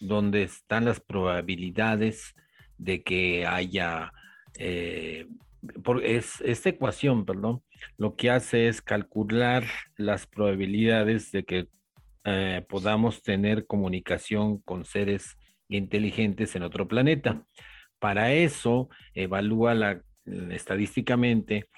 donde 0.01 0.43
están 0.43 0.85
las 0.85 1.01
probabilidades 1.01 2.35
de 2.79 3.03
que 3.03 3.47
haya, 3.47 4.13
eh, 4.59 5.27
es, 6.03 6.41
esta 6.43 6.69
ecuación, 6.69 7.25
perdón, 7.25 7.63
lo 7.97 8.17
que 8.17 8.31
hace 8.31 8.69
es 8.69 8.83
calcular 8.83 9.65
las 9.97 10.27
probabilidades 10.27 11.31
de 11.33 11.45
que 11.45 11.69
eh, 12.25 12.65
podamos 12.69 13.23
tener 13.23 13.67
comunicación 13.67 14.59
con 14.59 14.85
seres 14.85 15.37
inteligentes 15.69 16.57
en 16.57 16.63
otro 16.63 16.89
planeta. 16.89 17.45
Para 17.99 18.33
eso, 18.33 18.89
evalúa 19.15 19.75
la, 19.75 20.03
estadísticamente 20.25 21.69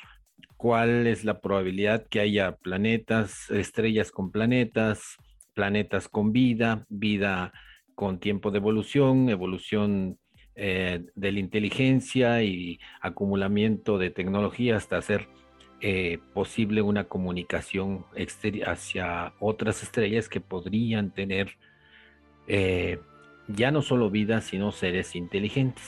cuál 0.57 1.07
es 1.07 1.25
la 1.25 1.41
probabilidad 1.41 2.07
que 2.09 2.21
haya 2.21 2.57
planetas, 2.57 3.51
estrellas 3.51 4.11
con 4.11 4.31
planetas, 4.31 5.17
planetas 5.57 6.09
con 6.09 6.33
vida, 6.33 6.85
vida 6.91 7.53
con 7.95 8.21
tiempo 8.21 8.51
de 8.51 8.59
evolución, 8.59 9.31
evolución 9.31 10.19
eh, 10.55 11.07
de 11.15 11.33
la 11.33 11.41
inteligencia 11.41 12.43
y 12.43 12.79
acumulamiento 13.01 13.97
de 13.97 14.11
tecnología 14.11 14.77
hasta 14.77 14.99
hacer 14.99 15.29
eh, 15.81 16.19
posible 16.35 16.83
una 16.83 17.05
comunicación 17.05 18.05
hacia 18.67 19.33
otras 19.41 19.83
estrellas 19.83 20.29
que 20.29 20.43
podrían 20.43 21.11
tener 21.11 21.57
eh, 22.49 23.01
ya 23.49 23.71
no 23.71 23.81
solo 23.81 24.11
vida, 24.11 24.43
sino 24.43 24.73
seres 24.73 25.17
inteligentes. 25.17 25.85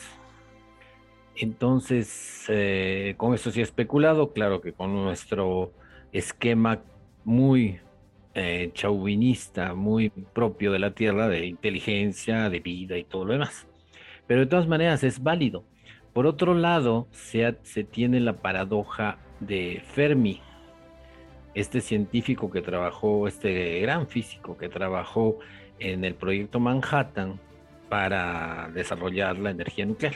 Entonces, 1.37 2.47
con 3.17 3.35
eso 3.35 3.51
sí 3.53 3.61
he 3.61 3.63
especulado, 3.63 4.33
claro 4.33 4.61
que 4.61 4.73
con 4.73 4.93
nuestro 4.95 5.73
esquema 6.11 6.83
muy 7.25 7.81
eh, 8.35 8.71
chauvinista 8.75 9.75
muy 9.75 10.11
propio 10.11 10.73
de 10.73 10.79
la 10.79 10.93
Tierra, 10.93 11.29
de 11.29 11.47
inteligencia, 11.47 12.51
de 12.51 12.61
vida 12.61 12.97
y 12.97 13.05
todo 13.05 13.25
lo 13.25 13.33
demás. 13.33 13.67
Pero 14.27 14.41
de 14.41 14.47
todas 14.47 14.67
maneras 14.69 15.03
es 15.05 15.23
válido. 15.23 15.65
Por 16.13 16.27
otro 16.27 16.55
lado, 16.55 17.07
se, 17.11 17.57
se 17.63 17.85
tiene 17.85 18.21
la 18.21 18.35
paradoja 18.35 19.19
de 19.41 19.83
Fermi, 19.93 20.41
este 21.55 21.81
científico 21.81 22.51
que 22.51 22.61
trabajó, 22.61 23.29
este 23.29 23.81
gran 23.81 24.09
físico 24.09 24.57
que 24.57 24.69
trabajó 24.69 25.39
en 25.79 26.05
el 26.05 26.15
proyecto 26.15 26.61
Manhattan 26.61 27.41
para 27.89 28.71
desarrollar 28.75 29.39
la 29.39 29.51
energía 29.51 29.87
nuclear. 29.87 30.15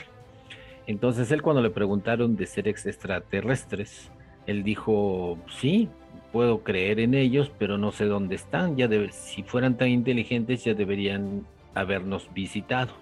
Entonces 0.85 1.31
él 1.31 1.41
cuando 1.41 1.61
le 1.61 1.69
preguntaron 1.69 2.35
de 2.35 2.45
seres 2.45 2.85
extraterrestres, 2.85 4.11
él 4.47 4.63
dijo, 4.63 5.37
sí, 5.49 5.89
puedo 6.31 6.63
creer 6.63 6.99
en 6.99 7.13
ellos, 7.13 7.51
pero 7.57 7.77
no 7.77 7.91
sé 7.91 8.05
dónde 8.05 8.35
están. 8.35 8.75
Ya 8.75 8.89
si 9.11 9.43
fueran 9.43 9.77
tan 9.77 9.89
inteligentes, 9.89 10.63
ya 10.63 10.73
deberían 10.73 11.45
habernos 11.73 12.27
visitado. 12.33 12.93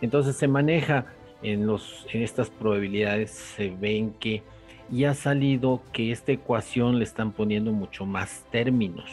Entonces 0.00 0.36
se 0.36 0.48
maneja 0.48 1.06
en, 1.42 1.66
los, 1.66 2.06
en 2.12 2.22
estas 2.22 2.50
probabilidades, 2.50 3.30
se 3.30 3.70
ven 3.70 4.14
que 4.18 4.42
ya 4.90 5.10
ha 5.10 5.14
salido 5.14 5.82
que 5.92 6.10
esta 6.10 6.32
ecuación 6.32 6.98
le 6.98 7.04
están 7.04 7.32
poniendo 7.32 7.72
mucho 7.72 8.06
más 8.06 8.44
términos. 8.50 9.10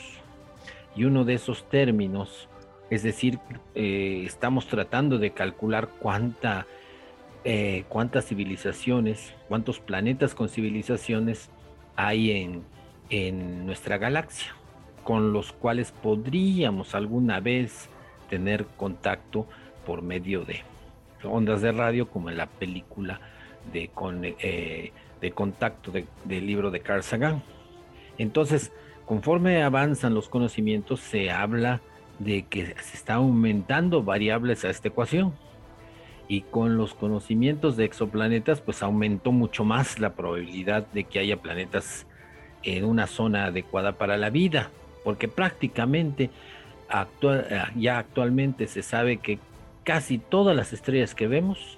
Y 0.96 1.06
uno 1.06 1.24
de 1.24 1.36
esos 1.36 1.70
términos, 1.70 2.50
es 2.90 3.04
decir, 3.04 3.40
eh, 3.76 4.24
estamos 4.26 4.68
tratando 4.68 5.20
de 5.20 5.32
calcular 5.32 5.90
cuánta, 6.00 6.66
eh, 7.50 7.86
cuántas 7.88 8.26
civilizaciones, 8.26 9.34
cuántos 9.48 9.80
planetas 9.80 10.36
con 10.36 10.50
civilizaciones 10.50 11.50
hay 11.96 12.32
en, 12.32 12.64
en 13.10 13.66
nuestra 13.66 13.98
galaxia, 13.98 14.54
con 15.06 15.32
los 15.32 15.54
cuales 15.54 15.94
podríamos 15.94 16.94
alguna 16.94 17.40
vez 17.40 17.88
tener 18.30 18.66
contacto 18.76 19.48
por 19.86 20.02
medio 20.02 20.44
de 20.44 20.60
ondas 21.24 21.62
de 21.62 21.72
radio, 21.72 22.10
como 22.10 22.30
en 22.30 22.36
la 22.36 22.48
película 22.48 23.22
de, 23.72 23.90
eh, 24.42 24.92
de 25.22 25.32
contacto 25.32 25.94
del 26.26 26.46
libro 26.46 26.70
de 26.70 26.82
Carl 26.82 27.02
Sagan. 27.02 27.42
Entonces, 28.18 28.74
conforme 29.06 29.64
avanzan 29.64 30.14
los 30.14 30.28
conocimientos, 30.28 31.00
se 31.00 31.32
habla 31.32 31.80
de 32.20 32.44
que 32.44 32.66
se 32.66 32.98
está 32.98 33.14
aumentando 33.14 34.04
variables 34.04 34.66
a 34.66 34.70
esta 34.70 34.90
ecuación. 34.90 35.47
Y 36.28 36.42
con 36.42 36.78
los 36.78 36.94
conocimientos 36.94 37.78
de 37.78 37.86
exoplanetas, 37.86 38.60
pues 38.62 38.84
aumentó 38.84 39.32
mucho 39.32 39.64
más 39.64 40.00
la 40.00 40.14
probabilidad 40.14 40.86
de 40.88 41.06
que 41.06 41.20
haya 41.20 41.38
planetas 41.38 42.06
en 42.64 42.84
una 42.84 43.08
zona 43.08 43.46
adecuada 43.46 43.94
para 43.94 44.18
la 44.18 44.30
vida, 44.30 44.70
porque 45.04 45.28
prácticamente 45.28 46.30
eh, 47.22 47.62
ya 47.76 47.98
actualmente 48.00 48.68
se 48.68 48.82
sabe 48.82 49.18
que 49.18 49.40
casi 49.84 50.18
todas 50.18 50.56
las 50.56 50.74
estrellas 50.74 51.16
que 51.16 51.28
vemos 51.28 51.78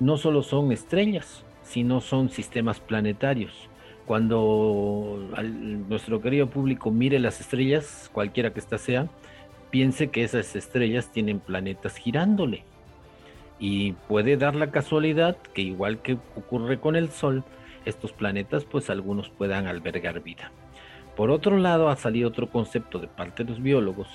no 0.00 0.16
solo 0.16 0.42
son 0.42 0.72
estrellas, 0.72 1.44
sino 1.62 2.00
son 2.00 2.30
sistemas 2.30 2.80
planetarios. 2.80 3.68
Cuando 4.06 5.18
nuestro 5.88 6.20
querido 6.20 6.46
público 6.46 6.90
mire 6.90 7.18
las 7.18 7.40
estrellas, 7.40 8.08
cualquiera 8.12 8.52
que 8.52 8.60
ésta 8.60 8.78
sea, 8.78 9.08
piense 9.70 10.08
que 10.08 10.22
esas 10.22 10.54
estrellas 10.54 11.10
tienen 11.10 11.40
planetas 11.40 11.96
girándole. 11.96 12.62
Y 13.58 13.92
puede 13.92 14.36
dar 14.36 14.54
la 14.54 14.70
casualidad 14.70 15.36
que 15.54 15.62
igual 15.62 16.02
que 16.02 16.18
ocurre 16.36 16.78
con 16.78 16.96
el 16.96 17.10
Sol, 17.10 17.44
estos 17.84 18.12
planetas, 18.12 18.64
pues 18.64 18.90
algunos 18.90 19.30
puedan 19.30 19.66
albergar 19.66 20.22
vida. 20.22 20.50
Por 21.16 21.30
otro 21.30 21.56
lado, 21.56 21.88
ha 21.88 21.96
salido 21.96 22.28
otro 22.28 22.50
concepto 22.50 22.98
de 22.98 23.08
parte 23.08 23.44
de 23.44 23.50
los 23.50 23.62
biólogos 23.62 24.08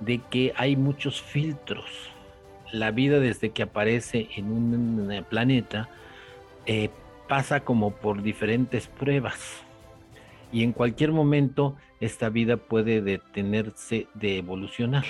de 0.00 0.18
que 0.30 0.52
hay 0.56 0.76
muchos 0.76 1.20
filtros. 1.22 1.84
La 2.72 2.90
vida 2.90 3.20
desde 3.20 3.50
que 3.50 3.62
aparece 3.62 4.28
en 4.36 4.50
un 4.50 5.24
planeta 5.28 5.88
eh, 6.66 6.90
pasa 7.28 7.60
como 7.60 7.92
por 7.92 8.22
diferentes 8.22 8.88
pruebas 8.88 9.64
y 10.52 10.64
en 10.64 10.72
cualquier 10.72 11.12
momento 11.12 11.76
esta 12.00 12.28
vida 12.28 12.56
puede 12.56 13.02
detenerse 13.02 14.08
de 14.14 14.38
evolucionar. 14.38 15.04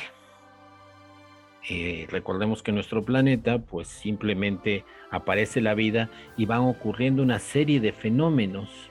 Eh, 1.68 2.06
recordemos 2.10 2.62
que 2.62 2.72
nuestro 2.72 3.04
planeta 3.04 3.58
pues 3.58 3.88
simplemente 3.88 4.84
aparece 5.10 5.60
la 5.60 5.74
vida 5.74 6.10
y 6.36 6.46
van 6.46 6.62
ocurriendo 6.62 7.22
una 7.22 7.38
serie 7.38 7.80
de 7.80 7.92
fenómenos 7.92 8.90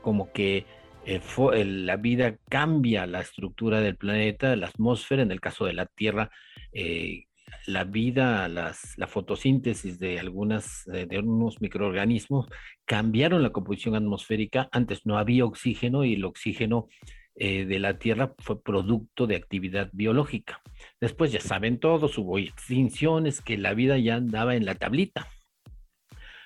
como 0.00 0.32
que 0.32 0.66
la 1.06 1.96
vida 1.96 2.38
cambia 2.48 3.06
la 3.06 3.20
estructura 3.20 3.80
del 3.80 3.96
planeta, 3.96 4.56
la 4.56 4.68
atmósfera, 4.68 5.22
en 5.22 5.32
el 5.32 5.40
caso 5.40 5.66
de 5.66 5.74
la 5.74 5.84
Tierra, 5.84 6.30
eh, 6.72 7.24
la 7.66 7.84
vida, 7.84 8.48
las, 8.48 8.96
la 8.96 9.06
fotosíntesis 9.06 9.98
de 9.98 10.18
algunas 10.18 10.84
de 10.86 11.18
unos 11.18 11.60
microorganismos 11.60 12.48
cambiaron 12.84 13.42
la 13.42 13.50
composición 13.50 13.94
atmosférica. 13.94 14.68
Antes 14.72 15.06
no 15.06 15.18
había 15.18 15.44
oxígeno 15.44 16.04
y 16.04 16.14
el 16.14 16.24
oxígeno 16.24 16.88
eh, 17.36 17.64
de 17.64 17.78
la 17.78 17.98
Tierra 17.98 18.34
fue 18.38 18.62
producto 18.62 19.26
de 19.26 19.36
actividad 19.36 19.90
biológica. 19.92 20.62
Después 21.00 21.32
ya 21.32 21.40
saben 21.40 21.80
todos, 21.80 22.16
hubo 22.18 22.38
extinciones, 22.38 23.40
que 23.40 23.58
la 23.58 23.74
vida 23.74 23.98
ya 23.98 24.16
andaba 24.16 24.54
en 24.54 24.64
la 24.64 24.76
tablita. 24.76 25.26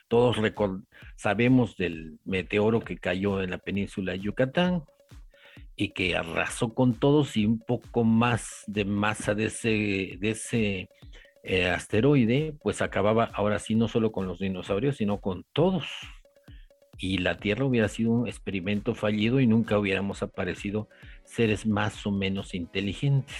Todos 0.09 0.39
sabemos 1.17 1.77
del 1.77 2.19
meteoro 2.25 2.81
que 2.81 2.97
cayó 2.97 3.43
en 3.43 3.51
la 3.51 3.59
península 3.59 4.13
de 4.13 4.21
Yucatán 4.21 4.85
y 5.77 5.91
que 5.91 6.17
arrasó 6.17 6.73
con 6.75 6.95
todos 6.95 7.37
y 7.37 7.45
un 7.45 7.59
poco 7.59 8.05
más 8.05 8.65
de 8.67 8.85
masa 8.87 9.35
de 9.35 9.45
ese, 9.45 10.17
de 10.19 10.31
ese 10.31 10.89
eh, 11.45 11.69
asteroide, 11.69 12.55
pues 12.61 12.83
acababa 12.83 13.25
ahora 13.33 13.59
sí 13.59 13.75
no 13.75 13.89
solo 13.89 14.11
con 14.11 14.27
los 14.27 14.39
dinosaurios, 14.39 14.97
sino 14.97 15.21
con 15.21 15.45
todos. 15.53 15.87
Y 16.99 17.19
la 17.19 17.37
Tierra 17.37 17.65
hubiera 17.65 17.89
sido 17.89 18.11
un 18.11 18.29
experimento 18.29 18.95
fallido 18.95 19.41
y 19.41 19.47
nunca 19.47 19.79
hubiéramos 19.79 20.23
aparecido 20.23 20.89
seres 21.25 21.67
más 21.67 22.07
o 22.07 22.11
menos 22.11 22.55
inteligentes. 22.55 23.37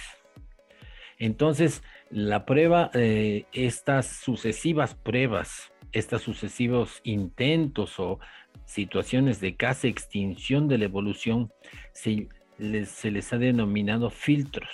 Entonces, 1.17 1.83
la 2.09 2.45
prueba, 2.45 2.89
eh, 2.93 3.45
estas 3.51 4.07
sucesivas 4.07 4.95
pruebas 4.95 5.71
estos 5.91 6.21
sucesivos 6.21 7.01
intentos 7.03 7.99
o 7.99 8.19
situaciones 8.65 9.39
de 9.39 9.55
casi 9.55 9.87
extinción 9.87 10.67
de 10.67 10.77
la 10.77 10.85
evolución 10.85 11.51
se 11.93 12.27
les, 12.57 13.33
ha 13.33 13.37
denominado 13.37 14.09
filtros. 14.09 14.69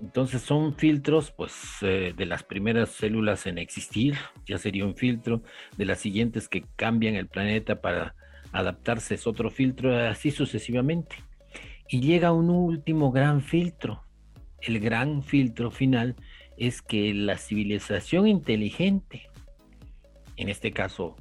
Entonces 0.00 0.42
son 0.42 0.74
filtros, 0.74 1.32
pues, 1.32 1.54
eh, 1.82 2.14
de 2.16 2.26
las 2.26 2.44
primeras 2.44 2.90
células 2.90 3.46
en 3.46 3.58
existir, 3.58 4.14
ya 4.46 4.58
sería 4.58 4.84
un 4.84 4.94
filtro, 4.94 5.42
de 5.76 5.84
las 5.84 5.98
siguientes 5.98 6.48
que 6.48 6.64
cambian 6.76 7.16
el 7.16 7.26
planeta 7.26 7.80
para 7.80 8.14
adaptarse 8.52 9.16
es 9.16 9.26
otro 9.26 9.50
filtro, 9.50 9.96
así 9.96 10.30
sucesivamente. 10.30 11.16
Y 11.88 12.00
llega 12.00 12.32
un 12.32 12.50
último 12.50 13.10
gran 13.10 13.42
filtro. 13.42 14.04
El 14.60 14.78
gran 14.80 15.22
filtro 15.22 15.70
final 15.70 16.16
es 16.56 16.82
que 16.82 17.12
la 17.14 17.36
civilización 17.36 18.26
inteligente 18.26 19.28
en 20.38 20.48
este 20.48 20.72
caso 20.72 21.16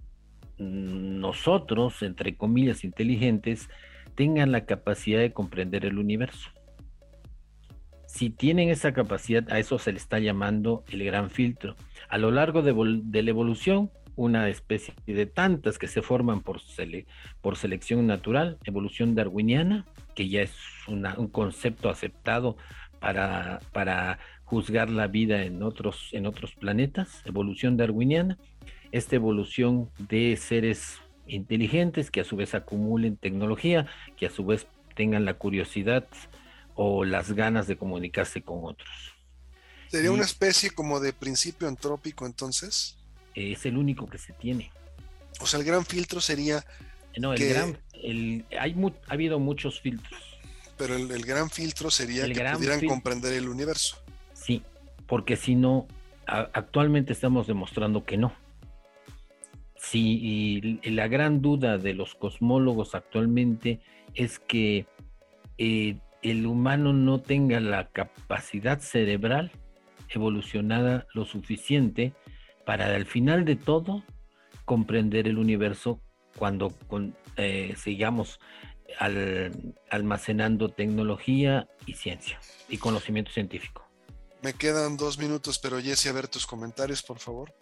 nosotros, 0.60 2.02
entre 2.02 2.36
comillas, 2.36 2.84
inteligentes, 2.84 3.70
tengan 4.16 4.52
la 4.52 4.66
capacidad 4.66 5.20
de 5.20 5.34
comprender 5.34 5.86
el 5.86 6.00
universo. 6.00 6.50
Si 8.18 8.32
tienen 8.32 8.70
esa 8.70 8.94
capacidad, 8.94 9.48
a 9.52 9.60
eso 9.60 9.78
se 9.78 9.92
le 9.92 10.00
está 10.00 10.18
llamando 10.18 10.84
el 10.90 11.04
gran 11.04 11.30
filtro. 11.30 11.76
A 12.10 12.18
lo 12.18 12.32
largo 12.32 12.64
de, 12.64 12.74
la 13.22 13.30
evolución, 13.30 13.92
una 14.16 14.50
especie 14.50 14.96
de 15.06 15.28
tantas 15.28 15.78
que 15.78 15.88
se 15.88 16.02
forman 16.02 16.42
por, 16.42 16.60
selección 17.56 18.08
natural, 18.08 18.58
evolución 18.64 19.14
darwiniana, 19.14 19.86
que 20.16 20.30
ya 20.30 20.42
es 20.42 20.56
un 20.88 21.28
concepto 21.28 21.92
aceptado 21.92 22.58
para, 23.00 23.60
para 23.72 24.18
juzgar 24.46 24.90
la 24.90 25.06
vida 25.06 25.44
en 25.44 25.62
otros, 25.62 26.10
en 26.12 26.26
otros 26.26 26.56
planetas, 26.56 27.22
evolución 27.24 27.78
darwiniana, 27.78 28.40
esta 28.92 29.16
evolución 29.16 29.92
de 30.10 30.36
seres 30.38 31.04
inteligentes 31.28 32.10
que 32.10 32.22
a 32.22 32.24
su 32.24 32.36
vez 32.36 32.56
acumulen 32.56 33.16
tecnología, 33.16 33.86
que 34.16 34.26
a 34.26 34.32
su 34.32 34.44
vez 34.44 34.66
tengan 34.96 35.24
la 35.24 35.36
curiosidad 35.36 36.08
o 36.78 37.04
las 37.04 37.34
ganas 37.34 37.68
de 37.68 37.76
comunicarse 37.76 38.42
con 38.44 38.60
otros. 38.64 38.90
¿Sería 39.90 40.12
una 40.12 40.24
especie 40.24 40.70
como 40.70 41.00
de 41.00 41.12
principio 41.12 41.68
antrópico 41.68 42.26
entonces? 42.26 42.98
Es 43.34 43.66
el 43.66 43.78
único 43.78 44.08
que 44.08 44.20
se 44.20 44.34
tiene. 44.34 44.72
O 45.42 45.48
sea, 45.48 45.60
el 45.60 45.66
gran 45.66 45.86
filtro 45.86 46.22
sería... 46.22 46.64
No, 47.18 47.34
el 47.34 47.50
gran... 47.50 47.78
El, 47.94 48.46
hay 48.60 48.76
ha 49.08 49.14
habido 49.14 49.40
muchos 49.40 49.82
filtros. 49.82 50.22
Pero 50.78 50.96
el, 50.96 51.26
gran 51.26 51.50
filtro 51.50 51.90
sería 51.90 52.32
que 52.32 52.44
pudieran 52.54 52.86
comprender 52.86 53.34
el 53.34 53.50
universo. 53.50 53.98
Sí, 54.34 54.62
porque 55.08 55.36
si 55.36 55.56
no, 55.56 55.88
actualmente 56.28 57.14
estamos 57.14 57.48
demostrando 57.48 58.06
que 58.06 58.18
no. 58.18 58.36
Sí, 59.78 60.20
y 60.22 60.92
la 60.92 61.08
gran 61.08 61.42
duda 61.42 61.80
de 61.80 61.96
los 61.96 62.14
cosmólogos 62.14 62.94
actualmente 62.94 63.80
es 64.14 64.38
que 64.38 64.86
eh, 65.58 65.98
el 66.22 66.46
humano 66.46 66.94
no 66.94 67.22
tenga 67.22 67.60
la 67.60 67.90
capacidad 67.90 68.80
cerebral 68.80 69.52
evolucionada 70.10 71.08
lo 71.14 71.26
suficiente 71.26 72.14
para 72.66 72.88
al 72.88 73.06
final 73.06 73.46
de 73.46 73.56
todo 73.56 74.04
comprender 74.66 75.28
el 75.28 75.38
universo 75.38 76.02
cuando 76.38 76.74
eh, 77.38 77.74
sigamos 77.78 78.40
almacenando 79.90 80.70
tecnología 80.70 81.68
y 81.86 81.94
ciencia 81.94 82.40
y 82.70 82.78
conocimiento 82.78 83.32
científico. 83.32 83.86
Me 84.42 84.54
quedan 84.54 84.98
dos 84.98 85.18
minutos, 85.18 85.60
pero 85.60 85.82
Jesse, 85.82 86.08
a 86.08 86.14
ver 86.14 86.28
tus 86.28 86.46
comentarios, 86.48 87.04
por 87.04 87.20
favor 87.20 87.54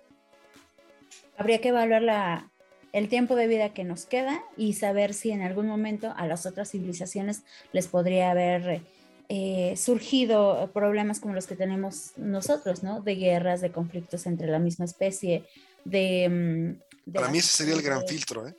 habría 1.37 1.61
que 1.61 1.69
evaluar 1.69 2.01
la, 2.01 2.51
el 2.95 3.09
tiempo 3.09 3.35
de 3.35 3.47
vida 3.47 3.73
que 3.73 3.83
nos 3.83 4.05
queda 4.05 4.41
y 4.55 4.71
saber 4.71 5.13
si 5.13 5.31
en 5.31 5.41
algún 5.41 5.67
momento 5.67 6.13
a 6.15 6.25
las 6.27 6.45
otras 6.45 6.71
civilizaciones 6.71 7.41
les 7.73 7.87
podría 7.87 8.31
haber 8.31 8.83
eh, 9.27 9.75
surgido 9.75 10.71
problemas 10.73 11.19
como 11.19 11.33
los 11.33 11.45
que 11.45 11.57
tenemos 11.57 12.13
nosotros, 12.15 12.83
¿no? 12.83 13.01
De 13.01 13.15
guerras, 13.15 13.59
de 13.59 13.73
conflictos 13.73 14.25
entre 14.27 14.47
la 14.47 14.59
misma 14.59 14.85
especie, 14.85 15.45
de... 15.83 16.77
Mm, 17.05 17.11
Para 17.11 17.27
mí 17.27 17.39
ese 17.39 17.49
sería 17.49 17.73
el 17.73 17.81
gran 17.81 18.07
filtro, 18.07 18.47
¿eh? 18.47 18.55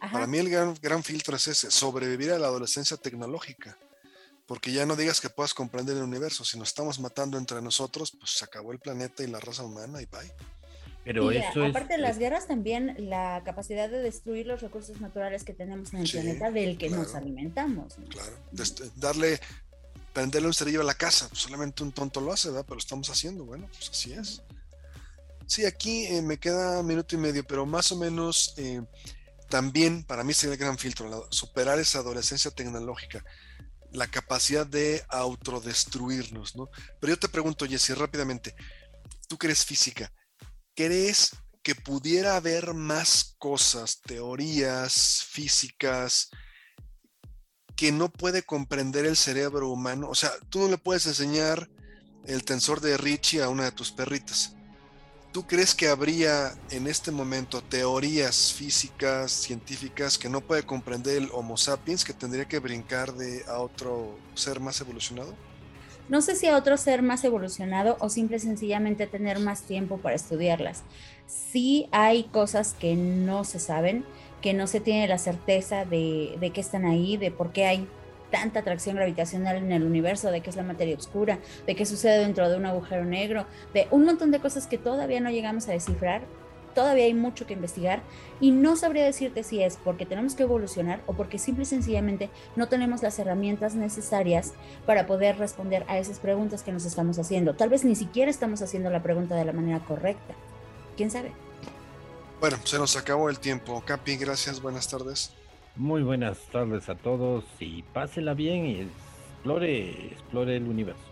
Para 0.00 0.26
mí 0.26 0.38
el 0.38 0.50
gran, 0.50 0.74
gran 0.82 1.04
filtro 1.04 1.36
es 1.36 1.46
ese, 1.46 1.70
sobrevivir 1.70 2.32
a 2.32 2.40
la 2.40 2.48
adolescencia 2.48 2.96
tecnológica. 2.96 3.78
Porque 4.46 4.72
ya 4.72 4.84
no 4.84 4.96
digas 4.96 5.20
que 5.20 5.30
puedas 5.30 5.54
comprender 5.54 5.96
el 5.96 6.02
universo, 6.02 6.44
si 6.44 6.58
nos 6.58 6.70
estamos 6.70 6.98
matando 6.98 7.38
entre 7.38 7.62
nosotros, 7.62 8.10
pues 8.18 8.32
se 8.32 8.44
acabó 8.44 8.72
el 8.72 8.80
planeta 8.80 9.22
y 9.22 9.28
la 9.28 9.38
raza 9.38 9.62
humana 9.62 10.02
y 10.02 10.06
bye. 10.06 10.32
Pero 11.04 11.30
eso 11.30 11.64
aparte 11.64 11.94
de 11.94 11.98
las 11.98 12.18
guerras, 12.18 12.46
también 12.46 12.94
la 12.98 13.42
capacidad 13.44 13.88
de 13.88 13.98
destruir 13.98 14.46
los 14.46 14.60
recursos 14.60 15.00
naturales 15.00 15.44
que 15.44 15.54
tenemos 15.54 15.92
en 15.94 16.00
el 16.00 16.10
planeta 16.10 16.50
del 16.50 16.76
que 16.76 16.90
nos 16.90 17.14
alimentamos. 17.14 17.96
Claro, 18.10 18.36
darle, 18.96 19.40
prenderle 20.12 20.48
un 20.48 20.54
cerillo 20.54 20.82
a 20.82 20.84
la 20.84 20.94
casa, 20.94 21.28
pues 21.28 21.40
solamente 21.40 21.82
un 21.82 21.92
tonto 21.92 22.20
lo 22.20 22.32
hace, 22.32 22.48
¿verdad? 22.48 22.64
Pero 22.66 22.74
lo 22.74 22.80
estamos 22.80 23.08
haciendo, 23.08 23.44
bueno, 23.44 23.66
pues 23.72 23.90
así 23.90 24.12
es. 24.12 24.42
Sí, 25.46 25.64
aquí 25.64 26.06
eh, 26.06 26.22
me 26.22 26.38
queda 26.38 26.80
un 26.80 26.86
minuto 26.86 27.16
y 27.16 27.18
medio, 27.18 27.44
pero 27.44 27.64
más 27.66 27.90
o 27.92 27.96
menos 27.96 28.54
eh, 28.58 28.82
también 29.48 30.04
para 30.04 30.22
mí 30.22 30.32
sería 30.34 30.54
el 30.54 30.60
gran 30.60 30.78
filtro, 30.78 31.26
superar 31.30 31.78
esa 31.78 32.00
adolescencia 32.00 32.50
tecnológica, 32.50 33.24
la 33.90 34.06
capacidad 34.06 34.66
de 34.66 35.02
autodestruirnos, 35.08 36.54
¿no? 36.54 36.68
Pero 37.00 37.14
yo 37.14 37.18
te 37.18 37.28
pregunto, 37.28 37.66
Jessy, 37.66 37.94
rápidamente, 37.94 38.54
tú 39.26 39.36
que 39.38 39.48
eres 39.48 39.64
física, 39.64 40.12
¿crees 40.74 41.36
que 41.62 41.74
pudiera 41.74 42.36
haber 42.36 42.74
más 42.74 43.34
cosas, 43.38 44.00
teorías 44.00 45.24
físicas 45.28 46.30
que 47.76 47.92
no 47.92 48.10
puede 48.10 48.42
comprender 48.42 49.06
el 49.06 49.16
cerebro 49.16 49.70
humano? 49.70 50.08
O 50.08 50.14
sea, 50.14 50.30
tú 50.48 50.60
no 50.60 50.68
le 50.68 50.78
puedes 50.78 51.06
enseñar 51.06 51.70
el 52.26 52.44
tensor 52.44 52.80
de 52.80 52.96
Ricci 52.96 53.40
a 53.40 53.48
una 53.48 53.64
de 53.64 53.72
tus 53.72 53.92
perritas. 53.92 54.54
¿Tú 55.32 55.46
crees 55.46 55.76
que 55.76 55.88
habría 55.88 56.52
en 56.70 56.88
este 56.88 57.12
momento 57.12 57.62
teorías 57.62 58.52
físicas, 58.52 59.30
científicas, 59.30 60.18
que 60.18 60.28
no 60.28 60.40
puede 60.40 60.64
comprender 60.64 61.16
el 61.18 61.30
Homo 61.32 61.56
sapiens, 61.56 62.04
que 62.04 62.12
tendría 62.12 62.48
que 62.48 62.58
brincar 62.58 63.14
de 63.14 63.44
a 63.46 63.58
otro 63.58 64.18
ser 64.34 64.58
más 64.58 64.80
evolucionado? 64.80 65.36
No 66.10 66.22
sé 66.22 66.34
si 66.34 66.48
a 66.48 66.56
otro 66.56 66.76
ser 66.76 67.02
más 67.02 67.22
evolucionado 67.22 67.96
o 68.00 68.08
simple 68.08 68.40
sencillamente 68.40 69.06
tener 69.06 69.38
más 69.38 69.62
tiempo 69.62 69.98
para 69.98 70.16
estudiarlas. 70.16 70.82
Sí 71.28 71.88
hay 71.92 72.24
cosas 72.24 72.74
que 72.74 72.96
no 72.96 73.44
se 73.44 73.60
saben, 73.60 74.04
que 74.42 74.52
no 74.52 74.66
se 74.66 74.80
tiene 74.80 75.06
la 75.06 75.18
certeza 75.18 75.84
de, 75.84 76.36
de 76.40 76.50
que 76.50 76.60
están 76.60 76.84
ahí, 76.84 77.16
de 77.16 77.30
por 77.30 77.52
qué 77.52 77.66
hay 77.66 77.86
tanta 78.32 78.58
atracción 78.58 78.96
gravitacional 78.96 79.58
en 79.58 79.70
el 79.70 79.84
universo, 79.84 80.32
de 80.32 80.40
qué 80.40 80.50
es 80.50 80.56
la 80.56 80.64
materia 80.64 80.96
oscura, 80.96 81.38
de 81.64 81.76
qué 81.76 81.86
sucede 81.86 82.18
dentro 82.18 82.50
de 82.50 82.56
un 82.56 82.66
agujero 82.66 83.04
negro, 83.04 83.46
de 83.72 83.86
un 83.92 84.04
montón 84.04 84.32
de 84.32 84.40
cosas 84.40 84.66
que 84.66 84.78
todavía 84.78 85.20
no 85.20 85.30
llegamos 85.30 85.68
a 85.68 85.72
descifrar. 85.72 86.22
Todavía 86.74 87.04
hay 87.04 87.14
mucho 87.14 87.46
que 87.46 87.54
investigar 87.54 88.02
y 88.40 88.52
no 88.52 88.76
sabría 88.76 89.04
decirte 89.04 89.42
si 89.42 89.62
es 89.62 89.76
porque 89.76 90.06
tenemos 90.06 90.34
que 90.34 90.44
evolucionar 90.44 91.00
o 91.06 91.14
porque 91.14 91.38
simple 91.38 91.62
y 91.62 91.66
sencillamente 91.66 92.30
no 92.56 92.68
tenemos 92.68 93.02
las 93.02 93.18
herramientas 93.18 93.74
necesarias 93.74 94.52
para 94.86 95.06
poder 95.06 95.38
responder 95.38 95.84
a 95.88 95.98
esas 95.98 96.18
preguntas 96.18 96.62
que 96.62 96.72
nos 96.72 96.84
estamos 96.84 97.18
haciendo. 97.18 97.54
Tal 97.54 97.68
vez 97.68 97.84
ni 97.84 97.94
siquiera 97.94 98.30
estamos 98.30 98.62
haciendo 98.62 98.90
la 98.90 99.02
pregunta 99.02 99.34
de 99.34 99.44
la 99.44 99.52
manera 99.52 99.80
correcta. 99.80 100.34
¿Quién 100.96 101.10
sabe? 101.10 101.32
Bueno, 102.40 102.56
se 102.64 102.78
nos 102.78 102.96
acabó 102.96 103.28
el 103.28 103.38
tiempo. 103.38 103.82
Capi, 103.84 104.16
gracias, 104.16 104.62
buenas 104.62 104.88
tardes. 104.88 105.32
Muy 105.76 106.02
buenas 106.02 106.38
tardes 106.50 106.88
a 106.88 106.94
todos 106.94 107.44
y 107.58 107.82
pásela 107.82 108.34
bien 108.34 108.66
y 108.66 108.80
explore, 108.80 110.06
explore 110.12 110.56
el 110.56 110.64
universo. 110.64 111.09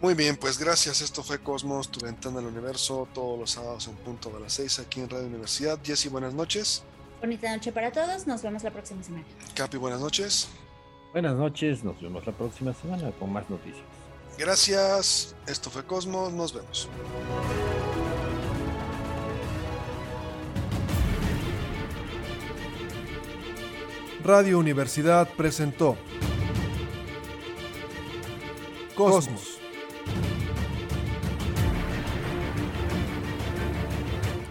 Muy 0.00 0.14
bien, 0.14 0.36
pues 0.36 0.58
gracias. 0.58 1.00
Esto 1.00 1.24
fue 1.24 1.40
Cosmos, 1.40 1.90
tu 1.90 1.98
ventana 2.00 2.38
al 2.38 2.46
universo, 2.46 3.08
todos 3.12 3.38
los 3.38 3.50
sábados 3.50 3.88
en 3.88 3.96
punto 3.96 4.30
de 4.30 4.40
las 4.40 4.52
6 4.52 4.78
aquí 4.78 5.00
en 5.00 5.10
Radio 5.10 5.26
Universidad. 5.26 5.78
Jessy, 5.82 6.08
buenas 6.08 6.34
noches. 6.34 6.84
Bonita 7.20 7.50
noche 7.52 7.72
para 7.72 7.90
todos, 7.90 8.28
nos 8.28 8.42
vemos 8.42 8.62
la 8.62 8.70
próxima 8.70 9.02
semana. 9.02 9.24
Capi, 9.56 9.76
buenas 9.76 10.00
noches. 10.00 10.48
Buenas 11.12 11.34
noches, 11.34 11.82
nos 11.82 12.00
vemos 12.00 12.24
la 12.24 12.32
próxima 12.32 12.72
semana 12.74 13.10
con 13.18 13.32
más 13.32 13.50
noticias. 13.50 13.82
Gracias, 14.38 15.34
esto 15.48 15.68
fue 15.68 15.84
Cosmos, 15.84 16.32
nos 16.32 16.52
vemos. 16.54 16.88
Radio 24.22 24.60
Universidad 24.60 25.28
presentó 25.36 25.96
Cosmos. 28.94 29.58